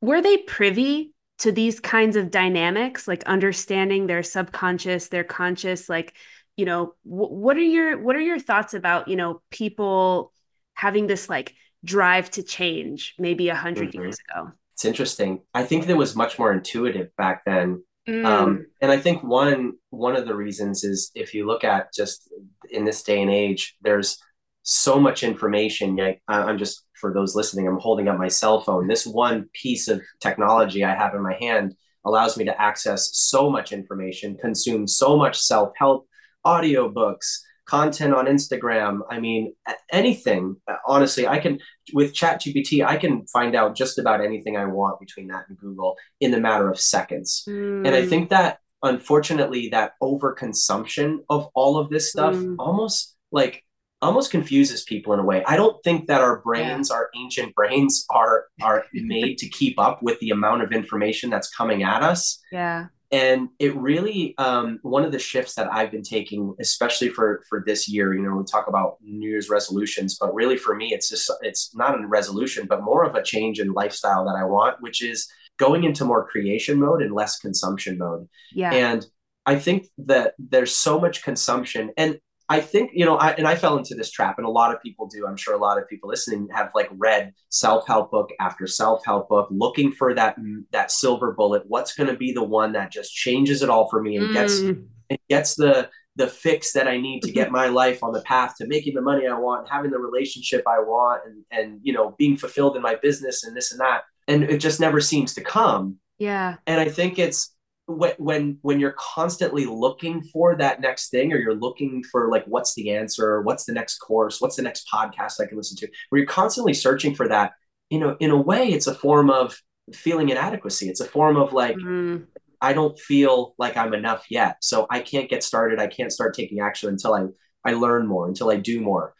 were 0.00 0.20
they 0.20 0.38
privy 0.38 1.12
to 1.38 1.52
these 1.52 1.80
kinds 1.80 2.16
of 2.16 2.30
dynamics, 2.30 3.08
like 3.08 3.24
understanding 3.24 4.06
their 4.06 4.22
subconscious, 4.22 5.08
their 5.08 5.24
conscious, 5.24 5.88
like 5.88 6.14
you 6.56 6.64
know 6.64 6.94
what 7.02 7.56
are 7.56 7.60
your 7.60 8.00
what 8.00 8.16
are 8.16 8.20
your 8.20 8.38
thoughts 8.38 8.74
about 8.74 9.08
you 9.08 9.16
know 9.16 9.42
people 9.50 10.32
having 10.74 11.06
this 11.06 11.28
like 11.28 11.54
drive 11.84 12.30
to 12.30 12.42
change 12.42 13.14
maybe 13.18 13.48
a 13.48 13.52
100 13.52 13.88
mm-hmm. 13.88 14.00
years 14.00 14.16
ago? 14.28 14.50
It's 14.72 14.84
interesting. 14.84 15.42
I 15.52 15.64
think 15.64 15.88
it 15.88 15.94
was 15.94 16.16
much 16.16 16.38
more 16.38 16.52
intuitive 16.52 17.14
back 17.16 17.44
then. 17.44 17.82
Mm. 18.06 18.26
um, 18.26 18.66
and 18.82 18.92
i 18.92 18.98
think 18.98 19.22
one 19.22 19.72
one 19.88 20.14
of 20.14 20.26
the 20.26 20.34
reasons 20.34 20.84
is 20.84 21.10
if 21.14 21.32
you 21.32 21.46
look 21.46 21.64
at 21.64 21.90
just 21.94 22.30
in 22.70 22.84
this 22.84 23.02
day 23.02 23.22
and 23.22 23.30
age 23.30 23.76
there's 23.80 24.18
so 24.62 25.00
much 25.00 25.22
information. 25.22 25.98
I, 25.98 26.18
i'm 26.28 26.58
just 26.58 26.84
for 27.00 27.14
those 27.14 27.34
listening 27.34 27.66
i'm 27.66 27.78
holding 27.78 28.08
up 28.08 28.18
my 28.18 28.28
cell 28.28 28.60
phone. 28.60 28.88
This 28.88 29.06
one 29.06 29.48
piece 29.54 29.88
of 29.88 30.02
technology 30.20 30.84
i 30.84 30.94
have 30.94 31.14
in 31.14 31.22
my 31.22 31.32
hand 31.40 31.74
allows 32.04 32.36
me 32.36 32.44
to 32.44 32.60
access 32.60 33.08
so 33.14 33.48
much 33.48 33.72
information 33.72 34.36
consume 34.36 34.86
so 34.86 35.16
much 35.16 35.38
self-help 35.40 36.06
audiobooks, 36.46 37.40
content 37.66 38.14
on 38.14 38.26
Instagram. 38.26 39.00
I 39.10 39.20
mean, 39.20 39.54
anything. 39.90 40.56
Honestly, 40.86 41.26
I 41.26 41.38
can 41.38 41.58
with 41.92 42.14
ChatGPT, 42.14 42.84
I 42.84 42.96
can 42.96 43.26
find 43.26 43.54
out 43.54 43.76
just 43.76 43.98
about 43.98 44.22
anything 44.22 44.56
I 44.56 44.66
want 44.66 45.00
between 45.00 45.28
that 45.28 45.46
and 45.48 45.58
Google 45.58 45.96
in 46.20 46.30
the 46.30 46.40
matter 46.40 46.70
of 46.70 46.78
seconds. 46.78 47.44
Mm. 47.48 47.86
And 47.86 47.94
I 47.94 48.06
think 48.06 48.30
that 48.30 48.58
unfortunately, 48.82 49.68
that 49.70 49.92
overconsumption 50.02 51.18
of 51.30 51.48
all 51.54 51.78
of 51.78 51.90
this 51.90 52.10
stuff 52.10 52.34
mm. 52.34 52.56
almost 52.58 53.16
like 53.32 53.64
almost 54.02 54.30
confuses 54.30 54.84
people 54.84 55.14
in 55.14 55.20
a 55.20 55.24
way. 55.24 55.42
I 55.46 55.56
don't 55.56 55.82
think 55.82 56.08
that 56.08 56.20
our 56.20 56.40
brains, 56.40 56.90
yeah. 56.90 56.96
our 56.96 57.10
ancient 57.16 57.54
brains, 57.54 58.04
are 58.10 58.46
are 58.62 58.84
made 58.92 59.38
to 59.38 59.48
keep 59.48 59.78
up 59.80 60.02
with 60.02 60.18
the 60.20 60.30
amount 60.30 60.62
of 60.62 60.72
information 60.72 61.30
that's 61.30 61.48
coming 61.54 61.82
at 61.82 62.02
us. 62.02 62.40
Yeah 62.52 62.86
and 63.14 63.48
it 63.58 63.76
really 63.76 64.34
um, 64.38 64.80
one 64.82 65.04
of 65.04 65.12
the 65.12 65.18
shifts 65.18 65.54
that 65.54 65.72
i've 65.72 65.90
been 65.90 66.02
taking 66.02 66.54
especially 66.60 67.08
for 67.08 67.42
for 67.48 67.62
this 67.64 67.88
year 67.88 68.14
you 68.14 68.22
know 68.22 68.34
we 68.36 68.44
talk 68.44 68.66
about 68.66 68.96
new 69.02 69.28
year's 69.28 69.48
resolutions 69.48 70.16
but 70.20 70.34
really 70.34 70.56
for 70.56 70.74
me 70.74 70.92
it's 70.92 71.08
just 71.08 71.30
it's 71.42 71.74
not 71.74 71.98
a 71.98 72.06
resolution 72.06 72.66
but 72.66 72.82
more 72.82 73.04
of 73.04 73.14
a 73.14 73.22
change 73.22 73.60
in 73.60 73.72
lifestyle 73.72 74.24
that 74.24 74.36
i 74.36 74.44
want 74.44 74.76
which 74.80 75.02
is 75.02 75.28
going 75.58 75.84
into 75.84 76.04
more 76.04 76.26
creation 76.26 76.80
mode 76.80 77.00
and 77.02 77.14
less 77.14 77.38
consumption 77.38 77.98
mode. 77.98 78.28
Yeah. 78.52 78.72
And 78.72 79.06
i 79.46 79.56
think 79.56 79.86
that 79.98 80.34
there's 80.38 80.76
so 80.76 80.98
much 80.98 81.22
consumption 81.22 81.92
and 81.96 82.18
I 82.48 82.60
think, 82.60 82.90
you 82.92 83.06
know, 83.06 83.16
I, 83.16 83.30
and 83.30 83.48
I 83.48 83.54
fell 83.54 83.78
into 83.78 83.94
this 83.94 84.10
trap, 84.10 84.36
and 84.36 84.46
a 84.46 84.50
lot 84.50 84.74
of 84.74 84.82
people 84.82 85.06
do. 85.06 85.26
I'm 85.26 85.36
sure 85.36 85.54
a 85.54 85.58
lot 85.58 85.78
of 85.78 85.88
people 85.88 86.10
listening 86.10 86.48
have 86.52 86.70
like 86.74 86.90
read 86.92 87.32
self 87.48 87.86
help 87.86 88.10
book 88.10 88.30
after 88.38 88.66
self 88.66 89.04
help 89.04 89.30
book, 89.30 89.48
looking 89.50 89.92
for 89.92 90.14
that 90.14 90.36
that 90.72 90.90
silver 90.90 91.32
bullet. 91.32 91.62
What's 91.66 91.94
going 91.94 92.10
to 92.10 92.16
be 92.16 92.32
the 92.32 92.44
one 92.44 92.72
that 92.72 92.92
just 92.92 93.14
changes 93.14 93.62
it 93.62 93.70
all 93.70 93.88
for 93.88 94.02
me 94.02 94.16
and 94.16 94.34
gets 94.34 94.60
mm. 94.60 94.84
and 95.08 95.18
gets 95.30 95.54
the 95.54 95.88
the 96.16 96.26
fix 96.26 96.72
that 96.72 96.86
I 96.86 96.98
need 96.98 97.22
to 97.22 97.32
get 97.32 97.50
my 97.50 97.68
life 97.68 98.04
on 98.04 98.12
the 98.12 98.20
path 98.22 98.54
to 98.58 98.66
making 98.66 98.94
the 98.94 99.02
money 99.02 99.26
I 99.26 99.38
want, 99.38 99.68
having 99.68 99.90
the 99.90 99.98
relationship 99.98 100.64
I 100.66 100.80
want, 100.80 101.22
and 101.24 101.44
and 101.50 101.80
you 101.82 101.94
know 101.94 102.14
being 102.18 102.36
fulfilled 102.36 102.76
in 102.76 102.82
my 102.82 102.96
business 102.96 103.44
and 103.44 103.56
this 103.56 103.72
and 103.72 103.80
that. 103.80 104.02
And 104.28 104.44
it 104.44 104.58
just 104.58 104.80
never 104.80 105.00
seems 105.00 105.34
to 105.34 105.40
come. 105.40 105.98
Yeah. 106.18 106.56
And 106.66 106.80
I 106.80 106.88
think 106.88 107.18
it's 107.18 107.53
when 107.86 108.12
when 108.18 108.58
when 108.62 108.80
you're 108.80 108.94
constantly 108.98 109.66
looking 109.66 110.22
for 110.22 110.56
that 110.56 110.80
next 110.80 111.10
thing 111.10 111.32
or 111.32 111.36
you're 111.36 111.54
looking 111.54 112.02
for 112.02 112.30
like 112.30 112.44
what's 112.46 112.74
the 112.74 112.90
answer 112.90 113.42
what's 113.42 113.64
the 113.64 113.72
next 113.72 113.98
course 113.98 114.40
what's 114.40 114.56
the 114.56 114.62
next 114.62 114.88
podcast 114.92 115.40
i 115.40 115.46
can 115.46 115.56
listen 115.56 115.76
to 115.76 115.86
where 116.08 116.18
you're 116.18 116.26
constantly 116.26 116.72
searching 116.72 117.14
for 117.14 117.28
that 117.28 117.52
you 117.90 117.98
know 117.98 118.16
in 118.20 118.30
a 118.30 118.40
way 118.40 118.68
it's 118.68 118.86
a 118.86 118.94
form 118.94 119.28
of 119.28 119.60
feeling 119.92 120.30
inadequacy 120.30 120.88
it's 120.88 121.00
a 121.00 121.04
form 121.04 121.36
of 121.36 121.52
like 121.52 121.76
mm. 121.76 122.24
i 122.62 122.72
don't 122.72 122.98
feel 122.98 123.54
like 123.58 123.76
i'm 123.76 123.92
enough 123.92 124.26
yet 124.30 124.56
so 124.62 124.86
i 124.90 125.00
can't 125.00 125.28
get 125.28 125.44
started 125.44 125.78
i 125.78 125.86
can't 125.86 126.12
start 126.12 126.34
taking 126.34 126.60
action 126.60 126.88
until 126.88 127.12
i 127.12 127.26
i 127.66 127.74
learn 127.74 128.06
more 128.06 128.26
until 128.26 128.50
i 128.50 128.56
do 128.56 128.80
more 128.80 129.14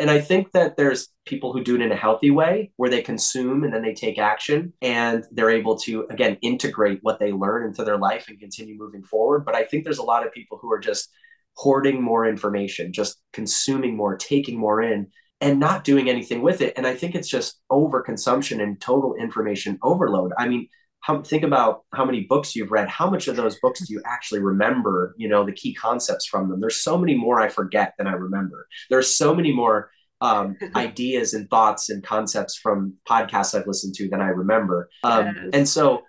and 0.00 0.10
I 0.10 0.20
think 0.20 0.52
that 0.52 0.76
there's 0.76 1.08
people 1.26 1.52
who 1.52 1.62
do 1.62 1.76
it 1.76 1.82
in 1.82 1.92
a 1.92 1.96
healthy 1.96 2.30
way 2.30 2.72
where 2.76 2.90
they 2.90 3.02
consume 3.02 3.62
and 3.62 3.72
then 3.72 3.82
they 3.82 3.94
take 3.94 4.18
action 4.18 4.72
and 4.82 5.24
they're 5.30 5.50
able 5.50 5.78
to, 5.80 6.06
again, 6.10 6.38
integrate 6.42 6.98
what 7.02 7.20
they 7.20 7.30
learn 7.30 7.66
into 7.66 7.84
their 7.84 7.98
life 7.98 8.26
and 8.28 8.40
continue 8.40 8.76
moving 8.76 9.04
forward. 9.04 9.44
But 9.44 9.54
I 9.54 9.64
think 9.64 9.84
there's 9.84 9.98
a 9.98 10.02
lot 10.02 10.26
of 10.26 10.32
people 10.32 10.58
who 10.60 10.72
are 10.72 10.80
just 10.80 11.10
hoarding 11.54 12.02
more 12.02 12.26
information, 12.26 12.92
just 12.92 13.20
consuming 13.32 13.96
more, 13.96 14.16
taking 14.16 14.58
more 14.58 14.82
in 14.82 15.08
and 15.40 15.60
not 15.60 15.84
doing 15.84 16.08
anything 16.08 16.42
with 16.42 16.60
it. 16.60 16.74
And 16.76 16.86
I 16.86 16.94
think 16.94 17.14
it's 17.14 17.28
just 17.28 17.60
overconsumption 17.70 18.62
and 18.62 18.80
total 18.80 19.14
information 19.14 19.78
overload. 19.82 20.32
I 20.38 20.48
mean, 20.48 20.68
how, 21.00 21.22
think 21.22 21.42
about 21.42 21.84
how 21.92 22.04
many 22.04 22.22
books 22.22 22.54
you've 22.54 22.70
read. 22.70 22.88
How 22.88 23.08
much 23.08 23.26
of 23.26 23.36
those 23.36 23.58
books 23.60 23.80
do 23.80 23.92
you 23.92 24.02
actually 24.04 24.40
remember 24.40 25.14
you 25.16 25.28
know 25.28 25.44
the 25.44 25.52
key 25.52 25.74
concepts 25.74 26.26
from 26.26 26.48
them? 26.48 26.60
There's 26.60 26.82
so 26.82 26.98
many 26.98 27.14
more 27.14 27.40
i 27.40 27.48
forget 27.48 27.94
than 27.98 28.06
i 28.06 28.12
remember. 28.12 28.66
There's 28.90 29.14
so 29.14 29.34
many 29.34 29.52
more 29.52 29.90
um, 30.20 30.56
ideas 30.76 31.32
and 31.34 31.48
thoughts 31.48 31.88
and 31.88 32.04
concepts 32.04 32.56
from 32.56 32.94
podcasts 33.08 33.58
i've 33.58 33.66
listened 33.66 33.94
to 33.96 34.08
than 34.08 34.20
i 34.20 34.28
remember. 34.28 34.88
Um, 35.02 35.26
yes. 35.26 35.50
and 35.52 35.68
so 35.68 36.02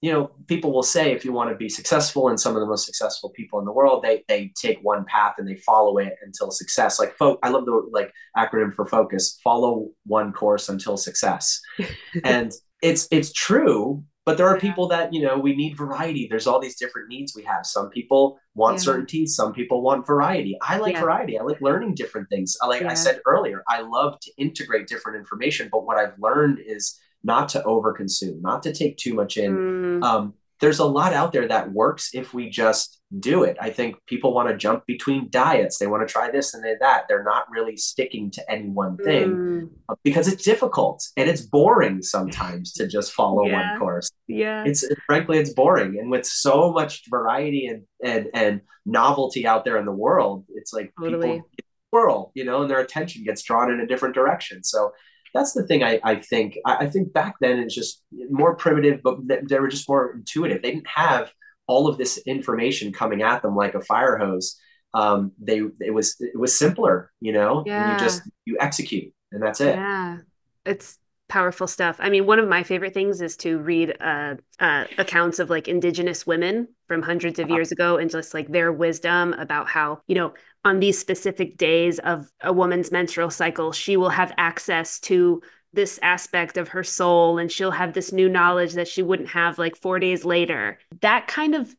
you 0.00 0.12
know 0.12 0.30
people 0.46 0.72
will 0.72 0.82
say 0.82 1.12
if 1.12 1.24
you 1.24 1.32
want 1.32 1.50
to 1.50 1.56
be 1.56 1.68
successful 1.68 2.28
and 2.28 2.38
some 2.38 2.54
of 2.54 2.60
the 2.60 2.66
most 2.66 2.86
successful 2.86 3.30
people 3.30 3.58
in 3.58 3.64
the 3.64 3.72
world 3.72 4.02
they 4.02 4.24
they 4.28 4.52
take 4.56 4.78
one 4.82 5.04
path 5.04 5.34
and 5.38 5.46
they 5.46 5.56
follow 5.56 5.98
it 5.98 6.14
until 6.22 6.50
success. 6.50 6.98
Like 6.98 7.14
fo- 7.16 7.38
i 7.42 7.48
love 7.50 7.66
the 7.66 7.86
like 7.92 8.12
acronym 8.36 8.72
for 8.72 8.86
focus 8.86 9.38
follow 9.44 9.88
one 10.06 10.32
course 10.32 10.70
until 10.70 10.96
success. 10.96 11.60
And 12.24 12.52
it's 12.80 13.08
it's 13.10 13.32
true 13.32 14.04
but 14.28 14.36
there 14.36 14.46
are 14.46 14.56
yeah. 14.56 14.60
people 14.60 14.86
that 14.88 15.10
you 15.12 15.22
know 15.22 15.38
we 15.38 15.56
need 15.56 15.74
variety 15.74 16.26
there's 16.28 16.46
all 16.46 16.60
these 16.60 16.76
different 16.76 17.08
needs 17.08 17.32
we 17.34 17.42
have 17.42 17.64
some 17.64 17.88
people 17.88 18.38
want 18.54 18.74
yeah. 18.74 18.82
certainty 18.82 19.26
some 19.26 19.54
people 19.54 19.80
want 19.80 20.06
variety 20.06 20.54
i 20.60 20.76
like 20.76 20.92
yeah. 20.92 21.00
variety 21.00 21.38
i 21.38 21.42
like 21.42 21.60
learning 21.62 21.94
different 21.94 22.28
things 22.28 22.56
I 22.62 22.66
like 22.66 22.82
i 22.82 22.92
said 22.92 23.20
earlier 23.26 23.62
i 23.68 23.80
love 23.80 24.20
to 24.20 24.30
integrate 24.36 24.86
different 24.86 25.16
information 25.16 25.70
but 25.72 25.86
what 25.86 25.96
i've 25.96 26.18
learned 26.18 26.58
is 26.64 26.98
not 27.24 27.48
to 27.50 27.62
overconsume 27.62 28.42
not 28.42 28.62
to 28.64 28.72
take 28.72 28.98
too 28.98 29.14
much 29.14 29.38
in 29.38 29.56
mm. 29.56 30.04
um, 30.04 30.34
there's 30.60 30.78
a 30.78 30.84
lot 30.84 31.12
out 31.12 31.32
there 31.32 31.46
that 31.48 31.72
works 31.72 32.10
if 32.14 32.34
we 32.34 32.50
just 32.50 33.00
do 33.18 33.44
it. 33.44 33.56
I 33.60 33.70
think 33.70 33.96
people 34.06 34.34
want 34.34 34.48
to 34.48 34.56
jump 34.56 34.84
between 34.86 35.30
diets. 35.30 35.78
They 35.78 35.86
want 35.86 36.06
to 36.06 36.12
try 36.12 36.30
this 36.30 36.54
and 36.54 36.64
that. 36.80 37.04
They're 37.08 37.22
not 37.22 37.50
really 37.50 37.76
sticking 37.76 38.30
to 38.32 38.50
any 38.50 38.68
one 38.68 38.96
thing 38.96 39.30
mm. 39.30 39.70
because 40.02 40.28
it's 40.28 40.44
difficult 40.44 41.06
and 41.16 41.28
it's 41.28 41.42
boring 41.42 42.02
sometimes 42.02 42.72
to 42.74 42.86
just 42.86 43.12
follow 43.12 43.46
yeah. 43.46 43.70
one 43.70 43.78
course. 43.78 44.10
Yeah. 44.26 44.64
It's 44.66 44.84
frankly 45.06 45.38
it's 45.38 45.54
boring 45.54 45.98
and 45.98 46.10
with 46.10 46.26
so 46.26 46.72
much 46.72 47.04
variety 47.08 47.66
and 47.66 47.84
and 48.04 48.28
and 48.34 48.60
novelty 48.84 49.46
out 49.46 49.64
there 49.64 49.78
in 49.78 49.86
the 49.86 49.92
world, 49.92 50.44
it's 50.54 50.72
like 50.72 50.92
totally. 51.00 51.36
people 51.36 51.48
whirl, 51.90 52.32
you 52.34 52.44
know, 52.44 52.62
and 52.62 52.70
their 52.70 52.80
attention 52.80 53.24
gets 53.24 53.42
drawn 53.42 53.70
in 53.72 53.80
a 53.80 53.86
different 53.86 54.14
direction. 54.14 54.62
So 54.62 54.92
that's 55.34 55.52
the 55.52 55.66
thing 55.66 55.82
I, 55.82 56.00
I 56.04 56.16
think. 56.16 56.58
I, 56.64 56.76
I 56.76 56.86
think 56.88 57.12
back 57.12 57.36
then 57.40 57.58
it's 57.58 57.74
just 57.74 58.02
more 58.30 58.56
primitive, 58.56 59.00
but 59.02 59.18
they 59.26 59.58
were 59.58 59.68
just 59.68 59.88
more 59.88 60.14
intuitive. 60.14 60.62
They 60.62 60.72
didn't 60.72 60.88
have 60.88 61.32
all 61.66 61.88
of 61.88 61.98
this 61.98 62.18
information 62.26 62.92
coming 62.92 63.22
at 63.22 63.42
them 63.42 63.54
like 63.54 63.74
a 63.74 63.80
fire 63.80 64.16
hose. 64.16 64.56
Um, 64.94 65.32
they 65.40 65.60
it 65.80 65.92
was 65.92 66.16
it 66.18 66.38
was 66.38 66.56
simpler, 66.56 67.12
you 67.20 67.32
know. 67.32 67.62
Yeah. 67.66 67.92
You 67.92 67.98
just 67.98 68.22
you 68.46 68.56
execute, 68.60 69.12
and 69.32 69.42
that's 69.42 69.60
it. 69.60 69.76
Yeah, 69.76 70.18
it's 70.64 70.98
powerful 71.28 71.66
stuff. 71.66 71.96
I 72.00 72.08
mean, 72.08 72.26
one 72.26 72.38
of 72.38 72.48
my 72.48 72.62
favorite 72.62 72.94
things 72.94 73.20
is 73.20 73.36
to 73.38 73.58
read 73.58 73.94
uh, 74.00 74.36
uh, 74.58 74.84
accounts 74.96 75.38
of 75.38 75.50
like 75.50 75.68
indigenous 75.68 76.26
women 76.26 76.68
from 76.86 77.02
hundreds 77.02 77.38
of 77.38 77.46
uh-huh. 77.46 77.54
years 77.54 77.70
ago 77.70 77.98
and 77.98 78.10
just 78.10 78.34
like 78.34 78.48
their 78.48 78.72
wisdom 78.72 79.34
about 79.34 79.68
how, 79.68 80.00
you 80.06 80.14
know, 80.14 80.32
on 80.64 80.80
these 80.80 80.98
specific 80.98 81.56
days 81.56 81.98
of 82.00 82.30
a 82.42 82.52
woman's 82.52 82.90
menstrual 82.90 83.30
cycle, 83.30 83.72
she 83.72 83.96
will 83.96 84.10
have 84.10 84.32
access 84.36 84.98
to 85.00 85.42
this 85.72 85.98
aspect 86.02 86.56
of 86.56 86.68
her 86.68 86.82
soul 86.82 87.38
and 87.38 87.52
she'll 87.52 87.70
have 87.70 87.92
this 87.92 88.12
new 88.12 88.28
knowledge 88.28 88.72
that 88.72 88.88
she 88.88 89.02
wouldn't 89.02 89.28
have 89.28 89.58
like 89.58 89.76
four 89.76 89.98
days 89.98 90.24
later. 90.24 90.78
That 91.00 91.28
kind 91.28 91.54
of 91.54 91.74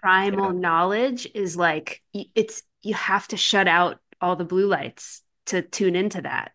primal 0.00 0.52
yeah. 0.52 0.60
knowledge 0.60 1.28
is 1.34 1.56
like, 1.56 2.02
it's, 2.12 2.62
you 2.82 2.94
have 2.94 3.26
to 3.28 3.36
shut 3.36 3.66
out 3.66 3.98
all 4.20 4.36
the 4.36 4.44
blue 4.44 4.66
lights 4.66 5.22
to 5.46 5.62
tune 5.62 5.96
into 5.96 6.22
that. 6.22 6.52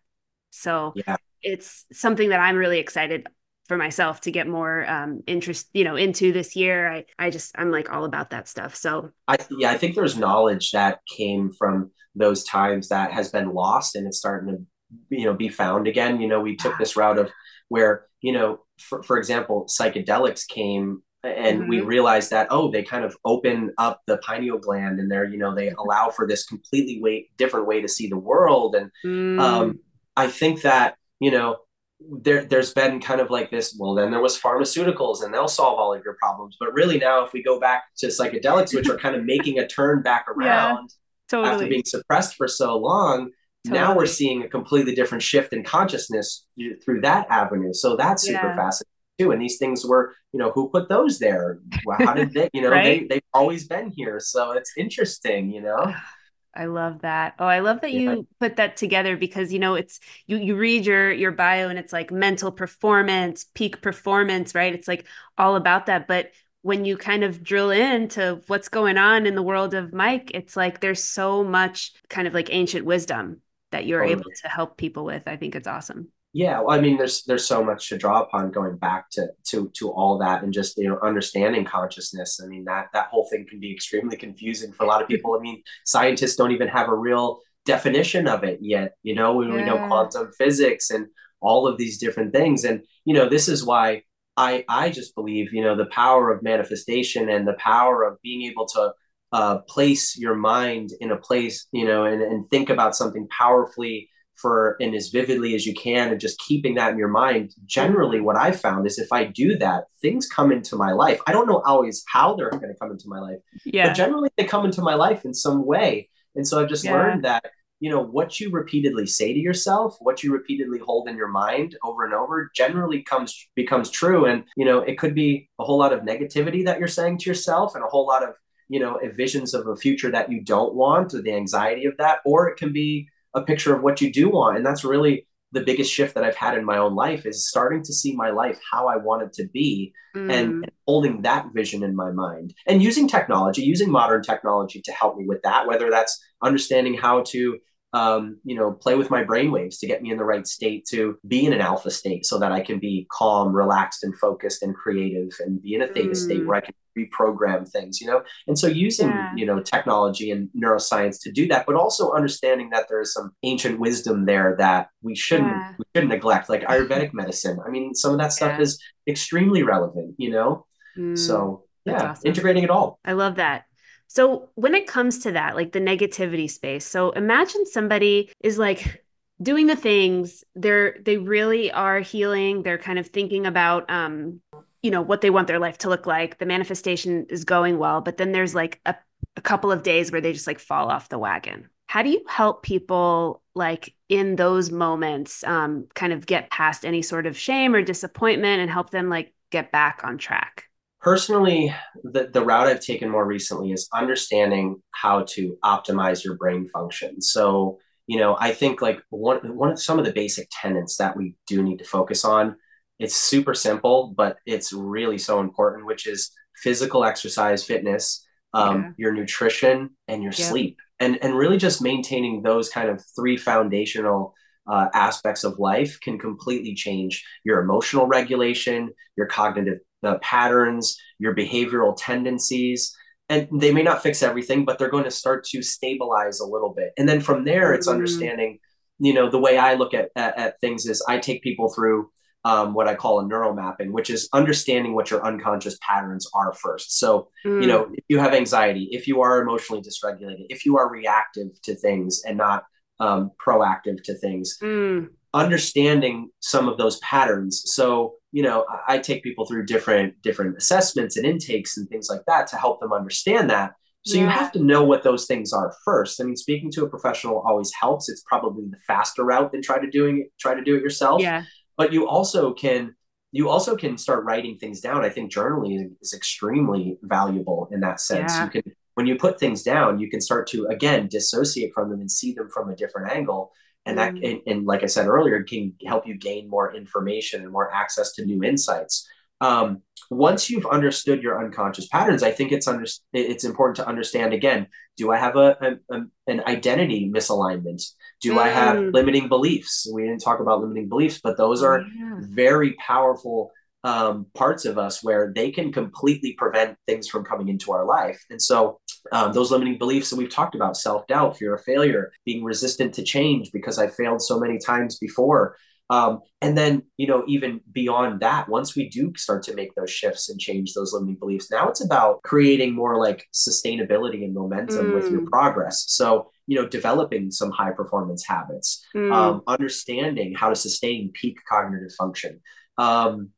So 0.50 0.94
yeah 0.94 1.16
it's 1.46 1.84
something 1.92 2.30
that 2.30 2.40
I'm 2.40 2.56
really 2.56 2.80
excited 2.80 3.26
for 3.66 3.76
myself 3.76 4.20
to 4.22 4.30
get 4.30 4.46
more 4.46 4.88
um, 4.88 5.22
interest, 5.26 5.68
you 5.72 5.84
know, 5.84 5.96
into 5.96 6.32
this 6.32 6.54
year. 6.54 6.90
I, 6.90 7.04
I 7.18 7.30
just, 7.30 7.52
I'm 7.58 7.70
like 7.70 7.90
all 7.90 8.04
about 8.04 8.30
that 8.30 8.48
stuff. 8.48 8.74
So 8.74 9.10
I, 9.28 9.36
yeah, 9.50 9.70
I 9.70 9.78
think 9.78 9.94
there's 9.94 10.16
knowledge 10.16 10.70
that 10.72 11.00
came 11.16 11.50
from 11.50 11.90
those 12.14 12.44
times 12.44 12.88
that 12.88 13.12
has 13.12 13.30
been 13.30 13.52
lost 13.52 13.96
and 13.96 14.06
it's 14.06 14.18
starting 14.18 14.54
to, 14.54 14.64
you 15.10 15.26
know, 15.26 15.34
be 15.34 15.48
found 15.48 15.86
again. 15.86 16.20
You 16.20 16.28
know, 16.28 16.40
we 16.40 16.56
took 16.56 16.78
this 16.78 16.96
route 16.96 17.18
of 17.18 17.30
where, 17.68 18.06
you 18.20 18.32
know, 18.32 18.60
for, 18.78 19.02
for 19.02 19.18
example, 19.18 19.66
psychedelics 19.68 20.46
came 20.46 21.02
and 21.24 21.60
mm-hmm. 21.60 21.70
we 21.70 21.80
realized 21.80 22.30
that 22.30 22.46
oh 22.50 22.70
they 22.70 22.82
kind 22.82 23.04
of 23.04 23.16
open 23.24 23.72
up 23.78 24.00
the 24.06 24.18
pineal 24.18 24.58
gland 24.58 25.00
and 25.00 25.10
they're 25.10 25.24
you 25.24 25.38
know 25.38 25.54
they 25.54 25.70
allow 25.70 26.08
for 26.08 26.26
this 26.26 26.44
completely 26.46 27.00
way 27.00 27.28
different 27.36 27.66
way 27.66 27.80
to 27.80 27.88
see 27.88 28.06
the 28.06 28.16
world 28.16 28.76
and 28.76 28.90
mm. 29.04 29.40
um, 29.40 29.80
i 30.16 30.28
think 30.28 30.62
that 30.62 30.94
you 31.18 31.30
know 31.30 31.56
there 32.00 32.44
there's 32.44 32.74
been 32.74 33.00
kind 33.00 33.20
of 33.20 33.30
like 33.30 33.50
this 33.50 33.74
well 33.78 33.94
then 33.94 34.10
there 34.10 34.20
was 34.20 34.38
pharmaceuticals 34.38 35.24
and 35.24 35.32
they'll 35.32 35.48
solve 35.48 35.78
all 35.78 35.94
of 35.94 36.04
your 36.04 36.14
problems 36.14 36.56
but 36.60 36.72
really 36.74 36.98
now 36.98 37.24
if 37.24 37.32
we 37.32 37.42
go 37.42 37.58
back 37.58 37.84
to 37.96 38.08
psychedelics 38.08 38.74
which 38.74 38.88
are 38.88 38.98
kind 38.98 39.16
of 39.16 39.24
making 39.24 39.58
a 39.58 39.66
turn 39.66 40.02
back 40.02 40.26
around 40.36 40.90
yeah, 40.90 41.38
totally. 41.38 41.54
after 41.54 41.66
being 41.66 41.84
suppressed 41.84 42.34
for 42.36 42.46
so 42.46 42.76
long 42.76 43.30
totally. 43.64 43.80
now 43.80 43.96
we're 43.96 44.06
seeing 44.06 44.42
a 44.42 44.48
completely 44.48 44.94
different 44.94 45.22
shift 45.22 45.54
in 45.54 45.64
consciousness 45.64 46.46
through 46.84 47.00
that 47.00 47.26
avenue 47.30 47.72
so 47.72 47.96
that's 47.96 48.24
super 48.24 48.48
yeah. 48.48 48.56
fascinating 48.56 48.90
too 49.18 49.30
and 49.30 49.40
these 49.40 49.56
things 49.56 49.86
were 49.86 50.14
you 50.32 50.38
know 50.38 50.50
who 50.50 50.68
put 50.68 50.90
those 50.90 51.18
there 51.18 51.60
how 51.98 52.12
did 52.12 52.30
they 52.32 52.50
you 52.52 52.60
know 52.60 52.70
right? 52.72 53.08
they, 53.08 53.14
they've 53.14 53.22
always 53.32 53.66
been 53.66 53.90
here 53.90 54.20
so 54.20 54.52
it's 54.52 54.72
interesting 54.76 55.50
you 55.50 55.62
know 55.62 55.94
I 56.56 56.66
love 56.66 57.02
that. 57.02 57.34
Oh, 57.38 57.46
I 57.46 57.60
love 57.60 57.82
that 57.82 57.92
yeah. 57.92 58.00
you 58.00 58.26
put 58.40 58.56
that 58.56 58.76
together 58.76 59.16
because 59.16 59.52
you 59.52 59.58
know 59.58 59.74
it's 59.74 60.00
you 60.26 60.38
you 60.38 60.56
read 60.56 60.86
your 60.86 61.12
your 61.12 61.32
bio 61.32 61.68
and 61.68 61.78
it's 61.78 61.92
like 61.92 62.10
mental 62.10 62.50
performance, 62.50 63.44
peak 63.54 63.82
performance, 63.82 64.54
right? 64.54 64.74
It's 64.74 64.88
like 64.88 65.06
all 65.36 65.56
about 65.56 65.86
that. 65.86 66.08
But 66.08 66.32
when 66.62 66.84
you 66.84 66.96
kind 66.96 67.22
of 67.22 67.42
drill 67.42 67.70
into 67.70 68.40
what's 68.46 68.68
going 68.68 68.98
on 68.98 69.26
in 69.26 69.34
the 69.34 69.42
world 69.42 69.74
of 69.74 69.92
Mike, 69.92 70.30
it's 70.34 70.56
like 70.56 70.80
there's 70.80 71.04
so 71.04 71.44
much 71.44 71.92
kind 72.08 72.26
of 72.26 72.34
like 72.34 72.52
ancient 72.52 72.84
wisdom 72.84 73.40
that 73.70 73.86
you're 73.86 74.02
able 74.02 74.30
to 74.42 74.48
help 74.48 74.76
people 74.76 75.04
with. 75.04 75.22
I 75.26 75.36
think 75.36 75.54
it's 75.54 75.68
awesome 75.68 76.08
yeah 76.36 76.60
well, 76.60 76.76
i 76.76 76.80
mean 76.80 76.96
there's 76.98 77.22
there's 77.24 77.46
so 77.46 77.64
much 77.64 77.88
to 77.88 77.96
draw 77.96 78.20
upon 78.20 78.50
going 78.50 78.76
back 78.76 79.08
to 79.10 79.26
to 79.44 79.70
to 79.74 79.90
all 79.90 80.18
that 80.18 80.42
and 80.42 80.52
just 80.52 80.76
you 80.76 80.88
know 80.88 80.98
understanding 81.02 81.64
consciousness. 81.64 82.40
I 82.42 82.46
mean 82.46 82.64
that 82.64 82.88
that 82.92 83.06
whole 83.06 83.26
thing 83.30 83.46
can 83.48 83.58
be 83.58 83.72
extremely 83.72 84.16
confusing 84.16 84.72
for 84.72 84.84
a 84.84 84.86
lot 84.86 85.00
of 85.00 85.08
people. 85.08 85.34
I 85.34 85.40
mean 85.40 85.62
scientists 85.84 86.36
don't 86.36 86.52
even 86.52 86.68
have 86.68 86.88
a 86.88 86.94
real 86.94 87.40
definition 87.64 88.28
of 88.28 88.44
it 88.44 88.58
yet 88.60 88.92
you 89.02 89.14
know 89.14 89.34
we, 89.34 89.46
yeah. 89.46 89.54
we 89.54 89.64
know 89.64 89.78
quantum 89.88 90.30
physics 90.38 90.90
and 90.90 91.06
all 91.40 91.66
of 91.66 91.78
these 91.78 91.98
different 91.98 92.32
things. 92.32 92.64
And 92.64 92.82
you 93.06 93.14
know 93.14 93.28
this 93.28 93.48
is 93.48 93.64
why 93.64 94.02
i 94.36 94.64
i 94.68 94.90
just 94.90 95.14
believe 95.14 95.52
you 95.52 95.62
know 95.62 95.76
the 95.76 95.86
power 95.86 96.30
of 96.30 96.42
manifestation 96.42 97.30
and 97.30 97.48
the 97.48 97.54
power 97.54 98.02
of 98.02 98.20
being 98.22 98.42
able 98.42 98.66
to 98.66 98.92
uh, 99.32 99.58
place 99.74 100.16
your 100.16 100.34
mind 100.34 100.90
in 101.00 101.10
a 101.10 101.16
place 101.16 101.66
you 101.72 101.86
know 101.86 102.04
and, 102.04 102.22
and 102.22 102.48
think 102.50 102.70
about 102.70 102.94
something 102.94 103.26
powerfully 103.28 104.08
for 104.36 104.76
and 104.80 104.94
as 104.94 105.08
vividly 105.08 105.54
as 105.54 105.66
you 105.66 105.74
can 105.74 106.10
and 106.10 106.20
just 106.20 106.38
keeping 106.38 106.74
that 106.74 106.92
in 106.92 106.98
your 106.98 107.08
mind 107.08 107.54
generally 107.64 108.20
what 108.20 108.36
i 108.36 108.50
found 108.50 108.86
is 108.86 108.98
if 108.98 109.12
i 109.12 109.24
do 109.24 109.56
that 109.56 109.84
things 110.00 110.28
come 110.28 110.52
into 110.52 110.76
my 110.76 110.92
life 110.92 111.20
i 111.26 111.32
don't 111.32 111.48
know 111.48 111.62
always 111.66 112.04
how 112.08 112.34
they're 112.34 112.50
going 112.50 112.68
to 112.68 112.78
come 112.80 112.90
into 112.90 113.08
my 113.08 113.18
life 113.18 113.38
yeah. 113.64 113.88
but 113.88 113.94
generally 113.94 114.28
they 114.36 114.44
come 114.44 114.64
into 114.64 114.82
my 114.82 114.94
life 114.94 115.24
in 115.24 115.32
some 115.32 115.64
way 115.64 116.08
and 116.34 116.46
so 116.46 116.60
i've 116.60 116.68
just 116.68 116.84
yeah. 116.84 116.92
learned 116.92 117.24
that 117.24 117.44
you 117.80 117.90
know 117.90 118.02
what 118.02 118.40
you 118.40 118.50
repeatedly 118.50 119.06
say 119.06 119.32
to 119.32 119.38
yourself 119.38 119.96
what 120.00 120.22
you 120.22 120.32
repeatedly 120.32 120.78
hold 120.78 121.08
in 121.08 121.16
your 121.16 121.28
mind 121.28 121.76
over 121.84 122.04
and 122.04 122.14
over 122.14 122.50
generally 122.54 123.02
comes 123.02 123.48
becomes 123.54 123.90
true 123.90 124.26
and 124.26 124.44
you 124.56 124.64
know 124.64 124.80
it 124.80 124.98
could 124.98 125.14
be 125.14 125.48
a 125.58 125.64
whole 125.64 125.78
lot 125.78 125.92
of 125.92 126.00
negativity 126.00 126.64
that 126.64 126.78
you're 126.78 126.88
saying 126.88 127.18
to 127.18 127.28
yourself 127.28 127.74
and 127.74 127.84
a 127.84 127.88
whole 127.88 128.06
lot 128.06 128.22
of 128.22 128.34
you 128.68 128.80
know 128.80 128.98
visions 129.14 129.54
of 129.54 129.66
a 129.66 129.76
future 129.76 130.10
that 130.10 130.30
you 130.30 130.40
don't 130.40 130.74
want 130.74 131.14
or 131.14 131.22
the 131.22 131.34
anxiety 131.34 131.84
of 131.84 131.96
that 131.98 132.18
or 132.24 132.48
it 132.48 132.56
can 132.56 132.72
be 132.72 133.08
a 133.36 133.42
picture 133.42 133.74
of 133.74 133.82
what 133.82 134.00
you 134.00 134.12
do 134.12 134.30
want. 134.30 134.56
And 134.56 134.66
that's 134.66 134.84
really 134.84 135.26
the 135.52 135.60
biggest 135.60 135.92
shift 135.92 136.14
that 136.14 136.24
I've 136.24 136.36
had 136.36 136.58
in 136.58 136.64
my 136.64 136.78
own 136.78 136.94
life 136.96 137.24
is 137.24 137.48
starting 137.48 137.82
to 137.84 137.92
see 137.92 138.16
my 138.16 138.30
life 138.30 138.58
how 138.72 138.88
I 138.88 138.96
want 138.96 139.22
it 139.22 139.32
to 139.34 139.48
be 139.48 139.92
mm. 140.14 140.32
and 140.32 140.68
holding 140.86 141.22
that 141.22 141.46
vision 141.54 141.84
in 141.84 141.94
my 141.94 142.10
mind 142.10 142.52
and 142.66 142.82
using 142.82 143.06
technology, 143.06 143.62
using 143.62 143.90
modern 143.90 144.22
technology 144.22 144.82
to 144.84 144.92
help 144.92 145.16
me 145.16 145.24
with 145.26 145.42
that, 145.42 145.66
whether 145.68 145.88
that's 145.90 146.20
understanding 146.42 146.94
how 146.94 147.22
to 147.28 147.58
um, 147.92 148.38
you 148.44 148.56
know, 148.56 148.72
play 148.72 148.94
with 148.94 149.10
my 149.10 149.24
brainwaves 149.24 149.78
to 149.80 149.86
get 149.86 150.02
me 150.02 150.10
in 150.10 150.18
the 150.18 150.24
right 150.24 150.46
state 150.46 150.86
to 150.90 151.18
be 151.26 151.46
in 151.46 151.52
an 151.52 151.60
alpha 151.60 151.90
state 151.90 152.26
so 152.26 152.38
that 152.38 152.52
I 152.52 152.60
can 152.60 152.78
be 152.78 153.06
calm, 153.10 153.54
relaxed, 153.54 154.04
and 154.04 154.16
focused 154.18 154.62
and 154.62 154.74
creative 154.74 155.30
and 155.40 155.62
be 155.62 155.74
in 155.74 155.82
a 155.82 155.86
theta 155.86 156.10
mm. 156.10 156.16
state 156.16 156.46
where 156.46 156.56
I 156.56 156.60
can 156.60 156.74
reprogram 156.98 157.68
things, 157.68 158.00
you 158.00 158.06
know? 158.06 158.22
And 158.46 158.58
so 158.58 158.66
using, 158.66 159.08
yeah. 159.08 159.32
you 159.36 159.46
know, 159.46 159.60
technology 159.60 160.30
and 160.30 160.48
neuroscience 160.56 161.18
to 161.22 161.32
do 161.32 161.46
that, 161.48 161.66
but 161.66 161.74
also 161.74 162.12
understanding 162.12 162.70
that 162.70 162.86
there's 162.88 163.12
some 163.12 163.32
ancient 163.42 163.78
wisdom 163.78 164.26
there 164.26 164.56
that 164.58 164.88
we 165.02 165.14
shouldn't 165.14 165.48
yeah. 165.48 165.72
we 165.78 165.84
shouldn't 165.94 166.12
neglect, 166.12 166.48
like 166.48 166.62
Ayurvedic 166.62 167.12
medicine. 167.12 167.58
I 167.66 167.70
mean, 167.70 167.94
some 167.94 168.12
of 168.12 168.18
that 168.18 168.32
stuff 168.32 168.54
yeah. 168.56 168.62
is 168.62 168.82
extremely 169.06 169.62
relevant, 169.62 170.14
you 170.18 170.30
know? 170.30 170.66
Mm. 170.98 171.18
So 171.18 171.64
yeah, 171.84 172.10
awesome. 172.10 172.26
integrating 172.26 172.64
it 172.64 172.70
all. 172.70 172.98
I 173.04 173.12
love 173.12 173.36
that. 173.36 173.64
So 174.08 174.48
when 174.54 174.74
it 174.74 174.86
comes 174.86 175.20
to 175.20 175.32
that, 175.32 175.56
like 175.56 175.72
the 175.72 175.80
negativity 175.80 176.50
space, 176.50 176.86
so 176.86 177.10
imagine 177.10 177.66
somebody 177.66 178.30
is 178.40 178.58
like 178.58 179.04
doing 179.42 179.66
the 179.66 179.76
things 179.76 180.44
they're 180.54 180.96
they 181.04 181.18
really 181.18 181.70
are 181.70 182.00
healing 182.00 182.62
they're 182.62 182.78
kind 182.78 182.98
of 182.98 183.06
thinking 183.08 183.44
about 183.44 183.84
um 183.90 184.40
you 184.82 184.90
know 184.90 185.02
what 185.02 185.20
they 185.20 185.28
want 185.28 185.46
their 185.46 185.58
life 185.58 185.76
to 185.76 185.90
look 185.90 186.06
like 186.06 186.38
the 186.38 186.46
manifestation 186.46 187.26
is 187.28 187.44
going 187.44 187.76
well 187.76 188.00
but 188.00 188.16
then 188.16 188.32
there's 188.32 188.54
like 188.54 188.80
a, 188.86 188.94
a 189.36 189.40
couple 189.40 189.70
of 189.70 189.82
days 189.82 190.10
where 190.10 190.20
they 190.20 190.32
just 190.32 190.46
like 190.46 190.58
fall 190.58 190.90
off 190.90 191.08
the 191.08 191.18
wagon. 191.18 191.68
How 191.86 192.02
do 192.02 192.10
you 192.10 192.24
help 192.28 192.62
people 192.62 193.42
like 193.54 193.94
in 194.08 194.36
those 194.36 194.70
moments 194.70 195.44
um, 195.44 195.86
kind 195.94 196.12
of 196.12 196.26
get 196.26 196.50
past 196.50 196.84
any 196.84 197.02
sort 197.02 197.26
of 197.26 197.38
shame 197.38 197.74
or 197.74 197.82
disappointment 197.82 198.60
and 198.60 198.70
help 198.70 198.90
them 198.90 199.08
like 199.08 199.32
get 199.50 199.70
back 199.70 200.00
on 200.02 200.18
track 200.18 200.64
personally 201.06 201.72
the, 202.02 202.28
the 202.32 202.44
route 202.44 202.66
i've 202.66 202.80
taken 202.80 203.08
more 203.08 203.24
recently 203.24 203.70
is 203.70 203.88
understanding 203.94 204.82
how 204.90 205.22
to 205.22 205.56
optimize 205.64 206.24
your 206.24 206.34
brain 206.34 206.68
function 206.70 207.22
so 207.22 207.78
you 208.08 208.18
know 208.18 208.36
i 208.40 208.50
think 208.50 208.82
like 208.82 209.00
one, 209.10 209.38
one 209.56 209.70
of 209.70 209.80
some 209.80 210.00
of 210.00 210.04
the 210.04 210.12
basic 210.12 210.48
tenets 210.50 210.96
that 210.96 211.16
we 211.16 211.36
do 211.46 211.62
need 211.62 211.78
to 211.78 211.84
focus 211.84 212.24
on 212.24 212.56
it's 212.98 213.14
super 213.14 213.54
simple 213.54 214.12
but 214.16 214.38
it's 214.46 214.72
really 214.72 215.16
so 215.16 215.38
important 215.38 215.86
which 215.86 216.08
is 216.08 216.32
physical 216.56 217.04
exercise 217.04 217.62
fitness 217.64 218.26
um, 218.52 218.82
yeah. 218.82 218.90
your 218.96 219.12
nutrition 219.12 219.90
and 220.08 220.24
your 220.24 220.32
yeah. 220.32 220.48
sleep 220.48 220.76
and 220.98 221.22
and 221.22 221.36
really 221.36 221.56
just 221.56 221.80
maintaining 221.80 222.42
those 222.42 222.68
kind 222.68 222.88
of 222.88 223.00
three 223.14 223.36
foundational 223.36 224.34
uh, 224.68 224.88
aspects 224.92 225.44
of 225.44 225.56
life 225.60 226.00
can 226.00 226.18
completely 226.18 226.74
change 226.74 227.24
your 227.44 227.60
emotional 227.60 228.08
regulation 228.08 228.90
your 229.16 229.26
cognitive 229.26 229.78
the 230.06 230.18
patterns, 230.20 230.96
your 231.18 231.34
behavioral 231.34 231.94
tendencies. 231.96 232.94
And 233.28 233.48
they 233.60 233.72
may 233.72 233.82
not 233.82 234.02
fix 234.02 234.22
everything, 234.22 234.64
but 234.64 234.78
they're 234.78 234.90
going 234.90 235.04
to 235.04 235.10
start 235.10 235.44
to 235.46 235.62
stabilize 235.62 236.38
a 236.40 236.46
little 236.46 236.72
bit. 236.76 236.90
And 236.96 237.08
then 237.08 237.20
from 237.20 237.44
there, 237.44 237.74
it's 237.74 237.88
mm-hmm. 237.88 237.94
understanding, 237.96 238.58
you 238.98 239.14
know, 239.14 239.28
the 239.28 239.38
way 239.38 239.58
I 239.58 239.74
look 239.74 239.94
at, 239.94 240.10
at, 240.14 240.38
at 240.38 240.60
things 240.60 240.86
is 240.86 241.04
I 241.08 241.18
take 241.18 241.42
people 241.42 241.72
through 241.74 242.10
um, 242.44 242.74
what 242.74 242.86
I 242.86 242.94
call 242.94 243.18
a 243.18 243.26
neural 243.26 243.54
mapping, 243.54 243.92
which 243.92 244.08
is 244.08 244.28
understanding 244.32 244.94
what 244.94 245.10
your 245.10 245.26
unconscious 245.26 245.76
patterns 245.82 246.30
are 246.32 246.52
first. 246.52 246.96
So, 247.00 247.28
mm. 247.44 247.60
you 247.60 247.66
know, 247.66 247.88
if 247.92 248.04
you 248.08 248.20
have 248.20 248.34
anxiety, 248.34 248.88
if 248.92 249.08
you 249.08 249.20
are 249.20 249.42
emotionally 249.42 249.82
dysregulated, 249.82 250.46
if 250.48 250.64
you 250.64 250.78
are 250.78 250.88
reactive 250.88 251.60
to 251.64 251.74
things 251.74 252.22
and 252.24 252.38
not 252.38 252.62
um, 253.00 253.32
proactive 253.44 254.00
to 254.04 254.14
things, 254.14 254.58
mm. 254.62 255.08
Understanding 255.36 256.30
some 256.40 256.68
of 256.68 256.78
those 256.78 256.98
patterns. 256.98 257.62
So, 257.66 258.14
you 258.36 258.42
know 258.42 258.66
I, 258.86 258.98
take 258.98 259.22
people 259.22 259.46
through 259.46 259.64
different 259.64 260.20
different 260.20 260.58
assessments 260.58 261.16
and 261.16 261.24
intakes 261.24 261.78
and 261.78 261.88
things 261.88 262.08
like 262.10 262.20
that 262.26 262.46
to 262.48 262.56
help 262.56 262.80
them 262.80 262.92
understand 262.92 263.48
that. 263.48 263.72
So 264.04 264.16
yeah. 264.16 264.24
you 264.24 264.28
have 264.28 264.52
to 264.52 264.62
know 264.62 264.84
what 264.84 265.02
those 265.02 265.24
things 265.24 265.54
are 265.54 265.74
first. 265.86 266.20
I 266.20 266.24
mean 266.24 266.36
speaking 266.36 266.70
to 266.72 266.84
a 266.84 266.90
professional 266.90 267.42
always 267.46 267.72
helps. 267.72 268.10
It's 268.10 268.22
probably 268.28 268.66
the 268.70 268.76
faster 268.86 269.24
route 269.24 269.52
than 269.52 269.62
try 269.62 269.80
to 269.80 269.90
doing 269.90 270.18
it 270.18 270.32
try 270.38 270.54
to 270.54 270.62
do 270.62 270.76
it 270.76 270.82
yourself. 270.82 271.22
Yeah. 271.22 271.44
But 271.78 271.94
you 271.94 272.06
also 272.06 272.52
can 272.52 272.94
you 273.32 273.48
also 273.48 273.74
can 273.74 273.96
start 273.96 274.24
writing 274.24 274.58
things 274.58 274.80
down. 274.82 275.02
I 275.02 275.08
think 275.08 275.32
journaling 275.32 275.92
is 276.02 276.12
extremely 276.12 276.98
valuable 277.02 277.68
in 277.72 277.80
that 277.80 278.00
sense. 278.00 278.34
Yeah. 278.34 278.44
you 278.44 278.50
can 278.50 278.72
when 278.96 279.06
you 279.06 279.16
put 279.16 279.40
things 279.40 279.62
down 279.62 279.98
you 279.98 280.10
can 280.10 280.20
start 280.20 280.46
to 280.48 280.66
again 280.66 281.08
dissociate 281.08 281.72
from 281.74 281.90
them 281.90 282.00
and 282.00 282.10
see 282.10 282.34
them 282.34 282.50
from 282.52 282.68
a 282.68 282.76
different 282.76 283.10
angle 283.12 283.50
and 283.86 283.98
that 283.98 284.14
mm. 284.14 284.30
and, 284.30 284.40
and, 284.46 284.66
like 284.66 284.82
i 284.82 284.86
said 284.86 285.06
earlier 285.06 285.36
it 285.36 285.48
can 285.48 285.72
help 285.86 286.06
you 286.06 286.14
gain 286.14 286.48
more 286.48 286.74
information 286.74 287.42
and 287.42 287.52
more 287.52 287.72
access 287.72 288.12
to 288.12 288.24
new 288.24 288.42
insights 288.42 289.08
um, 289.40 289.82
once 290.10 290.48
you've 290.48 290.66
understood 290.66 291.22
your 291.22 291.44
unconscious 291.44 291.88
patterns, 291.88 292.22
I 292.22 292.30
think 292.30 292.52
it's 292.52 292.68
under, 292.68 292.86
it's 293.12 293.44
important 293.44 293.76
to 293.76 293.86
understand 293.86 294.32
again. 294.32 294.68
Do 294.96 295.12
I 295.12 295.18
have 295.18 295.36
a, 295.36 295.56
a, 295.60 295.94
a 295.96 296.02
an 296.26 296.42
identity 296.46 297.10
misalignment? 297.12 297.82
Do 298.20 298.34
mm. 298.34 298.38
I 298.38 298.48
have 298.48 298.76
mm. 298.76 298.94
limiting 298.94 299.28
beliefs? 299.28 299.88
We 299.92 300.02
didn't 300.02 300.20
talk 300.20 300.40
about 300.40 300.60
limiting 300.60 300.88
beliefs, 300.88 301.20
but 301.22 301.36
those 301.36 301.62
are 301.62 301.80
yeah. 301.80 302.20
very 302.20 302.74
powerful 302.74 303.50
um, 303.86 304.26
parts 304.34 304.64
of 304.64 304.78
us 304.78 305.02
where 305.04 305.32
they 305.32 305.52
can 305.52 305.72
completely 305.72 306.32
prevent 306.32 306.76
things 306.88 307.06
from 307.06 307.24
coming 307.24 307.48
into 307.48 307.70
our 307.70 307.84
life. 307.86 308.20
And 308.30 308.42
so, 308.42 308.80
um, 309.12 309.32
those 309.32 309.52
limiting 309.52 309.78
beliefs 309.78 310.10
that 310.10 310.16
we've 310.16 310.28
talked 310.28 310.56
about 310.56 310.76
self 310.76 311.06
doubt, 311.06 311.38
fear 311.38 311.54
of 311.54 311.62
failure, 311.62 312.10
being 312.24 312.42
resistant 312.42 312.92
to 312.94 313.04
change 313.04 313.52
because 313.52 313.78
I 313.78 313.86
failed 313.86 314.20
so 314.20 314.40
many 314.40 314.58
times 314.58 314.98
before. 314.98 315.56
Um, 315.88 316.22
and 316.40 316.58
then, 316.58 316.82
you 316.96 317.06
know, 317.06 317.22
even 317.28 317.60
beyond 317.70 318.18
that, 318.22 318.48
once 318.48 318.74
we 318.74 318.88
do 318.88 319.12
start 319.16 319.44
to 319.44 319.54
make 319.54 319.72
those 319.76 319.88
shifts 319.88 320.28
and 320.28 320.40
change 320.40 320.74
those 320.74 320.92
limiting 320.92 321.14
beliefs, 321.14 321.48
now 321.48 321.68
it's 321.68 321.84
about 321.84 322.24
creating 322.24 322.74
more 322.74 322.98
like 323.00 323.24
sustainability 323.32 324.24
and 324.24 324.34
momentum 324.34 324.86
mm. 324.86 324.94
with 324.96 325.12
your 325.12 325.20
mm. 325.20 325.28
progress. 325.28 325.84
So, 325.86 326.32
you 326.48 326.60
know, 326.60 326.66
developing 326.66 327.30
some 327.30 327.52
high 327.52 327.70
performance 327.70 328.26
habits, 328.26 328.84
mm. 328.96 329.12
um, 329.12 329.42
understanding 329.46 330.34
how 330.34 330.48
to 330.48 330.56
sustain 330.56 331.12
peak 331.14 331.38
cognitive 331.48 331.92
function. 331.96 332.40
Um, 332.78 333.30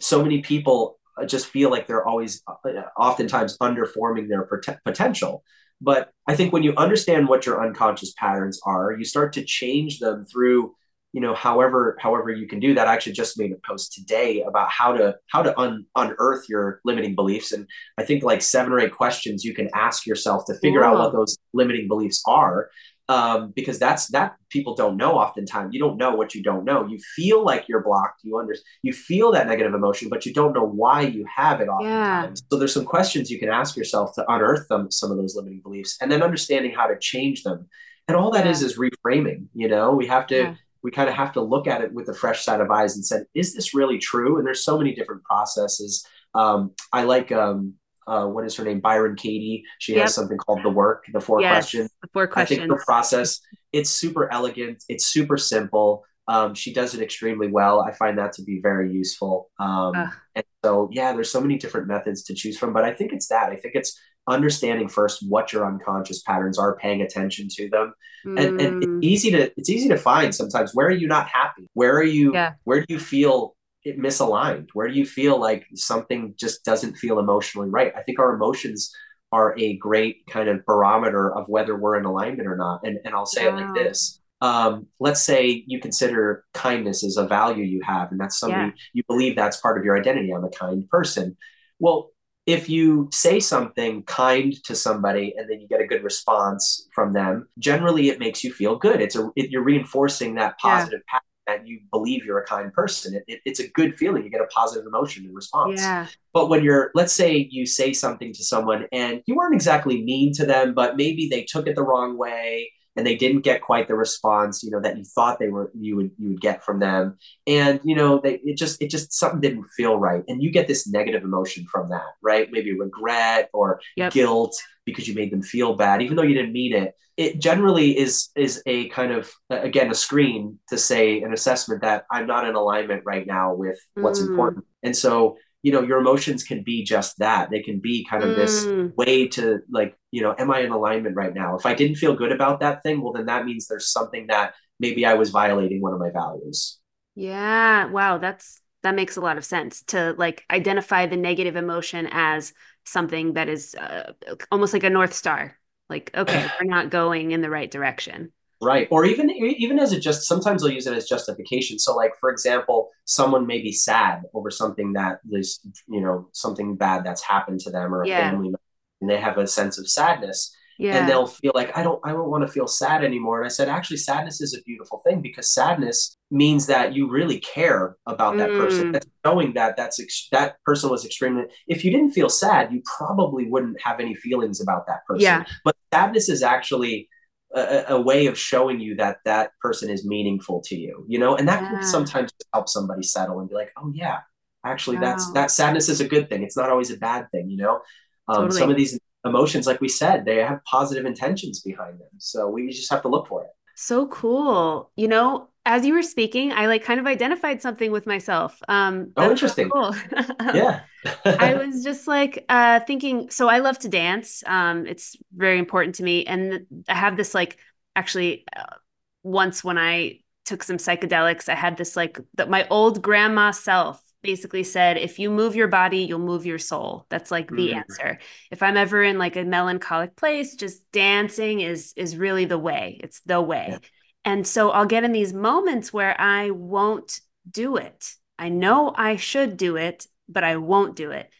so 0.00 0.22
many 0.22 0.40
people 0.40 0.98
uh, 1.20 1.26
just 1.26 1.46
feel 1.46 1.70
like 1.70 1.86
they're 1.86 2.06
always 2.06 2.42
uh, 2.46 2.70
oftentimes 2.96 3.58
underforming 3.58 4.28
their 4.28 4.44
pot- 4.44 4.78
potential. 4.84 5.44
But 5.80 6.10
i 6.26 6.36
think 6.36 6.52
when 6.52 6.62
you 6.62 6.74
understand 6.76 7.26
what 7.26 7.46
your 7.46 7.64
unconscious 7.64 8.12
patterns 8.12 8.60
are 8.64 8.92
you 8.92 9.04
start 9.04 9.32
to 9.32 9.44
change 9.44 9.98
them 9.98 10.26
through 10.26 10.74
you 11.12 11.20
know 11.20 11.34
however 11.34 11.96
however 12.00 12.30
you 12.30 12.46
can 12.46 12.60
do 12.60 12.74
that. 12.74 12.86
I 12.86 12.92
actually 12.94 13.14
just 13.14 13.38
made 13.38 13.52
a 13.52 13.56
post 13.66 13.92
today 13.92 14.42
about 14.42 14.70
how 14.70 14.92
to 14.92 15.16
how 15.26 15.42
to 15.42 15.58
un, 15.58 15.86
unearth 15.96 16.48
your 16.48 16.80
limiting 16.84 17.14
beliefs. 17.14 17.52
And 17.52 17.66
i 17.98 18.04
think 18.04 18.22
like 18.22 18.42
seven 18.42 18.72
or 18.72 18.80
eight 18.80 18.92
questions 18.92 19.44
you 19.44 19.54
can 19.54 19.68
ask 19.74 20.06
yourself 20.06 20.44
to 20.46 20.54
figure 20.54 20.84
out 20.84 20.98
what 20.98 21.12
those 21.12 21.36
limiting 21.52 21.88
beliefs 21.88 22.22
are 22.26 22.70
um, 23.10 23.52
because 23.56 23.80
that's 23.80 24.06
that 24.10 24.36
people 24.50 24.76
don't 24.76 24.96
know 24.96 25.14
oftentimes. 25.18 25.74
You 25.74 25.80
don't 25.80 25.96
know 25.96 26.14
what 26.14 26.32
you 26.32 26.44
don't 26.44 26.64
know. 26.64 26.86
You 26.86 26.96
feel 27.16 27.44
like 27.44 27.68
you're 27.68 27.82
blocked. 27.82 28.20
You 28.22 28.38
under 28.38 28.54
you 28.82 28.92
feel 28.92 29.32
that 29.32 29.48
negative 29.48 29.74
emotion 29.74 30.08
but 30.08 30.24
you 30.24 30.32
don't 30.32 30.52
know 30.52 30.64
why 30.64 31.02
you 31.02 31.24
have 31.24 31.60
it 31.60 31.66
oftentimes. 31.66 32.40
Yeah. 32.40 32.48
so 32.52 32.56
there's 32.56 32.72
some 32.72 32.84
questions 32.84 33.28
you 33.28 33.40
can 33.40 33.48
ask 33.48 33.76
yourself 33.76 34.14
to 34.14 34.24
unearth 34.32 34.68
them 34.68 34.92
some 34.92 35.10
of 35.10 35.16
those 35.16 35.34
limiting 35.34 35.60
beliefs 35.60 35.96
and 36.00 36.10
then 36.10 36.22
understanding 36.22 36.72
how 36.72 36.86
to 36.86 36.96
change 37.00 37.42
them. 37.42 37.66
And 38.06 38.16
all 38.16 38.30
that 38.30 38.44
yeah. 38.44 38.52
is 38.52 38.62
is 38.62 38.78
reframing 38.78 39.46
you 39.54 39.66
know? 39.66 39.90
We 39.90 40.06
have 40.06 40.28
to 40.28 40.36
yeah. 40.36 40.54
we 40.84 40.92
kind 40.92 41.08
of 41.08 41.16
have 41.16 41.32
to 41.32 41.40
look 41.40 41.66
at 41.66 41.80
it 41.80 41.92
with 41.92 42.08
a 42.08 42.14
fresh 42.14 42.44
set 42.44 42.60
of 42.60 42.70
eyes 42.70 42.94
and 42.94 43.04
said 43.04 43.24
is 43.34 43.54
this 43.54 43.74
really 43.74 43.98
true? 43.98 44.38
And 44.38 44.46
there's 44.46 44.62
so 44.62 44.78
many 44.78 44.94
different 44.94 45.24
processes. 45.24 46.06
Um, 46.32 46.74
i 46.92 47.02
like 47.02 47.32
um, 47.32 47.74
uh, 48.10 48.26
what 48.26 48.44
is 48.44 48.56
her 48.56 48.64
name? 48.64 48.80
Byron 48.80 49.14
Katie. 49.14 49.64
She 49.78 49.94
yep. 49.94 50.02
has 50.02 50.14
something 50.14 50.36
called 50.36 50.60
the 50.64 50.70
work, 50.70 51.04
the 51.12 51.20
four 51.20 51.40
yes, 51.40 51.52
questions. 51.52 51.90
The 52.02 52.08
four 52.12 52.26
questions. 52.26 52.58
I 52.58 52.62
think 52.62 52.70
the 52.70 52.84
process, 52.84 53.40
it's 53.72 53.88
super 53.88 54.30
elegant. 54.32 54.82
It's 54.88 55.06
super 55.06 55.36
simple. 55.36 56.04
Um, 56.26 56.54
she 56.54 56.72
does 56.72 56.94
it 56.94 57.02
extremely 57.02 57.48
well. 57.48 57.80
I 57.80 57.92
find 57.92 58.18
that 58.18 58.32
to 58.34 58.42
be 58.42 58.60
very 58.60 58.92
useful. 58.92 59.50
Um, 59.60 59.94
uh. 59.94 60.08
And 60.34 60.44
so, 60.64 60.88
yeah, 60.92 61.12
there's 61.12 61.30
so 61.30 61.40
many 61.40 61.56
different 61.56 61.86
methods 61.86 62.24
to 62.24 62.34
choose 62.34 62.58
from, 62.58 62.72
but 62.72 62.84
I 62.84 62.92
think 62.92 63.12
it's 63.12 63.28
that. 63.28 63.50
I 63.50 63.56
think 63.56 63.74
it's 63.76 63.98
understanding 64.28 64.88
first 64.88 65.24
what 65.28 65.52
your 65.52 65.66
unconscious 65.66 66.22
patterns 66.22 66.58
are, 66.58 66.76
paying 66.76 67.02
attention 67.02 67.48
to 67.48 67.68
them, 67.68 67.94
mm. 68.26 68.38
and, 68.38 68.60
and 68.60 68.82
it's 68.82 68.92
mm. 68.92 69.02
easy 69.02 69.30
to 69.30 69.50
it's 69.56 69.70
easy 69.70 69.88
to 69.88 69.96
find 69.96 70.34
sometimes. 70.34 70.74
Where 70.74 70.86
are 70.86 70.92
you 70.92 71.08
not 71.08 71.28
happy? 71.28 71.68
Where 71.74 71.96
are 71.96 72.04
you? 72.04 72.34
Yeah. 72.34 72.52
Where 72.64 72.80
do 72.80 72.86
you 72.88 73.00
feel 73.00 73.56
it 73.84 73.98
misaligned? 73.98 74.68
Where 74.74 74.88
do 74.88 74.94
you 74.94 75.06
feel 75.06 75.40
like 75.40 75.66
something 75.74 76.34
just 76.38 76.64
doesn't 76.64 76.96
feel 76.96 77.18
emotionally 77.18 77.68
right? 77.68 77.92
I 77.96 78.02
think 78.02 78.18
our 78.18 78.34
emotions 78.34 78.92
are 79.32 79.54
a 79.58 79.76
great 79.76 80.26
kind 80.28 80.48
of 80.48 80.64
barometer 80.66 81.32
of 81.32 81.48
whether 81.48 81.76
we're 81.76 81.96
in 81.96 82.04
alignment 82.04 82.48
or 82.48 82.56
not. 82.56 82.80
And, 82.84 82.98
and 83.04 83.14
I'll 83.14 83.26
say 83.26 83.46
it 83.46 83.54
like 83.54 83.74
this. 83.74 84.20
Um, 84.40 84.86
let's 84.98 85.22
say 85.22 85.64
you 85.66 85.80
consider 85.80 86.44
kindness 86.54 87.04
as 87.04 87.16
a 87.16 87.26
value 87.26 87.64
you 87.64 87.82
have, 87.84 88.10
and 88.10 88.18
that's 88.18 88.38
something 88.38 88.58
yeah. 88.58 88.70
you 88.94 89.02
believe 89.06 89.36
that's 89.36 89.58
part 89.58 89.78
of 89.78 89.84
your 89.84 89.98
identity. 89.98 90.32
I'm 90.32 90.44
a 90.44 90.50
kind 90.50 90.88
person. 90.88 91.36
Well, 91.78 92.10
if 92.46 92.68
you 92.68 93.08
say 93.12 93.38
something 93.38 94.02
kind 94.04 94.54
to 94.64 94.74
somebody 94.74 95.34
and 95.36 95.48
then 95.48 95.60
you 95.60 95.68
get 95.68 95.80
a 95.80 95.86
good 95.86 96.02
response 96.02 96.88
from 96.94 97.12
them, 97.12 97.48
generally 97.58 98.08
it 98.08 98.18
makes 98.18 98.42
you 98.42 98.52
feel 98.52 98.76
good. 98.76 99.00
It's 99.00 99.14
a 99.14 99.30
it, 99.36 99.50
you're 99.50 99.62
reinforcing 99.62 100.34
that 100.36 100.58
positive 100.58 101.00
yeah. 101.06 101.12
pattern 101.12 101.26
that 101.50 101.66
you 101.66 101.80
believe 101.90 102.24
you're 102.24 102.38
a 102.38 102.46
kind 102.46 102.72
person. 102.72 103.14
It, 103.14 103.24
it, 103.26 103.40
it's 103.44 103.60
a 103.60 103.68
good 103.68 103.96
feeling. 103.96 104.24
You 104.24 104.30
get 104.30 104.40
a 104.40 104.46
positive 104.46 104.86
emotion 104.86 105.24
in 105.24 105.34
response. 105.34 105.80
Yeah. 105.80 106.06
But 106.32 106.48
when 106.48 106.62
you're, 106.62 106.90
let's 106.94 107.12
say 107.12 107.48
you 107.50 107.66
say 107.66 107.92
something 107.92 108.32
to 108.32 108.44
someone 108.44 108.86
and 108.92 109.22
you 109.26 109.34
weren't 109.34 109.54
exactly 109.54 110.02
mean 110.02 110.32
to 110.34 110.46
them, 110.46 110.74
but 110.74 110.96
maybe 110.96 111.28
they 111.28 111.42
took 111.42 111.66
it 111.66 111.74
the 111.74 111.82
wrong 111.82 112.16
way 112.16 112.70
and 112.96 113.06
they 113.06 113.16
didn't 113.16 113.42
get 113.42 113.62
quite 113.62 113.88
the 113.88 113.94
response, 113.94 114.62
you 114.62 114.70
know, 114.70 114.80
that 114.80 114.96
you 114.98 115.04
thought 115.04 115.38
they 115.38 115.48
were 115.48 115.70
you 115.78 115.96
would 115.96 116.10
you 116.18 116.30
would 116.30 116.40
get 116.40 116.64
from 116.64 116.80
them. 116.80 117.16
And 117.46 117.80
you 117.84 117.94
know, 117.94 118.20
they 118.20 118.34
it 118.44 118.56
just 118.56 118.82
it 118.82 118.90
just 118.90 119.12
something 119.12 119.40
didn't 119.40 119.64
feel 119.76 119.96
right. 119.96 120.24
And 120.28 120.42
you 120.42 120.50
get 120.50 120.66
this 120.66 120.88
negative 120.88 121.22
emotion 121.22 121.66
from 121.70 121.88
that, 121.90 122.14
right? 122.22 122.48
Maybe 122.50 122.78
regret 122.78 123.48
or 123.52 123.80
yep. 123.96 124.12
guilt 124.12 124.60
because 124.90 125.08
you 125.08 125.14
made 125.14 125.32
them 125.32 125.42
feel 125.42 125.74
bad, 125.74 126.02
even 126.02 126.16
though 126.16 126.22
you 126.22 126.34
didn't 126.34 126.52
mean 126.52 126.74
it. 126.74 126.94
It 127.16 127.38
generally 127.38 127.98
is 127.98 128.30
is 128.34 128.62
a 128.66 128.88
kind 128.88 129.12
of 129.12 129.30
again 129.50 129.90
a 129.90 129.94
screen 129.94 130.58
to 130.68 130.78
say 130.78 131.22
an 131.22 131.32
assessment 131.32 131.82
that 131.82 132.04
I'm 132.10 132.26
not 132.26 132.46
in 132.48 132.54
alignment 132.54 133.02
right 133.04 133.26
now 133.26 133.54
with 133.54 133.78
what's 133.94 134.20
mm. 134.20 134.28
important. 134.28 134.64
And 134.82 134.96
so 134.96 135.36
you 135.62 135.72
know 135.72 135.82
your 135.82 135.98
emotions 135.98 136.42
can 136.44 136.62
be 136.62 136.84
just 136.84 137.18
that 137.18 137.50
they 137.50 137.60
can 137.60 137.80
be 137.80 138.06
kind 138.08 138.22
of 138.22 138.30
mm. 138.30 138.36
this 138.36 138.66
way 138.96 139.28
to 139.28 139.60
like 139.70 139.96
you 140.10 140.22
know 140.22 140.34
am 140.38 140.50
i 140.50 140.60
in 140.60 140.72
alignment 140.72 141.16
right 141.16 141.34
now 141.34 141.56
if 141.56 141.66
i 141.66 141.74
didn't 141.74 141.96
feel 141.96 142.16
good 142.16 142.32
about 142.32 142.60
that 142.60 142.82
thing 142.82 143.02
well 143.02 143.12
then 143.12 143.26
that 143.26 143.44
means 143.44 143.66
there's 143.66 143.92
something 143.92 144.26
that 144.28 144.54
maybe 144.78 145.04
i 145.04 145.14
was 145.14 145.30
violating 145.30 145.80
one 145.80 145.92
of 145.92 146.00
my 146.00 146.10
values 146.10 146.78
yeah 147.14 147.86
wow 147.86 148.18
that's 148.18 148.60
that 148.82 148.94
makes 148.94 149.16
a 149.16 149.20
lot 149.20 149.36
of 149.36 149.44
sense 149.44 149.82
to 149.82 150.14
like 150.16 150.44
identify 150.50 151.06
the 151.06 151.16
negative 151.16 151.56
emotion 151.56 152.08
as 152.10 152.52
something 152.84 153.34
that 153.34 153.48
is 153.48 153.74
uh, 153.74 154.12
almost 154.50 154.72
like 154.72 154.84
a 154.84 154.90
north 154.90 155.12
star 155.12 155.56
like 155.88 156.10
okay 156.16 156.46
we're 156.60 156.68
not 156.68 156.90
going 156.90 157.32
in 157.32 157.40
the 157.40 157.50
right 157.50 157.70
direction 157.70 158.32
right 158.62 158.88
or 158.90 159.04
even 159.04 159.30
even 159.30 159.78
as 159.78 159.92
it 159.92 160.00
just 160.00 160.24
sometimes 160.24 160.62
they'll 160.62 160.72
use 160.72 160.86
it 160.86 160.96
as 160.96 161.08
justification 161.08 161.78
so 161.78 161.94
like 161.96 162.12
for 162.20 162.30
example 162.30 162.90
someone 163.04 163.46
may 163.46 163.60
be 163.60 163.72
sad 163.72 164.22
over 164.34 164.50
something 164.50 164.92
that 164.92 165.20
is 165.32 165.60
you 165.88 166.00
know 166.00 166.28
something 166.32 166.76
bad 166.76 167.04
that's 167.04 167.22
happened 167.22 167.60
to 167.60 167.70
them 167.70 167.94
or 167.94 168.02
a 168.02 168.08
yeah. 168.08 168.30
family 168.30 168.48
member, 168.48 168.60
and 169.00 169.08
they 169.08 169.18
have 169.18 169.38
a 169.38 169.46
sense 169.46 169.78
of 169.78 169.88
sadness 169.88 170.54
yeah. 170.80 170.96
and 170.96 171.08
they'll 171.08 171.26
feel 171.26 171.52
like 171.54 171.76
i 171.76 171.82
don't 171.82 172.00
i 172.04 172.10
don't 172.10 172.30
want 172.30 172.44
to 172.44 172.50
feel 172.50 172.66
sad 172.66 173.04
anymore 173.04 173.38
and 173.38 173.46
i 173.46 173.48
said 173.48 173.68
actually 173.68 173.96
sadness 173.96 174.40
is 174.40 174.54
a 174.54 174.62
beautiful 174.62 175.02
thing 175.04 175.20
because 175.20 175.52
sadness 175.52 176.16
means 176.30 176.66
that 176.66 176.94
you 176.94 177.08
really 177.08 177.38
care 177.40 177.96
about 178.06 178.36
that 178.38 178.48
mm. 178.48 178.58
person 178.58 178.92
that's 178.92 179.06
knowing 179.24 179.52
that 179.52 179.76
that's 179.76 180.00
ex- 180.00 180.28
that 180.32 180.56
person 180.64 180.88
was 180.88 181.04
extremely 181.04 181.44
if 181.68 181.84
you 181.84 181.90
didn't 181.90 182.12
feel 182.12 182.30
sad 182.30 182.72
you 182.72 182.82
probably 182.98 183.48
wouldn't 183.48 183.80
have 183.82 184.00
any 184.00 184.14
feelings 184.14 184.60
about 184.60 184.86
that 184.86 185.04
person 185.06 185.22
yeah. 185.22 185.44
but 185.64 185.76
sadness 185.92 186.28
is 186.28 186.42
actually 186.42 187.08
a, 187.52 187.84
a, 187.88 188.00
way 188.00 188.26
of 188.26 188.38
showing 188.38 188.78
you 188.78 188.94
that 188.94 189.18
that 189.24 189.50
person 189.60 189.90
is 189.90 190.06
meaningful 190.06 190.62
to 190.64 190.76
you 190.76 191.04
you 191.08 191.18
know 191.18 191.36
and 191.36 191.48
that 191.48 191.62
yeah. 191.62 191.70
can 191.70 191.82
sometimes 191.82 192.30
help 192.54 192.68
somebody 192.68 193.02
settle 193.02 193.40
and 193.40 193.48
be 193.48 193.54
like 193.54 193.72
oh 193.76 193.90
yeah 193.92 194.18
actually 194.64 194.96
wow. 194.96 195.02
that's 195.02 195.32
that 195.32 195.50
sadness 195.50 195.88
is 195.88 196.00
a 196.00 196.08
good 196.08 196.30
thing 196.30 196.42
it's 196.42 196.56
not 196.56 196.70
always 196.70 196.90
a 196.90 196.96
bad 196.96 197.26
thing 197.32 197.50
you 197.50 197.56
know 197.56 197.80
um, 198.28 198.42
totally. 198.42 198.58
some 198.60 198.70
of 198.70 198.76
these 198.76 198.98
emotions, 199.24 199.66
like 199.66 199.80
we 199.80 199.88
said, 199.88 200.24
they 200.24 200.36
have 200.36 200.64
positive 200.64 201.04
intentions 201.04 201.60
behind 201.60 201.98
them. 201.98 202.08
So 202.18 202.48
we 202.48 202.68
just 202.70 202.90
have 202.90 203.02
to 203.02 203.08
look 203.08 203.28
for 203.28 203.44
it. 203.44 203.50
So 203.76 204.06
cool. 204.08 204.90
You 204.96 205.08
know, 205.08 205.48
as 205.66 205.84
you 205.84 205.94
were 205.94 206.02
speaking, 206.02 206.52
I 206.52 206.66
like 206.66 206.84
kind 206.84 207.00
of 207.00 207.06
identified 207.06 207.60
something 207.60 207.92
with 207.92 208.06
myself. 208.06 208.60
Um, 208.68 209.12
oh, 209.16 209.30
interesting. 209.30 209.68
Cool. 209.70 209.94
yeah. 210.54 210.80
I 211.24 211.54
was 211.54 211.84
just 211.84 212.06
like 212.06 212.44
uh, 212.48 212.80
thinking, 212.80 213.30
so 213.30 213.48
I 213.48 213.58
love 213.58 213.78
to 213.80 213.88
dance. 213.88 214.42
Um, 214.46 214.86
it's 214.86 215.16
very 215.34 215.58
important 215.58 215.96
to 215.96 216.02
me. 216.02 216.24
And 216.24 216.66
I 216.88 216.94
have 216.94 217.16
this 217.16 217.34
like, 217.34 217.58
actually, 217.94 218.44
uh, 218.56 218.76
once 219.22 219.62
when 219.62 219.78
I 219.78 220.20
took 220.44 220.62
some 220.62 220.78
psychedelics, 220.78 221.48
I 221.48 221.54
had 221.54 221.76
this 221.76 221.94
like, 221.96 222.18
that 222.34 222.48
my 222.48 222.66
old 222.68 223.02
grandma 223.02 223.50
self 223.50 224.02
basically 224.22 224.62
said 224.62 224.96
if 224.96 225.18
you 225.18 225.30
move 225.30 225.56
your 225.56 225.68
body 225.68 225.98
you'll 225.98 226.18
move 226.18 226.44
your 226.44 226.58
soul 226.58 227.06
that's 227.08 227.30
like 227.30 227.48
the 227.48 227.68
mm-hmm. 227.68 227.78
answer 227.78 228.18
if 228.50 228.62
i'm 228.62 228.76
ever 228.76 229.02
in 229.02 229.18
like 229.18 229.36
a 229.36 229.44
melancholic 229.44 230.14
place 230.16 230.54
just 230.54 230.90
dancing 230.92 231.60
is 231.60 231.92
is 231.96 232.16
really 232.16 232.44
the 232.44 232.58
way 232.58 232.98
it's 233.02 233.20
the 233.20 233.40
way 233.40 233.68
yeah. 233.70 233.78
and 234.24 234.46
so 234.46 234.70
i'll 234.70 234.86
get 234.86 235.04
in 235.04 235.12
these 235.12 235.32
moments 235.32 235.92
where 235.92 236.18
i 236.20 236.50
won't 236.50 237.20
do 237.50 237.76
it 237.76 238.14
i 238.38 238.48
know 238.48 238.92
i 238.94 239.16
should 239.16 239.56
do 239.56 239.76
it 239.76 240.06
but 240.28 240.44
i 240.44 240.56
won't 240.56 240.96
do 240.96 241.10
it 241.10 241.30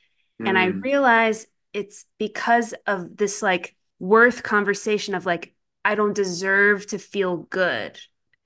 mm. 0.40 0.48
and 0.48 0.58
i 0.58 0.70
mm. 0.70 0.82
realize 0.82 1.46
it's 1.72 2.06
because 2.18 2.74
of 2.86 3.16
this 3.16 3.42
like 3.42 3.76
worth 3.98 4.42
conversation 4.42 5.14
of 5.14 5.26
like 5.26 5.54
i 5.84 5.94
don't 5.94 6.14
deserve 6.14 6.86
to 6.86 6.98
feel 6.98 7.36
good 7.36 7.98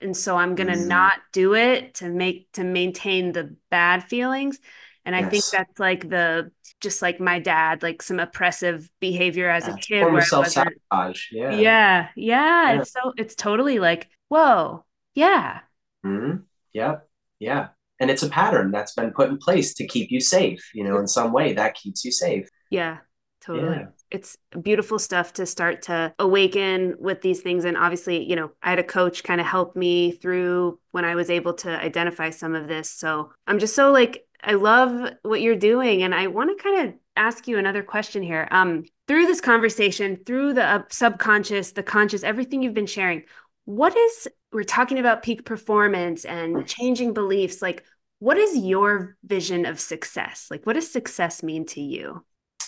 and 0.05 0.15
so 0.15 0.37
i'm 0.37 0.55
going 0.55 0.71
to 0.71 0.79
mm. 0.79 0.87
not 0.87 1.19
do 1.33 1.53
it 1.55 1.95
to 1.95 2.07
make 2.07 2.49
to 2.53 2.63
maintain 2.63 3.33
the 3.33 3.55
bad 3.69 4.03
feelings 4.03 4.59
And 5.05 5.15
I 5.15 5.19
yes. 5.19 5.29
think 5.29 5.43
that's 5.51 5.79
like 5.79 6.09
the 6.09 6.51
just 6.81 7.01
like 7.01 7.19
my 7.19 7.39
dad, 7.39 7.83
like 7.83 8.01
some 8.01 8.19
oppressive 8.19 8.89
behavior 8.99 9.49
as 9.49 9.67
a 9.67 9.77
kid. 9.77 10.01
Of 10.03 10.23
self 10.23 10.47
sabotage. 10.47 11.27
Yeah. 11.31 11.51
yeah. 11.51 11.59
Yeah. 11.59 12.07
Yeah. 12.15 12.81
It's 12.81 12.91
so 12.91 13.13
it's 13.15 13.35
totally 13.35 13.77
like, 13.77 14.09
whoa, 14.29 14.83
yeah. 15.13 15.59
Mm-hmm. 16.03 16.37
Yeah. 16.73 16.97
Yeah. 17.39 17.67
And 17.99 18.09
it's 18.09 18.23
a 18.23 18.29
pattern 18.29 18.71
that's 18.71 18.93
been 18.93 19.11
put 19.11 19.29
in 19.29 19.37
place 19.37 19.75
to 19.75 19.87
keep 19.87 20.11
you 20.11 20.19
safe, 20.19 20.71
you 20.73 20.83
know, 20.83 20.97
in 20.97 21.07
some 21.07 21.31
way 21.31 21.53
that 21.53 21.75
keeps 21.75 22.03
you 22.03 22.11
safe. 22.11 22.49
Yeah, 22.69 22.97
totally. 23.41 23.77
Yeah. 23.77 23.85
It's 24.15 24.37
beautiful 24.61 24.97
stuff 24.97 25.33
to 25.33 25.45
start 25.45 25.83
to 25.83 26.13
awaken 26.17 26.95
with 26.99 27.21
these 27.21 27.41
things. 27.41 27.65
And 27.65 27.77
obviously, 27.77 28.23
you 28.23 28.35
know, 28.35 28.51
I 28.63 28.69
had 28.71 28.79
a 28.79 28.83
coach 28.83 29.23
kind 29.23 29.41
of 29.41 29.47
help 29.47 29.75
me 29.75 30.11
through 30.11 30.79
when 30.91 31.05
I 31.05 31.15
was 31.15 31.29
able 31.29 31.53
to 31.55 31.69
identify 31.69 32.29
some 32.29 32.55
of 32.55 32.67
this. 32.67 32.89
So 32.89 33.31
I'm 33.45 33.59
just 33.59 33.75
so 33.75 33.91
like, 33.91 34.25
I 34.43 34.53
love 34.53 35.11
what 35.23 35.41
you're 35.41 35.55
doing. 35.55 36.03
And 36.03 36.15
I 36.15 36.27
want 36.27 36.57
to 36.57 36.63
kind 36.63 36.87
of 36.87 36.95
ask 37.15 37.47
you 37.47 37.57
another 37.57 37.83
question 37.83 38.23
here. 38.23 38.47
Um, 38.51 38.85
through 39.07 39.25
this 39.27 39.41
conversation, 39.41 40.17
through 40.25 40.53
the 40.53 40.85
subconscious, 40.89 41.71
the 41.71 41.83
conscious, 41.83 42.23
everything 42.23 42.63
you've 42.63 42.73
been 42.73 42.85
sharing, 42.85 43.23
what 43.65 43.95
is 43.97 44.27
we're 44.51 44.63
talking 44.63 44.99
about 44.99 45.23
peak 45.23 45.43
performance 45.43 46.23
and 46.23 46.65
changing 46.67 47.13
beliefs 47.13 47.61
like 47.61 47.83
what 48.19 48.37
is 48.37 48.55
your 48.55 49.17
vision 49.25 49.65
of 49.65 49.79
success 49.79 50.47
like 50.49 50.65
what 50.65 50.73
does 50.73 50.89
success 50.89 51.43
mean 51.43 51.65
to 51.65 51.81
you 51.81 52.23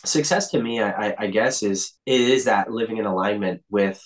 success 0.06 0.52
to 0.52 0.62
me 0.62 0.82
I, 0.82 1.16
I 1.18 1.28
guess 1.28 1.64
is 1.64 1.94
it 2.06 2.22
is 2.22 2.46
that 2.46 2.72
living 2.72 2.98
in 2.98 3.06
alignment 3.06 3.62
with 3.70 4.02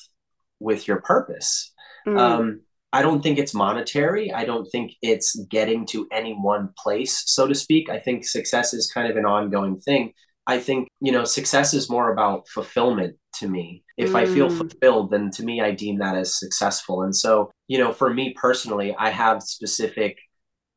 with 0.60 0.88
your 0.88 1.02
purpose 1.02 1.74
mm. 2.08 2.20
um 2.20 2.62
I 2.94 3.02
don't 3.02 3.22
think 3.22 3.40
it's 3.40 3.54
monetary. 3.54 4.34
I 4.34 4.44
don't 4.44 4.66
think 4.66 4.94
it's 5.02 5.36
getting 5.50 5.86
to 5.88 6.08
any 6.12 6.34
one 6.34 6.74
place, 6.78 7.24
so 7.26 7.48
to 7.48 7.56
speak. 7.56 7.90
I 7.90 8.00
think 8.00 8.26
success 8.26 8.74
is 8.74 8.92
kind 8.92 9.10
of 9.10 9.16
an 9.16 9.26
ongoing 9.26 9.80
thing. 9.80 10.14
I 10.48 10.60
think, 10.60 10.90
you 11.00 11.12
know, 11.12 11.24
success 11.24 11.74
is 11.74 11.90
more 11.90 12.12
about 12.12 12.50
fulfillment 12.50 13.16
to 13.36 13.48
me. 13.48 13.84
If 13.98 14.12
mm. 14.12 14.16
I 14.16 14.26
feel 14.26 14.50
mm. 14.50 14.58
fulfilled, 14.58 15.12
then 15.12 15.32
to 15.32 15.44
me, 15.44 15.62
I 15.62 15.72
deem 15.72 16.00
that 16.00 16.16
as 16.16 16.38
successful. 16.38 17.04
And 17.04 17.16
so, 17.16 17.52
you 17.68 17.78
know, 17.78 17.94
for 17.94 18.14
me 18.14 18.34
personally, 18.34 18.94
I 18.98 19.10
have 19.10 19.42
specific, 19.42 20.18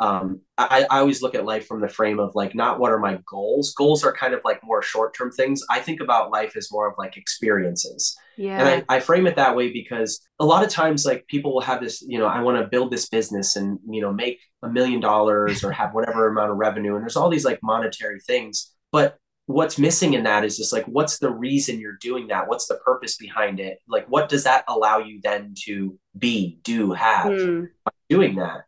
um, 0.04 0.40
I, 0.58 0.86
I 0.90 0.98
always 0.98 1.22
look 1.22 1.34
at 1.34 1.46
life 1.46 1.66
from 1.66 1.80
the 1.80 1.88
frame 1.88 2.20
of 2.20 2.34
like, 2.34 2.54
not 2.54 2.78
what 2.78 2.92
are 2.92 2.98
my 2.98 3.18
goals? 3.26 3.72
Goals 3.72 4.04
are 4.04 4.12
kind 4.12 4.34
of 4.34 4.40
like 4.44 4.62
more 4.62 4.82
short 4.82 5.16
term 5.16 5.32
things. 5.32 5.62
I 5.70 5.80
think 5.80 6.00
about 6.00 6.30
life 6.30 6.56
as 6.56 6.70
more 6.70 6.86
of 6.86 6.94
like 6.98 7.16
experiences. 7.16 8.14
Yeah. 8.36 8.58
And 8.58 8.84
I, 8.88 8.96
I 8.96 9.00
frame 9.00 9.26
it 9.26 9.36
that 9.36 9.56
way 9.56 9.72
because 9.72 10.20
a 10.38 10.44
lot 10.44 10.62
of 10.62 10.68
times, 10.68 11.06
like, 11.06 11.26
people 11.26 11.54
will 11.54 11.62
have 11.62 11.80
this, 11.80 12.02
you 12.06 12.18
know, 12.18 12.26
I 12.26 12.42
want 12.42 12.58
to 12.58 12.68
build 12.68 12.90
this 12.90 13.08
business 13.08 13.56
and, 13.56 13.78
you 13.88 14.02
know, 14.02 14.12
make 14.12 14.40
a 14.62 14.68
million 14.68 15.00
dollars 15.00 15.64
or 15.64 15.72
have 15.72 15.94
whatever 15.94 16.28
amount 16.28 16.50
of 16.50 16.58
revenue. 16.58 16.96
And 16.96 17.02
there's 17.02 17.16
all 17.16 17.30
these 17.30 17.44
like 17.44 17.60
monetary 17.62 18.20
things. 18.20 18.72
But 18.92 19.16
what's 19.46 19.78
missing 19.78 20.14
in 20.14 20.24
that 20.24 20.44
is 20.44 20.56
just 20.56 20.72
like 20.72 20.84
what's 20.86 21.18
the 21.18 21.30
reason 21.30 21.78
you're 21.78 21.98
doing 22.00 22.28
that 22.28 22.48
what's 22.48 22.66
the 22.66 22.76
purpose 22.76 23.18
behind 23.18 23.60
it 23.60 23.78
like 23.86 24.06
what 24.06 24.30
does 24.30 24.44
that 24.44 24.64
allow 24.68 24.96
you 24.96 25.20
then 25.22 25.52
to 25.54 25.98
be 26.16 26.58
do 26.62 26.92
have 26.92 27.26
mm. 27.26 27.68
doing 28.08 28.36
that 28.36 28.62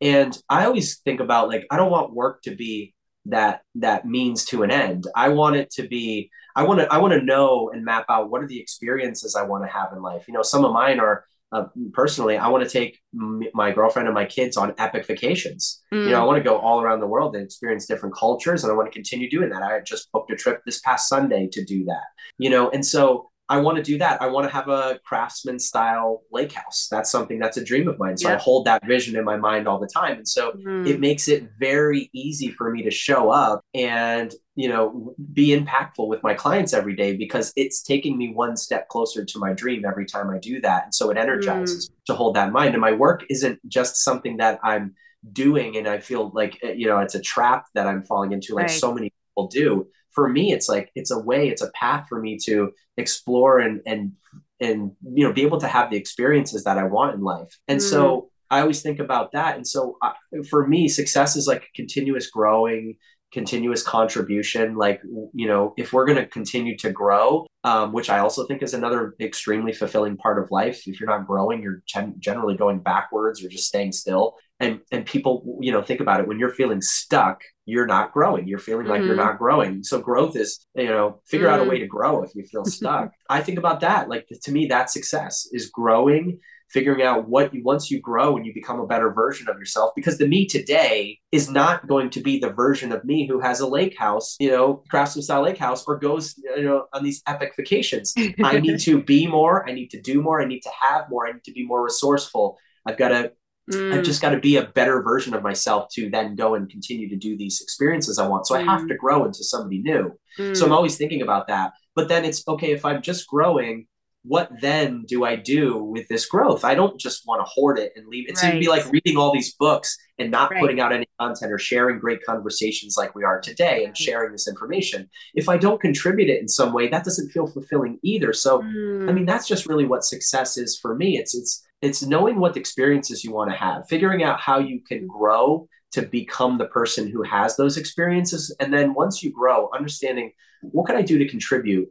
and 0.00 0.38
i 0.48 0.64
always 0.64 0.98
think 1.00 1.20
about 1.20 1.48
like 1.48 1.66
i 1.70 1.76
don't 1.76 1.90
want 1.90 2.14
work 2.14 2.42
to 2.42 2.54
be 2.54 2.94
that 3.26 3.60
that 3.74 4.06
means 4.06 4.44
to 4.44 4.62
an 4.62 4.70
end 4.70 5.06
i 5.14 5.28
want 5.28 5.56
it 5.56 5.70
to 5.70 5.86
be 5.86 6.30
i 6.56 6.62
want 6.62 6.80
to 6.80 6.92
i 6.92 6.98
want 6.98 7.12
to 7.12 7.22
know 7.22 7.70
and 7.72 7.84
map 7.84 8.04
out 8.08 8.30
what 8.30 8.42
are 8.42 8.48
the 8.48 8.60
experiences 8.60 9.36
i 9.36 9.42
want 9.42 9.64
to 9.64 9.70
have 9.70 9.92
in 9.92 10.02
life 10.02 10.24
you 10.26 10.34
know 10.34 10.42
some 10.42 10.64
of 10.64 10.72
mine 10.72 10.98
are 10.98 11.24
uh, 11.52 11.64
personally, 11.92 12.36
I 12.36 12.48
want 12.48 12.62
to 12.62 12.70
take 12.70 13.00
m- 13.12 13.42
my 13.54 13.72
girlfriend 13.72 14.06
and 14.06 14.14
my 14.14 14.24
kids 14.24 14.56
on 14.56 14.72
epic 14.78 15.06
vacations. 15.06 15.82
Mm. 15.92 16.04
You 16.04 16.10
know, 16.10 16.22
I 16.22 16.24
want 16.24 16.38
to 16.38 16.48
go 16.48 16.58
all 16.58 16.80
around 16.80 17.00
the 17.00 17.08
world 17.08 17.34
and 17.34 17.44
experience 17.44 17.86
different 17.86 18.14
cultures, 18.14 18.62
and 18.62 18.72
I 18.72 18.76
want 18.76 18.86
to 18.86 18.92
continue 18.92 19.28
doing 19.28 19.50
that. 19.50 19.62
I 19.62 19.80
just 19.80 20.12
booked 20.12 20.30
a 20.30 20.36
trip 20.36 20.62
this 20.64 20.80
past 20.80 21.08
Sunday 21.08 21.48
to 21.52 21.64
do 21.64 21.84
that. 21.86 22.04
You 22.38 22.50
know, 22.50 22.70
and 22.70 22.86
so 22.86 23.29
I 23.50 23.58
want 23.58 23.78
to 23.78 23.82
do 23.82 23.98
that. 23.98 24.22
I 24.22 24.28
want 24.28 24.46
to 24.46 24.54
have 24.54 24.68
a 24.68 25.00
craftsman 25.04 25.58
style 25.58 26.22
lake 26.30 26.52
house. 26.52 26.86
That's 26.88 27.10
something 27.10 27.40
that's 27.40 27.56
a 27.56 27.64
dream 27.64 27.88
of 27.88 27.98
mine. 27.98 28.16
So 28.16 28.32
I 28.32 28.36
hold 28.36 28.64
that 28.66 28.86
vision 28.86 29.16
in 29.16 29.24
my 29.24 29.36
mind 29.36 29.66
all 29.66 29.80
the 29.80 29.88
time. 29.88 30.18
And 30.18 30.28
so 30.28 30.52
mm. 30.52 30.86
it 30.86 31.00
makes 31.00 31.26
it 31.26 31.50
very 31.58 32.10
easy 32.14 32.52
for 32.52 32.70
me 32.70 32.84
to 32.84 32.92
show 32.92 33.30
up 33.30 33.62
and, 33.74 34.32
you 34.54 34.68
know, 34.68 35.16
be 35.32 35.48
impactful 35.48 36.06
with 36.06 36.22
my 36.22 36.32
clients 36.32 36.72
every 36.72 36.94
day 36.94 37.16
because 37.16 37.52
it's 37.56 37.82
taking 37.82 38.16
me 38.16 38.32
one 38.32 38.56
step 38.56 38.88
closer 38.88 39.24
to 39.24 39.38
my 39.40 39.52
dream 39.52 39.84
every 39.84 40.06
time 40.06 40.30
I 40.30 40.38
do 40.38 40.60
that. 40.60 40.84
And 40.84 40.94
so 40.94 41.10
it 41.10 41.16
energizes 41.16 41.90
mm. 41.90 42.04
to 42.06 42.14
hold 42.14 42.36
that 42.36 42.46
in 42.46 42.52
mind. 42.52 42.74
And 42.74 42.80
my 42.80 42.92
work 42.92 43.24
isn't 43.28 43.58
just 43.68 43.96
something 43.96 44.36
that 44.36 44.60
I'm 44.62 44.94
doing 45.32 45.76
and 45.76 45.88
I 45.88 45.98
feel 45.98 46.30
like, 46.32 46.56
you 46.62 46.86
know, 46.86 47.00
it's 47.00 47.16
a 47.16 47.20
trap 47.20 47.66
that 47.74 47.88
I'm 47.88 48.02
falling 48.02 48.30
into 48.30 48.54
like 48.54 48.68
right. 48.68 48.70
so 48.70 48.94
many 48.94 49.10
people 49.10 49.48
do 49.48 49.88
for 50.14 50.28
me 50.28 50.52
it's 50.52 50.68
like 50.68 50.90
it's 50.94 51.10
a 51.10 51.18
way 51.18 51.48
it's 51.48 51.62
a 51.62 51.70
path 51.72 52.06
for 52.08 52.20
me 52.20 52.36
to 52.36 52.72
explore 52.96 53.58
and 53.58 53.80
and 53.86 54.12
and 54.60 54.92
you 55.14 55.26
know 55.26 55.32
be 55.32 55.42
able 55.42 55.60
to 55.60 55.68
have 55.68 55.90
the 55.90 55.96
experiences 55.96 56.64
that 56.64 56.78
i 56.78 56.84
want 56.84 57.14
in 57.14 57.22
life 57.22 57.58
and 57.68 57.80
mm. 57.80 57.82
so 57.82 58.30
i 58.50 58.60
always 58.60 58.82
think 58.82 58.98
about 58.98 59.32
that 59.32 59.56
and 59.56 59.66
so 59.66 59.96
I, 60.02 60.12
for 60.48 60.66
me 60.66 60.88
success 60.88 61.36
is 61.36 61.46
like 61.46 61.68
continuous 61.74 62.28
growing 62.28 62.96
continuous 63.32 63.82
contribution 63.82 64.74
like 64.74 65.00
you 65.32 65.46
know 65.46 65.72
if 65.76 65.92
we're 65.92 66.04
going 66.04 66.18
to 66.18 66.26
continue 66.26 66.76
to 66.76 66.90
grow 66.90 67.46
um, 67.64 67.92
which 67.92 68.10
i 68.10 68.18
also 68.18 68.44
think 68.46 68.62
is 68.62 68.74
another 68.74 69.14
extremely 69.20 69.72
fulfilling 69.72 70.16
part 70.16 70.42
of 70.42 70.50
life 70.50 70.82
if 70.86 70.98
you're 70.98 71.08
not 71.08 71.26
growing 71.26 71.62
you're 71.62 71.82
gen- 71.86 72.16
generally 72.18 72.56
going 72.56 72.80
backwards 72.80 73.44
or 73.44 73.48
just 73.48 73.66
staying 73.66 73.92
still 73.92 74.36
and 74.58 74.80
and 74.90 75.06
people 75.06 75.58
you 75.60 75.70
know 75.70 75.82
think 75.82 76.00
about 76.00 76.20
it 76.20 76.26
when 76.26 76.38
you're 76.38 76.50
feeling 76.50 76.80
stuck 76.80 77.42
you're 77.66 77.86
not 77.86 78.12
growing 78.12 78.48
you're 78.48 78.58
feeling 78.58 78.86
like 78.86 78.98
mm-hmm. 78.98 79.08
you're 79.08 79.16
not 79.16 79.38
growing 79.38 79.82
so 79.84 80.00
growth 80.00 80.36
is 80.36 80.66
you 80.74 80.88
know 80.88 81.20
figure 81.26 81.46
mm-hmm. 81.46 81.60
out 81.60 81.66
a 81.66 81.68
way 81.68 81.76
mm. 81.76 81.82
to 81.82 81.86
grow 81.86 82.22
if 82.22 82.34
you 82.34 82.44
feel 82.44 82.64
stuck 82.64 83.12
i 83.28 83.40
think 83.40 83.58
about 83.58 83.80
that 83.80 84.08
like 84.08 84.26
to 84.42 84.50
me 84.52 84.66
that 84.66 84.90
success 84.90 85.48
is 85.52 85.70
growing 85.70 86.38
figuring 86.70 87.02
out 87.02 87.28
what 87.28 87.52
you 87.52 87.62
once 87.64 87.90
you 87.90 88.00
grow 88.00 88.36
and 88.36 88.46
you 88.46 88.54
become 88.54 88.80
a 88.80 88.86
better 88.86 89.12
version 89.12 89.48
of 89.48 89.58
yourself 89.58 89.90
because 89.96 90.18
the 90.18 90.26
me 90.26 90.46
today 90.46 91.18
is 91.32 91.50
not 91.50 91.86
going 91.86 92.10
to 92.10 92.20
be 92.20 92.38
the 92.38 92.50
version 92.50 92.92
of 92.92 93.04
me 93.04 93.26
who 93.26 93.40
has 93.40 93.60
a 93.60 93.66
lake 93.66 93.96
house 93.98 94.36
you 94.38 94.50
know 94.50 94.82
craftsman 94.88 95.22
style 95.22 95.42
lake 95.42 95.58
house 95.58 95.84
or 95.86 95.98
goes 95.98 96.34
you 96.56 96.62
know 96.62 96.86
on 96.92 97.02
these 97.02 97.22
epic 97.26 97.52
vacations 97.56 98.14
i 98.44 98.58
need 98.58 98.78
to 98.88 99.02
be 99.02 99.26
more 99.26 99.68
i 99.68 99.72
need 99.72 99.88
to 99.88 100.00
do 100.00 100.22
more 100.22 100.40
i 100.40 100.44
need 100.44 100.60
to 100.60 100.70
have 100.80 101.04
more 101.10 101.26
i 101.26 101.32
need 101.32 101.44
to 101.44 101.52
be 101.52 101.66
more 101.66 101.82
resourceful 101.82 102.56
i've 102.86 102.98
got 102.98 103.08
to 103.08 103.32
Mm. 103.70 103.94
I've 103.94 104.04
just 104.04 104.20
got 104.20 104.30
to 104.30 104.40
be 104.40 104.56
a 104.56 104.66
better 104.66 105.02
version 105.02 105.34
of 105.34 105.42
myself 105.42 105.88
to 105.92 106.10
then 106.10 106.34
go 106.34 106.54
and 106.54 106.68
continue 106.68 107.08
to 107.08 107.16
do 107.16 107.36
these 107.36 107.60
experiences 107.60 108.18
I 108.18 108.26
want. 108.26 108.46
So 108.46 108.54
mm. 108.54 108.60
I 108.60 108.62
have 108.64 108.88
to 108.88 108.94
mm. 108.94 108.98
grow 108.98 109.24
into 109.24 109.44
somebody 109.44 109.80
new. 109.80 110.12
Mm. 110.38 110.56
So 110.56 110.64
I'm 110.64 110.72
mm. 110.72 110.74
always 110.74 110.96
thinking 110.96 111.22
about 111.22 111.46
that. 111.48 111.72
But 111.94 112.08
then 112.08 112.24
it's 112.24 112.46
okay 112.48 112.72
if 112.72 112.84
I'm 112.84 113.02
just 113.02 113.28
growing, 113.28 113.86
what 114.22 114.50
then 114.60 115.04
do 115.06 115.24
I 115.24 115.36
do 115.36 115.82
with 115.82 116.06
this 116.08 116.26
growth? 116.26 116.64
I 116.64 116.74
don't 116.74 117.00
just 117.00 117.26
want 117.26 117.40
to 117.40 117.50
hoard 117.50 117.78
it 117.78 117.92
and 117.96 118.06
leave 118.06 118.28
it. 118.28 118.40
Right. 118.42 118.52
to 118.52 118.58
be 118.58 118.68
like 118.68 118.84
reading 118.92 119.16
all 119.16 119.32
these 119.32 119.54
books 119.54 119.96
and 120.18 120.30
not 120.30 120.50
right. 120.50 120.60
putting 120.60 120.80
out 120.80 120.92
any 120.92 121.06
content 121.18 121.50
or 121.50 121.58
sharing 121.58 121.98
great 121.98 122.22
conversations 122.24 122.96
like 122.98 123.14
we 123.14 123.24
are 123.24 123.40
today 123.40 123.84
and 123.84 123.96
sharing 123.96 124.32
this 124.32 124.46
information. 124.46 125.08
If 125.34 125.48
I 125.48 125.56
don't 125.56 125.80
contribute 125.80 126.28
it 126.28 126.40
in 126.40 126.48
some 126.48 126.74
way, 126.74 126.88
that 126.88 127.04
doesn't 127.04 127.30
feel 127.30 127.46
fulfilling 127.46 127.98
either. 128.02 128.34
So, 128.34 128.60
mm. 128.60 129.08
I 129.08 129.12
mean, 129.12 129.24
that's 129.24 129.48
just 129.48 129.66
really 129.66 129.86
what 129.86 130.04
success 130.04 130.58
is 130.58 130.78
for 130.78 130.94
me. 130.94 131.16
It's 131.16 131.34
it's 131.34 131.66
it's 131.80 132.02
knowing 132.02 132.38
what 132.38 132.58
experiences 132.58 133.24
you 133.24 133.32
want 133.32 133.50
to 133.50 133.56
have, 133.56 133.88
figuring 133.88 134.22
out 134.22 134.38
how 134.38 134.58
you 134.58 134.80
can 134.80 134.98
mm-hmm. 134.98 135.18
grow 135.18 135.68
to 135.92 136.02
become 136.02 136.58
the 136.58 136.66
person 136.66 137.08
who 137.08 137.22
has 137.22 137.56
those 137.56 137.76
experiences. 137.76 138.54
And 138.60 138.72
then 138.72 138.94
once 138.94 139.22
you 139.22 139.32
grow, 139.32 139.70
understanding 139.74 140.32
what 140.62 140.86
can 140.86 140.96
I 140.96 141.02
do 141.02 141.18
to 141.18 141.28
contribute 141.28 141.88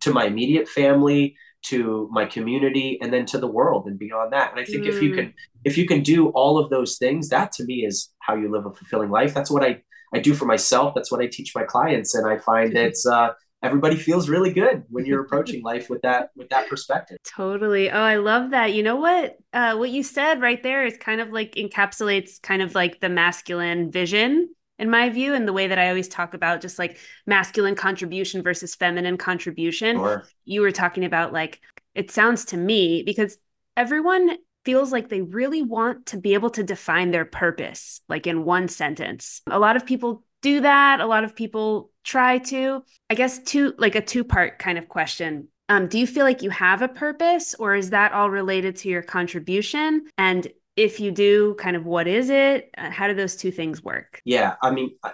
to 0.00 0.12
my 0.12 0.26
immediate 0.26 0.68
family, 0.68 1.36
to 1.62 2.08
my 2.10 2.24
community, 2.24 2.98
and 3.00 3.12
then 3.12 3.26
to 3.26 3.38
the 3.38 3.46
world 3.46 3.86
and 3.86 3.98
beyond 3.98 4.32
that. 4.32 4.50
And 4.50 4.60
I 4.60 4.64
think 4.64 4.84
mm. 4.84 4.88
if 4.88 5.02
you 5.02 5.14
can, 5.14 5.26
mm. 5.26 5.34
if 5.64 5.76
you 5.76 5.86
can 5.86 6.02
do 6.02 6.28
all 6.30 6.58
of 6.58 6.70
those 6.70 6.96
things, 6.98 7.28
that 7.28 7.52
to 7.52 7.64
me 7.64 7.84
is 7.84 8.10
how 8.20 8.34
you 8.34 8.50
live 8.50 8.66
a 8.66 8.72
fulfilling 8.72 9.10
life. 9.10 9.34
That's 9.34 9.50
what 9.50 9.62
I 9.62 9.82
I 10.12 10.18
do 10.18 10.34
for 10.34 10.46
myself. 10.46 10.94
That's 10.94 11.12
what 11.12 11.20
I 11.20 11.26
teach 11.26 11.54
my 11.54 11.64
clients, 11.64 12.14
and 12.14 12.26
I 12.26 12.38
find 12.38 12.76
it's 12.76 13.06
uh, 13.06 13.30
everybody 13.62 13.96
feels 13.96 14.28
really 14.28 14.52
good 14.52 14.84
when 14.88 15.04
you're 15.04 15.22
approaching 15.22 15.62
life 15.62 15.90
with 15.90 16.00
that 16.02 16.30
with 16.36 16.48
that 16.48 16.68
perspective 16.68 17.18
totally 17.24 17.90
oh 17.90 18.00
i 18.00 18.16
love 18.16 18.50
that 18.50 18.72
you 18.72 18.82
know 18.82 18.96
what 18.96 19.36
uh, 19.52 19.76
what 19.76 19.90
you 19.90 20.02
said 20.02 20.40
right 20.40 20.62
there 20.62 20.84
is 20.84 20.96
kind 20.96 21.20
of 21.20 21.30
like 21.30 21.54
encapsulates 21.54 22.40
kind 22.40 22.62
of 22.62 22.74
like 22.74 23.00
the 23.00 23.08
masculine 23.08 23.90
vision 23.90 24.48
in 24.80 24.90
my 24.90 25.08
view 25.08 25.34
and 25.34 25.46
the 25.46 25.52
way 25.52 25.66
that 25.66 25.78
i 25.78 25.88
always 25.88 26.08
talk 26.08 26.34
about 26.34 26.60
just 26.60 26.78
like 26.78 26.98
masculine 27.26 27.74
contribution 27.74 28.42
versus 28.42 28.74
feminine 28.74 29.16
contribution 29.16 29.96
sure. 29.96 30.24
you 30.44 30.60
were 30.60 30.72
talking 30.72 31.04
about 31.04 31.32
like 31.32 31.60
it 31.94 32.10
sounds 32.10 32.44
to 32.46 32.56
me 32.56 33.02
because 33.04 33.38
everyone 33.76 34.36
feels 34.64 34.92
like 34.92 35.08
they 35.08 35.22
really 35.22 35.62
want 35.62 36.06
to 36.06 36.18
be 36.18 36.34
able 36.34 36.50
to 36.50 36.62
define 36.62 37.10
their 37.10 37.24
purpose 37.24 38.00
like 38.08 38.26
in 38.26 38.44
one 38.44 38.66
sentence 38.66 39.42
a 39.46 39.58
lot 39.58 39.76
of 39.76 39.86
people 39.86 40.24
do 40.42 40.60
that. 40.60 41.00
A 41.00 41.06
lot 41.06 41.24
of 41.24 41.34
people 41.34 41.90
try 42.04 42.38
to. 42.38 42.82
I 43.08 43.14
guess 43.14 43.38
two 43.42 43.74
like 43.78 43.94
a 43.94 44.00
two 44.00 44.24
part 44.24 44.58
kind 44.58 44.78
of 44.78 44.88
question. 44.88 45.48
Um, 45.68 45.86
do 45.86 45.98
you 45.98 46.06
feel 46.06 46.24
like 46.24 46.42
you 46.42 46.50
have 46.50 46.82
a 46.82 46.88
purpose, 46.88 47.54
or 47.54 47.76
is 47.76 47.90
that 47.90 48.12
all 48.12 48.28
related 48.28 48.76
to 48.76 48.88
your 48.88 49.02
contribution? 49.02 50.06
And 50.18 50.48
if 50.80 50.98
you 50.98 51.10
do, 51.10 51.54
kind 51.54 51.76
of 51.76 51.84
what 51.84 52.06
is 52.06 52.30
it? 52.30 52.70
Uh, 52.76 52.90
how 52.90 53.06
do 53.06 53.14
those 53.14 53.36
two 53.36 53.50
things 53.50 53.84
work? 53.84 54.20
Yeah, 54.24 54.54
I 54.62 54.70
mean, 54.70 54.96
uh, 55.04 55.12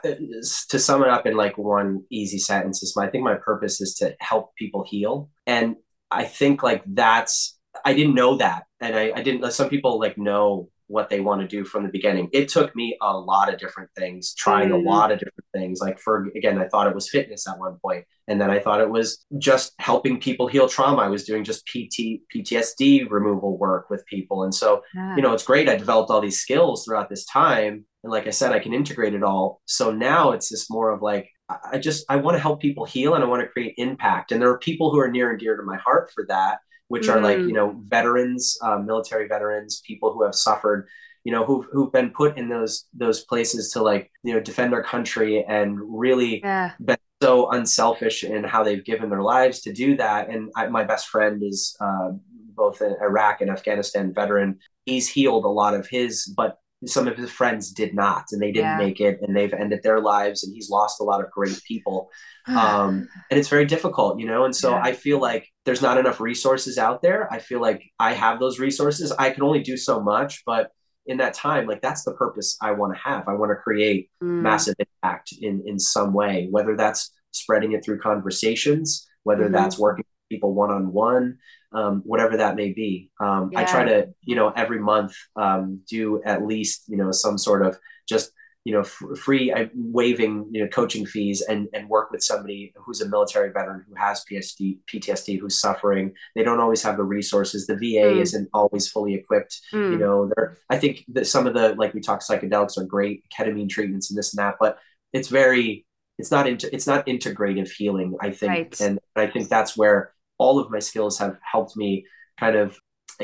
to 0.69 0.79
sum 0.79 1.03
it 1.03 1.09
up 1.09 1.27
in 1.27 1.37
like 1.37 1.59
one 1.59 2.05
easy 2.11 2.39
sentence, 2.39 2.83
is 2.83 2.95
my, 2.97 3.07
I 3.07 3.11
think 3.11 3.25
my 3.25 3.35
purpose 3.35 3.81
is 3.81 3.95
to 3.97 4.15
help 4.21 4.55
people 4.57 4.85
heal, 4.87 5.31
and 5.47 5.77
I 6.11 6.25
think 6.25 6.63
like 6.63 6.83
that's 6.87 7.59
I 7.85 7.95
didn't 7.95 8.15
know 8.15 8.37
that, 8.37 8.65
and 8.81 8.95
I, 8.97 9.13
I 9.17 9.23
didn't. 9.23 9.51
Some 9.53 9.69
people 9.69 9.99
like 9.99 10.17
know 10.17 10.71
what 10.89 11.11
they 11.11 11.21
want 11.21 11.41
to 11.41 11.49
do 11.49 11.65
from 11.65 11.83
the 11.83 11.89
beginning. 11.91 12.29
It 12.33 12.49
took 12.49 12.75
me 12.77 12.97
a 13.03 13.17
lot 13.17 13.53
of 13.53 13.59
different 13.59 13.91
things, 13.97 14.35
trying 14.35 14.71
mm. 14.71 14.75
a 14.75 14.89
lot 14.89 15.11
of 15.11 15.19
different 15.19 15.47
things. 15.53 15.81
Like 15.81 15.99
for 15.99 16.29
again, 16.37 16.59
I 16.59 16.69
thought 16.69 16.87
it 16.87 16.95
was 16.95 17.11
fitness 17.11 17.49
at 17.49 17.59
one 17.59 17.79
point, 17.83 18.05
and 18.29 18.41
then 18.41 18.51
I 18.51 18.59
thought 18.59 18.81
it 18.81 18.91
was 18.91 19.25
just 19.39 19.73
helping 19.79 20.21
people 20.21 20.47
heal 20.47 20.69
trauma. 20.69 21.03
I 21.03 21.09
was 21.09 21.25
doing 21.25 21.45
just 21.45 21.67
PT 21.67 22.21
PTSD 22.35 23.11
removal 23.11 23.59
work 23.59 23.91
with 23.91 24.07
people, 24.07 24.45
and 24.45 24.55
so 24.55 24.83
yeah. 24.95 25.17
you 25.17 25.23
know 25.23 25.33
it's 25.33 25.45
great. 25.45 25.69
I 25.69 25.77
developed 25.77 26.11
all 26.11 26.21
these 26.21 26.41
skills 26.41 26.85
throughout 26.85 27.09
this 27.09 27.25
time, 27.27 27.85
and 28.05 28.13
like 28.13 28.27
I 28.27 28.31
said, 28.31 28.53
I 28.53 28.61
can 28.61 28.73
integrate 28.73 29.15
it 29.15 29.23
all. 29.23 29.61
So 29.67 29.91
now 29.91 30.33
it's 30.33 30.49
just 30.49 30.71
more 30.71 30.91
of 30.91 31.03
like 31.03 31.31
I 31.73 31.79
just 31.79 32.05
I 32.09 32.17
want 32.17 32.37
to 32.37 32.41
help 32.41 32.61
people 32.61 32.85
heal 32.85 33.15
and 33.15 33.23
I 33.23 33.27
want 33.27 33.43
to 33.43 33.49
create 33.49 33.75
impact. 33.77 34.33
And 34.33 34.43
there 34.43 34.51
are 34.51 34.59
people 34.59 34.91
who 34.91 34.99
are 34.99 35.11
near 35.11 35.31
and 35.31 35.39
dear 35.39 35.57
to 35.57 35.63
my 35.63 35.77
heart 35.77 36.11
for 36.13 36.25
that 36.29 36.59
which 36.89 37.07
mm. 37.07 37.15
are 37.15 37.21
like 37.21 37.39
you 37.39 37.49
mm. 37.49 37.55
know 37.55 37.81
veterans, 37.87 38.59
uh, 38.63 38.79
military 38.79 39.29
veterans, 39.29 39.83
people 39.87 40.13
who 40.13 40.25
have 40.25 40.35
suffered, 40.35 40.89
you 41.25 41.33
know, 41.33 41.45
who've 41.45 41.67
who've 41.73 41.93
been 41.93 42.11
put 42.11 42.37
in 42.37 42.49
those 42.49 42.87
those 42.95 43.25
places 43.25 43.71
to 43.73 43.83
like 43.83 44.11
you 44.23 44.33
know 44.33 44.41
defend 44.41 44.75
our 44.75 44.83
country 44.83 45.45
and 45.45 45.79
really 45.83 46.41
yeah. 46.41 46.73
been 46.85 46.97
so 47.23 47.51
unselfish 47.51 48.25
in 48.25 48.45
how 48.45 48.63
they've 48.63 48.85
given 48.85 49.11
their 49.11 49.23
lives 49.23 49.61
to 49.63 49.73
do 49.73 49.97
that. 49.97 50.29
And 50.29 50.51
I, 50.55 50.67
my 50.67 50.85
best 50.85 51.09
friend 51.09 51.43
is 51.43 51.77
uh, 51.81 52.11
both 52.55 52.81
an 52.81 52.97
Iraq 53.01 53.41
and 53.41 53.51
Afghanistan 53.51 54.13
veteran. 54.15 54.59
He's 54.85 55.09
healed 55.09 55.45
a 55.45 55.49
lot 55.49 55.75
of 55.75 55.89
his, 55.89 56.27
but 56.27 56.59
some 56.85 57.09
of 57.09 57.17
his 57.17 57.31
friends 57.31 57.73
did 57.73 57.95
not 57.95 58.27
and 58.33 58.43
they 58.43 58.53
didn't 58.53 58.79
yeah. 58.79 58.79
make 58.79 59.01
it 59.01 59.19
and 59.23 59.35
they've 59.35 59.55
ended 59.55 59.83
their 59.83 60.01
lives 60.01 60.45
and 60.45 60.55
he's 60.55 60.69
lost 60.69 61.01
a 61.01 61.05
lot 61.05 61.25
of 61.25 61.31
great 61.31 61.59
people 61.67 62.11
um, 62.49 63.09
and 63.31 63.41
it's 63.41 63.49
very 63.49 63.65
difficult 63.65 64.19
you 64.21 64.27
know 64.27 64.45
and 64.45 64.55
so 64.55 64.71
yeah. 64.71 64.83
i 64.83 64.93
feel 64.93 65.19
like 65.19 65.49
there's 65.65 65.83
not 65.83 65.97
enough 65.97 66.21
resources 66.21 66.77
out 66.77 67.01
there 67.01 67.33
i 67.33 67.39
feel 67.39 67.61
like 67.61 67.83
i 67.99 68.13
have 68.13 68.39
those 68.39 68.59
resources 68.59 69.11
i 69.19 69.31
can 69.31 69.43
only 69.43 69.63
do 69.63 69.77
so 69.77 70.01
much 70.01 70.43
but 70.45 70.71
in 71.07 71.19
that 71.19 71.35
time 71.35 71.67
like 71.67 71.81
that's 71.81 72.05
the 72.05 72.13
purpose 72.15 72.57
i 72.61 72.73
want 72.73 72.93
to 72.95 73.01
have 73.01 73.27
i 73.27 73.33
want 73.33 73.51
to 73.51 73.57
create 73.57 74.11
mm. 74.23 74.27
massive 74.27 74.75
impact 74.79 75.33
in 75.41 75.63
in 75.67 75.79
some 75.79 76.13
way 76.13 76.49
whether 76.51 76.77
that's 76.77 77.11
spreading 77.31 77.73
it 77.73 77.85
through 77.85 77.99
conversations 77.99 79.07
whether 79.23 79.45
mm-hmm. 79.45 79.55
that's 79.55 79.79
working 79.79 80.05
with 80.05 80.29
people 80.37 80.55
one-on-one 80.55 81.39
um, 81.73 82.03
whatever 82.05 82.37
that 82.37 82.57
may 82.57 82.73
be. 82.73 83.11
Um, 83.21 83.51
yeah. 83.53 83.61
I 83.61 83.65
try 83.65 83.85
to, 83.85 84.09
you 84.23 84.37
know, 84.37 84.51
every 84.51 84.79
month 84.79 85.15
um, 85.37 85.81
do 85.89 86.23
at 86.25 86.47
least, 86.47 86.85
you 86.89 86.97
know, 86.97 87.13
some 87.13 87.39
sort 87.39 87.65
of 87.65 87.79
just, 88.09 88.31
you 88.65 88.73
know, 88.73 88.81
f- 88.81 89.03
free 89.19 89.53
uh, 89.53 89.67
waiving, 89.75 90.49
you 90.51 90.63
know, 90.63 90.69
coaching 90.69 91.07
fees 91.07 91.43
and 91.43 91.69
and 91.73 91.89
work 91.89 92.11
with 92.11 92.23
somebody 92.23 92.73
who's 92.77 93.01
a 93.01 93.09
military 93.09 93.53
veteran 93.53 93.85
who 93.89 93.95
has 93.95 94.25
PTSD, 94.31 94.79
PTSD, 94.93 95.39
who's 95.39 95.61
suffering. 95.61 96.13
They 96.35 96.43
don't 96.43 96.61
always 96.61 96.83
have 96.83 96.97
the 96.97 97.05
resources. 97.05 97.67
The 97.67 97.77
VA 97.77 98.15
mm. 98.15 98.21
isn't 98.21 98.49
always 98.53 98.89
fully 98.89 99.15
equipped. 99.15 99.61
Mm. 99.73 99.93
You 99.93 99.99
know, 99.99 100.31
there. 100.35 100.59
I 100.69 100.79
think 100.79 101.05
that 101.09 101.27
some 101.27 101.47
of 101.47 101.55
the 101.55 101.75
like 101.77 101.95
we 101.95 102.01
talked, 102.01 102.29
psychedelics 102.29 102.77
are 102.77 102.85
great, 102.85 103.25
ketamine 103.37 103.69
treatments 103.69 104.11
and 104.11 104.19
this 104.19 104.35
and 104.35 104.45
that, 104.45 104.57
but 104.59 104.79
it's 105.13 105.29
very 105.29 105.87
it's 106.19 106.31
not 106.31 106.47
into 106.47 106.73
it's 106.75 106.87
not 106.87 107.07
integrative 107.07 107.71
healing 107.71 108.17
i 108.21 108.31
think 108.31 108.51
right. 108.51 108.81
and 108.81 108.99
i 109.17 109.27
think 109.27 109.49
that's 109.49 109.77
where 109.77 110.13
all 110.39 110.59
of 110.59 110.71
my 110.71 110.79
skills 110.79 111.19
have 111.19 111.39
helped 111.43 111.77
me 111.77 112.05
kind 112.39 112.57
of 112.57 112.79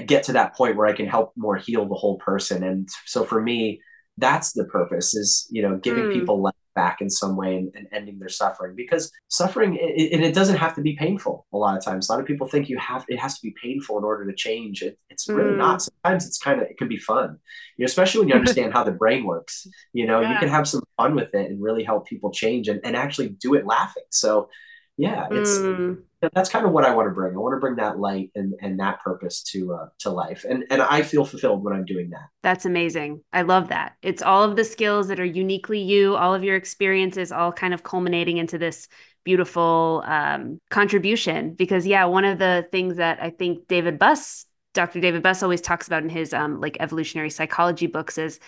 get 0.07 0.25
to 0.25 0.33
that 0.33 0.55
point 0.55 0.77
where 0.77 0.87
I 0.87 0.93
can 0.93 1.07
help 1.07 1.33
more 1.37 1.57
heal 1.57 1.87
the 1.87 1.95
whole 1.95 2.19
person. 2.19 2.63
And 2.63 2.89
so 3.07 3.25
for 3.25 3.41
me, 3.41 3.81
that's 4.19 4.53
the 4.53 4.65
purpose 4.65 5.15
is, 5.15 5.47
you 5.51 5.63
know, 5.63 5.77
giving 5.77 6.05
mm. 6.05 6.13
people 6.13 6.41
life 6.41 6.55
back 6.75 7.03
in 7.03 7.11
some 7.11 7.37
way 7.37 7.57
and, 7.57 7.71
and, 7.75 7.87
ending 7.93 8.19
their 8.19 8.29
suffering 8.31 8.75
because 8.75 9.11
suffering, 9.29 9.77
it, 9.79 10.13
and 10.13 10.25
it 10.25 10.35
doesn't 10.35 10.57
have 10.57 10.75
to 10.75 10.81
be 10.81 10.97
painful. 10.97 11.47
A 11.53 11.57
lot 11.57 11.77
of 11.77 11.85
times, 11.85 12.09
a 12.09 12.13
lot 12.13 12.21
of 12.21 12.27
people 12.27 12.47
think 12.47 12.69
you 12.69 12.79
have, 12.79 13.05
it 13.09 13.19
has 13.19 13.35
to 13.35 13.43
be 13.43 13.55
painful 13.63 13.99
in 13.99 14.05
order 14.05 14.27
to 14.27 14.35
change 14.35 14.83
it. 14.83 14.99
It's 15.11 15.27
mm. 15.27 15.37
really 15.37 15.57
not. 15.57 15.83
Sometimes 15.83 16.27
it's 16.27 16.39
kind 16.39 16.61
of, 16.61 16.69
it 16.69 16.79
can 16.79 16.89
be 16.89 16.99
fun, 16.99 17.39
you 17.77 17.83
know, 17.83 17.87
especially 17.87 18.21
when 18.21 18.29
you 18.29 18.35
understand 18.39 18.73
how 18.73 18.85
the 18.85 18.93
brain 18.93 19.25
works, 19.25 19.67
you 19.93 20.07
know, 20.07 20.21
yeah. 20.21 20.33
you 20.33 20.39
can 20.39 20.49
have 20.49 20.69
some 20.69 20.83
fun 20.97 21.15
with 21.15 21.35
it 21.35 21.51
and 21.51 21.63
really 21.63 21.85
help 21.85 22.07
people 22.07 22.31
change 22.31 22.69
and, 22.69 22.81
and 22.85 22.97
actually 22.97 23.29
do 23.29 23.55
it 23.55 23.67
laughing. 23.67 24.05
So 24.11 24.49
yeah, 24.97 25.27
it's, 25.31 25.59
mm 25.59 26.03
that's 26.33 26.49
kind 26.49 26.65
of 26.65 26.73
what 26.73 26.85
I 26.85 26.95
want 26.95 27.09
to 27.09 27.11
bring. 27.11 27.35
I 27.35 27.39
want 27.39 27.55
to 27.55 27.61
bring 27.61 27.77
that 27.77 27.99
light 27.99 28.31
and 28.35 28.55
and 28.61 28.79
that 28.81 29.01
purpose 29.01 29.43
to 29.45 29.75
uh, 29.75 29.87
to 30.01 30.11
life, 30.11 30.45
and 30.49 30.65
and 30.71 30.81
I 30.81 31.03
feel 31.03 31.25
fulfilled 31.25 31.65
when 31.65 31.75
I'm 31.75 31.85
doing 31.85 32.11
that. 32.11 32.29
That's 32.43 32.65
amazing. 32.65 33.23
I 33.33 33.43
love 33.43 33.69
that. 33.69 33.97
It's 34.03 34.23
all 34.23 34.43
of 34.43 34.57
the 34.57 34.65
skills 34.65 35.09
that 35.09 35.19
are 35.19 35.25
uniquely 35.25 35.81
you, 35.81 36.17
all 36.17 36.35
of 36.35 36.45
your 36.45 36.57
experiences, 36.57 37.33
all 37.33 37.53
kind 37.53 37.75
of 37.75 37.83
culminating 37.83 38.37
into 38.37 38.59
this 38.59 38.89
beautiful 39.25 40.03
um, 40.07 40.61
contribution. 40.71 41.55
Because 41.55 41.87
yeah, 41.87 42.05
one 42.05 42.25
of 42.25 42.39
the 42.39 42.67
things 42.71 42.97
that 42.97 43.21
I 43.21 43.31
think 43.31 43.67
David 43.67 43.99
Buss, 43.99 44.47
Dr. 44.75 45.01
David 45.01 45.23
Buss, 45.23 45.43
always 45.43 45.61
talks 45.61 45.87
about 45.87 46.03
in 46.03 46.09
his 46.09 46.33
um, 46.33 46.61
like 46.61 46.77
evolutionary 46.81 47.31
psychology 47.31 47.87
books 47.87 48.19
is 48.19 48.39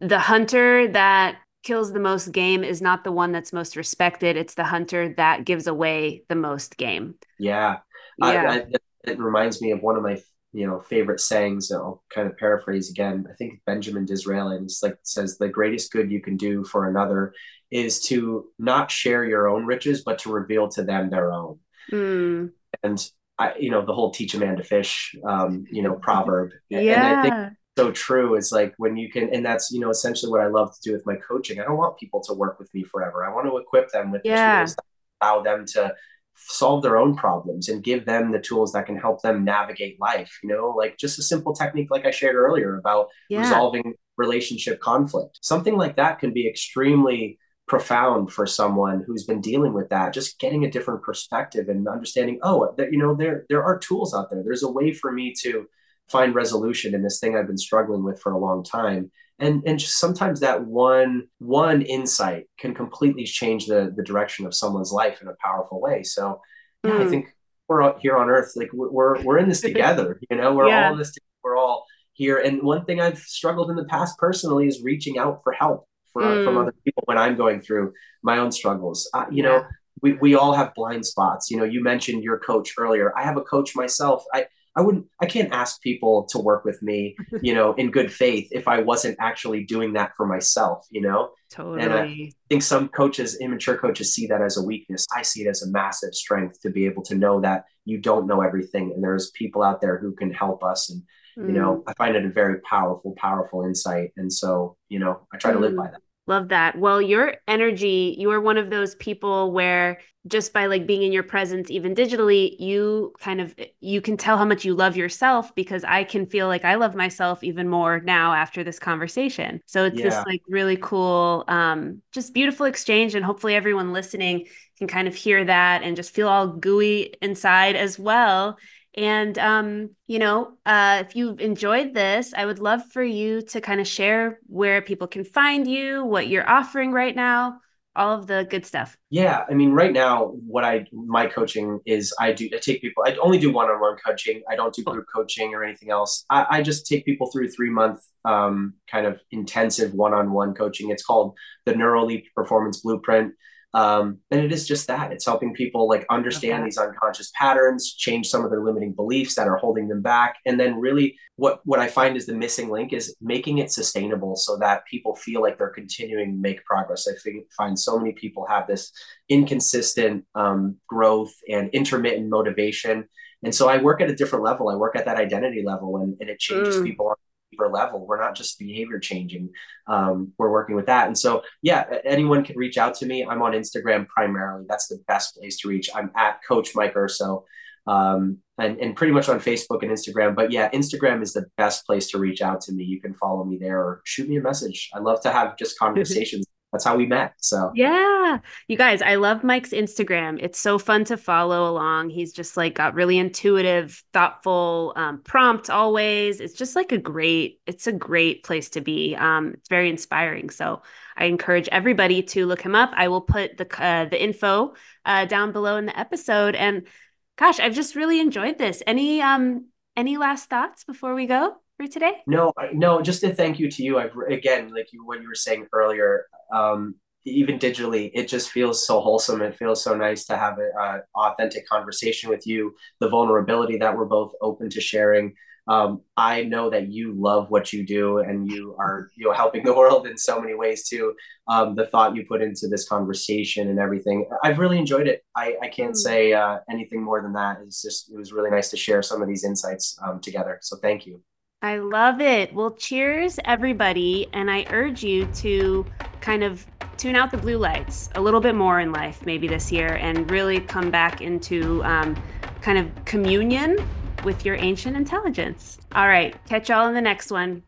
the 0.00 0.18
hunter 0.18 0.88
that 0.88 1.38
kills 1.64 1.92
the 1.92 2.00
most 2.00 2.30
game 2.30 2.62
is 2.62 2.80
not 2.80 3.02
the 3.02 3.12
one 3.12 3.32
that's 3.32 3.52
most 3.52 3.74
respected. 3.74 4.36
It's 4.36 4.54
the 4.54 4.64
hunter 4.64 5.14
that 5.16 5.44
gives 5.44 5.66
away 5.66 6.22
the 6.28 6.36
most 6.36 6.76
game. 6.76 7.16
Yeah. 7.38 7.78
yeah. 8.18 8.26
I, 8.26 8.56
I, 8.56 8.64
it 9.04 9.18
reminds 9.18 9.60
me 9.60 9.72
of 9.72 9.82
one 9.82 9.96
of 9.96 10.02
my 10.02 10.20
you 10.54 10.68
know 10.68 10.80
favorite 10.80 11.18
sayings 11.18 11.72
i'll 11.72 12.02
kind 12.14 12.28
of 12.28 12.38
paraphrase 12.38 12.88
again 12.88 13.26
i 13.28 13.34
think 13.34 13.60
benjamin 13.66 14.06
disraeli 14.06 14.56
and 14.56 14.66
it's 14.66 14.82
like 14.84 14.96
says 15.02 15.36
the 15.36 15.48
greatest 15.48 15.90
good 15.90 16.12
you 16.12 16.20
can 16.20 16.36
do 16.36 16.64
for 16.64 16.88
another 16.88 17.34
is 17.72 18.00
to 18.00 18.46
not 18.58 18.88
share 18.88 19.24
your 19.24 19.48
own 19.48 19.66
riches 19.66 20.02
but 20.04 20.20
to 20.20 20.32
reveal 20.32 20.68
to 20.68 20.84
them 20.84 21.10
their 21.10 21.32
own 21.32 21.58
mm. 21.90 22.50
and 22.84 23.10
I, 23.36 23.54
you 23.58 23.72
know 23.72 23.84
the 23.84 23.92
whole 23.92 24.12
teach 24.12 24.34
a 24.34 24.38
man 24.38 24.56
to 24.58 24.62
fish 24.62 25.16
um, 25.26 25.64
you 25.68 25.82
know 25.82 25.94
proverb 25.94 26.52
yeah. 26.70 26.78
and 26.78 27.02
i 27.02 27.22
think 27.22 27.58
so 27.76 27.90
true. 27.90 28.36
Is 28.36 28.52
like 28.52 28.74
when 28.76 28.96
you 28.96 29.10
can 29.10 29.34
and 29.34 29.44
that's 29.44 29.70
you 29.70 29.80
know 29.80 29.90
essentially 29.90 30.30
what 30.30 30.40
i 30.40 30.46
love 30.46 30.74
to 30.74 30.80
do 30.82 30.92
with 30.92 31.06
my 31.06 31.16
coaching. 31.16 31.60
I 31.60 31.64
don't 31.64 31.76
want 31.76 31.98
people 31.98 32.20
to 32.22 32.34
work 32.34 32.58
with 32.58 32.72
me 32.74 32.84
forever. 32.84 33.24
I 33.24 33.32
want 33.32 33.46
to 33.46 33.56
equip 33.56 33.90
them 33.90 34.10
with 34.10 34.22
yeah. 34.24 34.60
the 34.60 34.66
tools 34.66 34.76
that 34.76 34.84
allow 35.20 35.42
them 35.42 35.66
to 35.66 35.94
solve 36.36 36.82
their 36.82 36.96
own 36.96 37.14
problems 37.14 37.68
and 37.68 37.82
give 37.82 38.04
them 38.04 38.32
the 38.32 38.40
tools 38.40 38.72
that 38.72 38.86
can 38.86 38.96
help 38.96 39.22
them 39.22 39.44
navigate 39.44 40.00
life 40.00 40.40
you 40.42 40.48
know 40.48 40.74
like 40.76 40.98
just 40.98 41.16
a 41.16 41.22
simple 41.22 41.54
technique 41.54 41.92
like 41.92 42.04
i 42.04 42.10
shared 42.10 42.34
earlier 42.34 42.76
about 42.76 43.06
yeah. 43.30 43.38
resolving 43.38 43.94
relationship 44.16 44.80
conflict. 44.80 45.38
Something 45.42 45.76
like 45.76 45.96
that 45.96 46.18
can 46.18 46.32
be 46.32 46.46
extremely 46.46 47.38
profound 47.66 48.30
for 48.30 48.46
someone 48.46 49.02
who's 49.06 49.24
been 49.24 49.40
dealing 49.40 49.72
with 49.72 49.88
that 49.88 50.12
just 50.12 50.38
getting 50.38 50.66
a 50.66 50.70
different 50.70 51.02
perspective 51.02 51.70
and 51.70 51.88
understanding 51.88 52.38
oh 52.42 52.74
that 52.76 52.92
you 52.92 52.98
know 52.98 53.14
there 53.14 53.46
there 53.48 53.64
are 53.64 53.78
tools 53.78 54.14
out 54.14 54.30
there. 54.30 54.42
There's 54.44 54.62
a 54.62 54.70
way 54.70 54.92
for 54.92 55.10
me 55.12 55.32
to 55.42 55.66
find 56.08 56.34
resolution 56.34 56.94
in 56.94 57.02
this 57.02 57.18
thing 57.20 57.36
I've 57.36 57.46
been 57.46 57.58
struggling 57.58 58.04
with 58.04 58.20
for 58.20 58.32
a 58.32 58.38
long 58.38 58.64
time. 58.64 59.10
And 59.38 59.62
and 59.66 59.78
just 59.78 59.98
sometimes 59.98 60.40
that 60.40 60.64
one 60.64 61.24
one 61.38 61.82
insight 61.82 62.44
can 62.58 62.74
completely 62.74 63.24
change 63.24 63.66
the 63.66 63.92
the 63.94 64.04
direction 64.04 64.46
of 64.46 64.54
someone's 64.54 64.92
life 64.92 65.20
in 65.20 65.28
a 65.28 65.34
powerful 65.42 65.80
way. 65.80 66.04
So 66.04 66.40
yeah, 66.84 66.90
mm. 66.90 67.00
I 67.00 67.04
hmm. 67.04 67.10
think 67.10 67.26
we're 67.66 67.98
here 67.98 68.16
on 68.16 68.28
earth, 68.28 68.52
like 68.54 68.70
we're 68.72 69.20
we're 69.22 69.38
in 69.38 69.48
this 69.48 69.60
together, 69.72 70.20
you 70.30 70.36
know, 70.36 70.54
we're 70.54 70.68
yeah. 70.68 70.86
all 70.86 70.92
in 70.92 70.98
this 70.98 71.16
we're 71.42 71.56
all 71.56 71.84
here. 72.14 72.38
And 72.38 72.62
one 72.62 72.84
thing 72.84 73.00
I've 73.00 73.18
struggled 73.18 73.70
in 73.70 73.76
the 73.76 73.84
past 73.84 74.18
personally 74.18 74.66
is 74.66 74.82
reaching 74.82 75.18
out 75.18 75.40
for 75.42 75.52
help 75.52 75.86
for, 76.12 76.22
mm. 76.22 76.44
from 76.44 76.56
other 76.56 76.72
people 76.84 77.02
when 77.06 77.18
I'm 77.18 77.36
going 77.36 77.60
through 77.60 77.92
my 78.22 78.38
own 78.38 78.50
struggles. 78.50 79.10
Uh, 79.12 79.26
you 79.30 79.42
yeah. 79.42 79.50
know, 79.50 79.64
we, 80.00 80.14
we 80.14 80.34
all 80.34 80.54
have 80.54 80.74
blind 80.74 81.04
spots. 81.04 81.50
You 81.50 81.58
know, 81.58 81.64
you 81.64 81.82
mentioned 81.82 82.22
your 82.22 82.38
coach 82.38 82.74
earlier. 82.78 83.16
I 83.16 83.22
have 83.22 83.36
a 83.36 83.42
coach 83.42 83.76
myself. 83.76 84.24
I 84.32 84.46
I 84.76 84.80
wouldn't 84.80 85.06
I 85.20 85.26
can't 85.26 85.52
ask 85.52 85.80
people 85.80 86.24
to 86.30 86.38
work 86.38 86.64
with 86.64 86.82
me, 86.82 87.16
you 87.42 87.54
know, 87.54 87.74
in 87.74 87.90
good 87.90 88.12
faith 88.12 88.48
if 88.50 88.66
I 88.66 88.80
wasn't 88.80 89.16
actually 89.20 89.64
doing 89.64 89.92
that 89.94 90.12
for 90.16 90.26
myself, 90.26 90.86
you 90.90 91.00
know? 91.00 91.30
Totally. 91.50 91.82
And 91.82 91.92
I 91.92 92.30
think 92.48 92.62
some 92.62 92.88
coaches, 92.88 93.38
immature 93.40 93.76
coaches 93.76 94.12
see 94.12 94.26
that 94.26 94.42
as 94.42 94.56
a 94.56 94.62
weakness. 94.62 95.06
I 95.14 95.22
see 95.22 95.42
it 95.42 95.48
as 95.48 95.62
a 95.62 95.70
massive 95.70 96.14
strength 96.14 96.60
to 96.62 96.70
be 96.70 96.86
able 96.86 97.02
to 97.04 97.14
know 97.14 97.40
that 97.40 97.64
you 97.84 97.98
don't 97.98 98.26
know 98.26 98.40
everything 98.40 98.92
and 98.92 99.04
there's 99.04 99.30
people 99.30 99.62
out 99.62 99.80
there 99.80 99.98
who 99.98 100.12
can 100.12 100.32
help 100.32 100.64
us 100.64 100.90
and 100.90 101.02
mm. 101.38 101.48
you 101.48 101.52
know, 101.52 101.76
mm. 101.76 101.82
I 101.86 101.94
find 101.94 102.16
it 102.16 102.24
a 102.24 102.30
very 102.30 102.60
powerful 102.60 103.14
powerful 103.16 103.64
insight 103.64 104.12
and 104.16 104.32
so, 104.32 104.76
you 104.88 104.98
know, 104.98 105.26
I 105.32 105.36
try 105.36 105.52
to 105.52 105.58
live 105.58 105.76
by 105.76 105.86
mm. 105.86 105.92
that. 105.92 106.00
Love 106.26 106.48
that. 106.48 106.78
Well, 106.78 107.02
your 107.02 107.34
energy, 107.46 108.16
you 108.18 108.30
are 108.30 108.40
one 108.40 108.56
of 108.56 108.70
those 108.70 108.94
people 108.94 109.52
where 109.52 109.98
just 110.26 110.54
by 110.54 110.64
like 110.66 110.86
being 110.86 111.02
in 111.02 111.12
your 111.12 111.22
presence 111.22 111.70
even 111.70 111.94
digitally, 111.94 112.58
you 112.58 113.12
kind 113.20 113.42
of 113.42 113.54
you 113.80 114.00
can 114.00 114.16
tell 114.16 114.38
how 114.38 114.44
much 114.46 114.64
you 114.64 114.74
love 114.74 114.96
yourself 114.96 115.54
because 115.54 115.84
I 115.84 116.04
can 116.04 116.24
feel 116.24 116.46
like 116.46 116.64
I 116.64 116.76
love 116.76 116.94
myself 116.94 117.44
even 117.44 117.68
more 117.68 118.00
now 118.00 118.32
after 118.32 118.64
this 118.64 118.78
conversation. 118.78 119.60
So 119.66 119.84
it's 119.84 119.98
yeah. 119.98 120.04
this 120.04 120.24
like 120.26 120.40
really 120.48 120.78
cool 120.78 121.44
um 121.48 122.00
just 122.12 122.32
beautiful 122.32 122.64
exchange 122.64 123.14
and 123.14 123.24
hopefully 123.24 123.54
everyone 123.54 123.92
listening 123.92 124.46
can 124.78 124.88
kind 124.88 125.06
of 125.06 125.14
hear 125.14 125.44
that 125.44 125.82
and 125.82 125.94
just 125.94 126.14
feel 126.14 126.28
all 126.28 126.48
gooey 126.48 127.12
inside 127.20 127.76
as 127.76 127.98
well 127.98 128.56
And, 128.96 129.36
um, 129.38 129.90
you 130.06 130.18
know, 130.18 130.52
uh, 130.64 131.02
if 131.06 131.16
you've 131.16 131.40
enjoyed 131.40 131.94
this, 131.94 132.32
I 132.32 132.46
would 132.46 132.60
love 132.60 132.84
for 132.92 133.02
you 133.02 133.42
to 133.42 133.60
kind 133.60 133.80
of 133.80 133.88
share 133.88 134.38
where 134.46 134.82
people 134.82 135.08
can 135.08 135.24
find 135.24 135.66
you, 135.66 136.04
what 136.04 136.28
you're 136.28 136.48
offering 136.48 136.92
right 136.92 137.14
now, 137.14 137.60
all 137.96 138.18
of 138.18 138.26
the 138.26 138.46
good 138.48 138.66
stuff. 138.66 138.96
Yeah, 139.10 139.44
I 139.48 139.54
mean, 139.54 139.72
right 139.72 139.92
now, 139.92 140.34
what 140.46 140.64
I 140.64 140.86
my 140.92 141.26
coaching 141.26 141.80
is 141.86 142.14
I 142.20 142.32
do 142.32 142.48
I 142.52 142.58
take 142.58 142.80
people. 142.80 143.04
I 143.06 143.16
only 143.16 143.38
do 143.38 143.52
one 143.52 143.68
on 143.70 143.80
one 143.80 143.96
coaching. 144.04 144.42
I 144.50 144.56
don't 144.56 144.74
do 144.74 144.82
group 144.82 145.06
coaching 145.14 145.54
or 145.54 145.64
anything 145.64 145.90
else. 145.90 146.24
I, 146.30 146.46
I 146.50 146.62
just 146.62 146.86
take 146.86 147.04
people 147.04 147.30
through 147.30 147.50
three 147.50 147.70
month 147.70 148.00
um, 148.24 148.74
kind 148.90 149.06
of 149.06 149.22
intensive 149.30 149.92
one 149.92 150.12
on 150.12 150.32
one 150.32 150.54
coaching. 150.54 150.90
It's 150.90 151.04
called 151.04 151.34
the 151.66 151.72
Neuroleap 151.72 152.24
Performance 152.34 152.80
Blueprint. 152.80 153.34
Um, 153.74 154.18
and 154.30 154.40
it 154.40 154.52
is 154.52 154.68
just 154.68 154.86
that 154.86 155.12
it's 155.12 155.26
helping 155.26 155.52
people 155.52 155.88
like 155.88 156.06
understand 156.08 156.60
okay. 156.60 156.64
these 156.66 156.78
unconscious 156.78 157.32
patterns, 157.34 157.94
change 157.94 158.28
some 158.28 158.44
of 158.44 158.50
their 158.50 158.62
limiting 158.62 158.92
beliefs 158.92 159.34
that 159.34 159.48
are 159.48 159.56
holding 159.56 159.88
them 159.88 160.00
back. 160.00 160.36
And 160.46 160.58
then 160.58 160.76
really 160.76 161.18
what, 161.34 161.60
what 161.64 161.80
I 161.80 161.88
find 161.88 162.16
is 162.16 162.24
the 162.24 162.34
missing 162.34 162.70
link 162.70 162.92
is 162.92 163.16
making 163.20 163.58
it 163.58 163.72
sustainable 163.72 164.36
so 164.36 164.56
that 164.58 164.86
people 164.86 165.16
feel 165.16 165.42
like 165.42 165.58
they're 165.58 165.70
continuing 165.70 166.30
to 166.30 166.40
make 166.40 166.64
progress. 166.64 167.08
I 167.08 167.14
think, 167.22 167.52
find 167.56 167.76
so 167.76 167.98
many 167.98 168.12
people 168.12 168.46
have 168.46 168.68
this 168.68 168.92
inconsistent 169.28 170.24
um, 170.36 170.76
growth 170.88 171.34
and 171.50 171.68
intermittent 171.70 172.28
motivation. 172.28 173.08
And 173.42 173.52
so 173.52 173.68
I 173.68 173.78
work 173.78 174.00
at 174.00 174.08
a 174.08 174.14
different 174.14 174.44
level. 174.44 174.68
I 174.68 174.76
work 174.76 174.94
at 174.94 175.04
that 175.06 175.16
identity 175.16 175.64
level 175.66 175.96
and, 175.96 176.16
and 176.20 176.30
it 176.30 176.38
changes 176.38 176.76
mm. 176.76 176.84
people 176.84 177.08
deeper 177.08 177.18
level. 177.58 178.06
We're 178.06 178.20
not 178.20 178.34
just 178.34 178.58
behavior 178.58 178.98
changing. 178.98 179.50
Um, 179.86 180.32
we're 180.38 180.50
working 180.50 180.76
with 180.76 180.86
that. 180.86 181.06
And 181.06 181.18
so, 181.18 181.42
yeah, 181.62 181.84
anyone 182.04 182.44
can 182.44 182.56
reach 182.56 182.78
out 182.78 182.94
to 182.96 183.06
me. 183.06 183.24
I'm 183.24 183.42
on 183.42 183.52
Instagram 183.52 184.06
primarily. 184.08 184.64
That's 184.68 184.88
the 184.88 185.02
best 185.06 185.36
place 185.36 185.58
to 185.60 185.68
reach. 185.68 185.90
I'm 185.94 186.10
at 186.16 186.40
Coach 186.46 186.74
Mike 186.74 186.96
Urso. 186.96 187.44
Um, 187.86 188.38
and, 188.58 188.78
and 188.78 188.96
pretty 188.96 189.12
much 189.12 189.28
on 189.28 189.40
Facebook 189.40 189.82
and 189.82 189.90
Instagram. 189.90 190.34
But 190.34 190.50
yeah, 190.50 190.70
Instagram 190.70 191.22
is 191.22 191.32
the 191.32 191.44
best 191.56 191.84
place 191.86 192.08
to 192.10 192.18
reach 192.18 192.40
out 192.40 192.60
to 192.62 192.72
me. 192.72 192.84
You 192.84 193.00
can 193.00 193.14
follow 193.14 193.44
me 193.44 193.58
there 193.58 193.78
or 193.78 194.00
shoot 194.04 194.28
me 194.28 194.36
a 194.36 194.42
message. 194.42 194.90
I 194.94 195.00
love 195.00 195.20
to 195.22 195.30
have 195.30 195.56
just 195.56 195.78
conversations 195.78 196.46
that's 196.74 196.84
how 196.84 196.96
we 196.96 197.06
met. 197.06 197.34
So 197.36 197.70
yeah, 197.76 198.38
you 198.66 198.76
guys, 198.76 199.00
I 199.00 199.14
love 199.14 199.44
Mike's 199.44 199.70
Instagram. 199.70 200.38
It's 200.42 200.58
so 200.58 200.76
fun 200.76 201.04
to 201.04 201.16
follow 201.16 201.70
along. 201.70 202.10
He's 202.10 202.32
just 202.32 202.56
like 202.56 202.74
got 202.74 202.94
really 202.94 203.16
intuitive, 203.16 204.02
thoughtful 204.12 204.92
um, 204.96 205.20
prompt 205.22 205.70
always. 205.70 206.40
It's 206.40 206.54
just 206.54 206.74
like 206.74 206.90
a 206.90 206.98
great. 206.98 207.60
It's 207.64 207.86
a 207.86 207.92
great 207.92 208.42
place 208.42 208.70
to 208.70 208.80
be. 208.80 209.14
Um, 209.14 209.52
it's 209.54 209.68
very 209.68 209.88
inspiring. 209.88 210.50
So 210.50 210.82
I 211.16 211.26
encourage 211.26 211.68
everybody 211.68 212.22
to 212.22 212.44
look 212.44 212.60
him 212.60 212.74
up. 212.74 212.90
I 212.92 213.06
will 213.06 213.20
put 213.20 213.56
the 213.56 213.82
uh, 213.82 214.06
the 214.06 214.20
info 214.20 214.74
uh, 215.04 215.26
down 215.26 215.52
below 215.52 215.76
in 215.76 215.86
the 215.86 215.96
episode. 215.96 216.56
And 216.56 216.88
gosh, 217.36 217.60
I've 217.60 217.74
just 217.74 217.94
really 217.94 218.18
enjoyed 218.18 218.58
this. 218.58 218.82
Any 218.84 219.22
um 219.22 219.66
any 219.96 220.16
last 220.16 220.50
thoughts 220.50 220.82
before 220.82 221.14
we 221.14 221.26
go? 221.26 221.54
For 221.76 221.86
today? 221.86 222.22
No, 222.26 222.52
no, 222.72 223.02
just 223.02 223.22
a 223.24 223.34
thank 223.34 223.58
you 223.58 223.70
to 223.70 223.82
you. 223.82 223.98
I've 223.98 224.12
again, 224.28 224.72
like 224.74 224.92
you, 224.92 225.04
what 225.04 225.20
you 225.20 225.28
were 225.28 225.34
saying 225.34 225.66
earlier, 225.72 226.26
um, 226.52 226.94
even 227.24 227.58
digitally, 227.58 228.10
it 228.14 228.28
just 228.28 228.50
feels 228.50 228.86
so 228.86 229.00
wholesome. 229.00 229.42
It 229.42 229.56
feels 229.56 229.82
so 229.82 229.96
nice 229.96 230.24
to 230.26 230.36
have 230.36 230.58
an 230.58 231.02
authentic 231.14 231.66
conversation 231.68 232.30
with 232.30 232.46
you. 232.46 232.74
The 233.00 233.08
vulnerability 233.08 233.78
that 233.78 233.96
we're 233.96 234.04
both 234.04 234.32
open 234.40 234.70
to 234.70 234.80
sharing. 234.80 235.34
Um, 235.66 236.02
I 236.14 236.42
know 236.42 236.68
that 236.68 236.88
you 236.88 237.14
love 237.14 237.50
what 237.50 237.72
you 237.72 237.86
do, 237.86 238.18
and 238.18 238.50
you 238.50 238.76
are 238.78 239.10
you 239.16 239.26
know 239.26 239.32
helping 239.32 239.64
the 239.64 239.74
world 239.74 240.06
in 240.06 240.18
so 240.18 240.38
many 240.38 240.54
ways 240.54 240.86
too. 240.86 241.14
Um, 241.48 241.74
the 241.74 241.86
thought 241.86 242.14
you 242.14 242.26
put 242.26 242.42
into 242.42 242.68
this 242.68 242.86
conversation 242.86 243.68
and 243.68 243.78
everything, 243.78 244.28
I've 244.42 244.58
really 244.58 244.78
enjoyed 244.78 245.08
it. 245.08 245.24
I, 245.34 245.56
I 245.62 245.68
can't 245.68 245.94
mm. 245.94 245.96
say 245.96 246.34
uh, 246.34 246.58
anything 246.70 247.02
more 247.02 247.22
than 247.22 247.32
that. 247.32 247.58
It's 247.64 247.80
just 247.80 248.12
it 248.12 248.18
was 248.18 248.32
really 248.32 248.50
nice 248.50 248.68
to 248.70 248.76
share 248.76 249.02
some 249.02 249.22
of 249.22 249.28
these 249.28 249.44
insights 249.44 249.98
um, 250.06 250.20
together. 250.20 250.58
So 250.60 250.76
thank 250.76 251.06
you. 251.06 251.22
I 251.64 251.78
love 251.78 252.20
it. 252.20 252.52
Well, 252.52 252.72
cheers, 252.72 253.38
everybody. 253.46 254.28
And 254.34 254.50
I 254.50 254.66
urge 254.68 255.02
you 255.02 255.24
to 255.36 255.86
kind 256.20 256.44
of 256.44 256.66
tune 256.98 257.16
out 257.16 257.30
the 257.30 257.38
blue 257.38 257.56
lights 257.56 258.10
a 258.14 258.20
little 258.20 258.40
bit 258.40 258.54
more 258.54 258.80
in 258.80 258.92
life, 258.92 259.24
maybe 259.24 259.48
this 259.48 259.72
year, 259.72 259.94
and 259.94 260.30
really 260.30 260.60
come 260.60 260.90
back 260.90 261.22
into 261.22 261.82
um, 261.84 262.22
kind 262.60 262.76
of 262.76 263.04
communion 263.06 263.78
with 264.24 264.44
your 264.44 264.56
ancient 264.56 264.94
intelligence. 264.94 265.78
All 265.94 266.06
right. 266.06 266.36
Catch 266.50 266.68
y'all 266.68 266.86
in 266.86 266.92
the 266.92 267.00
next 267.00 267.30
one. 267.30 267.62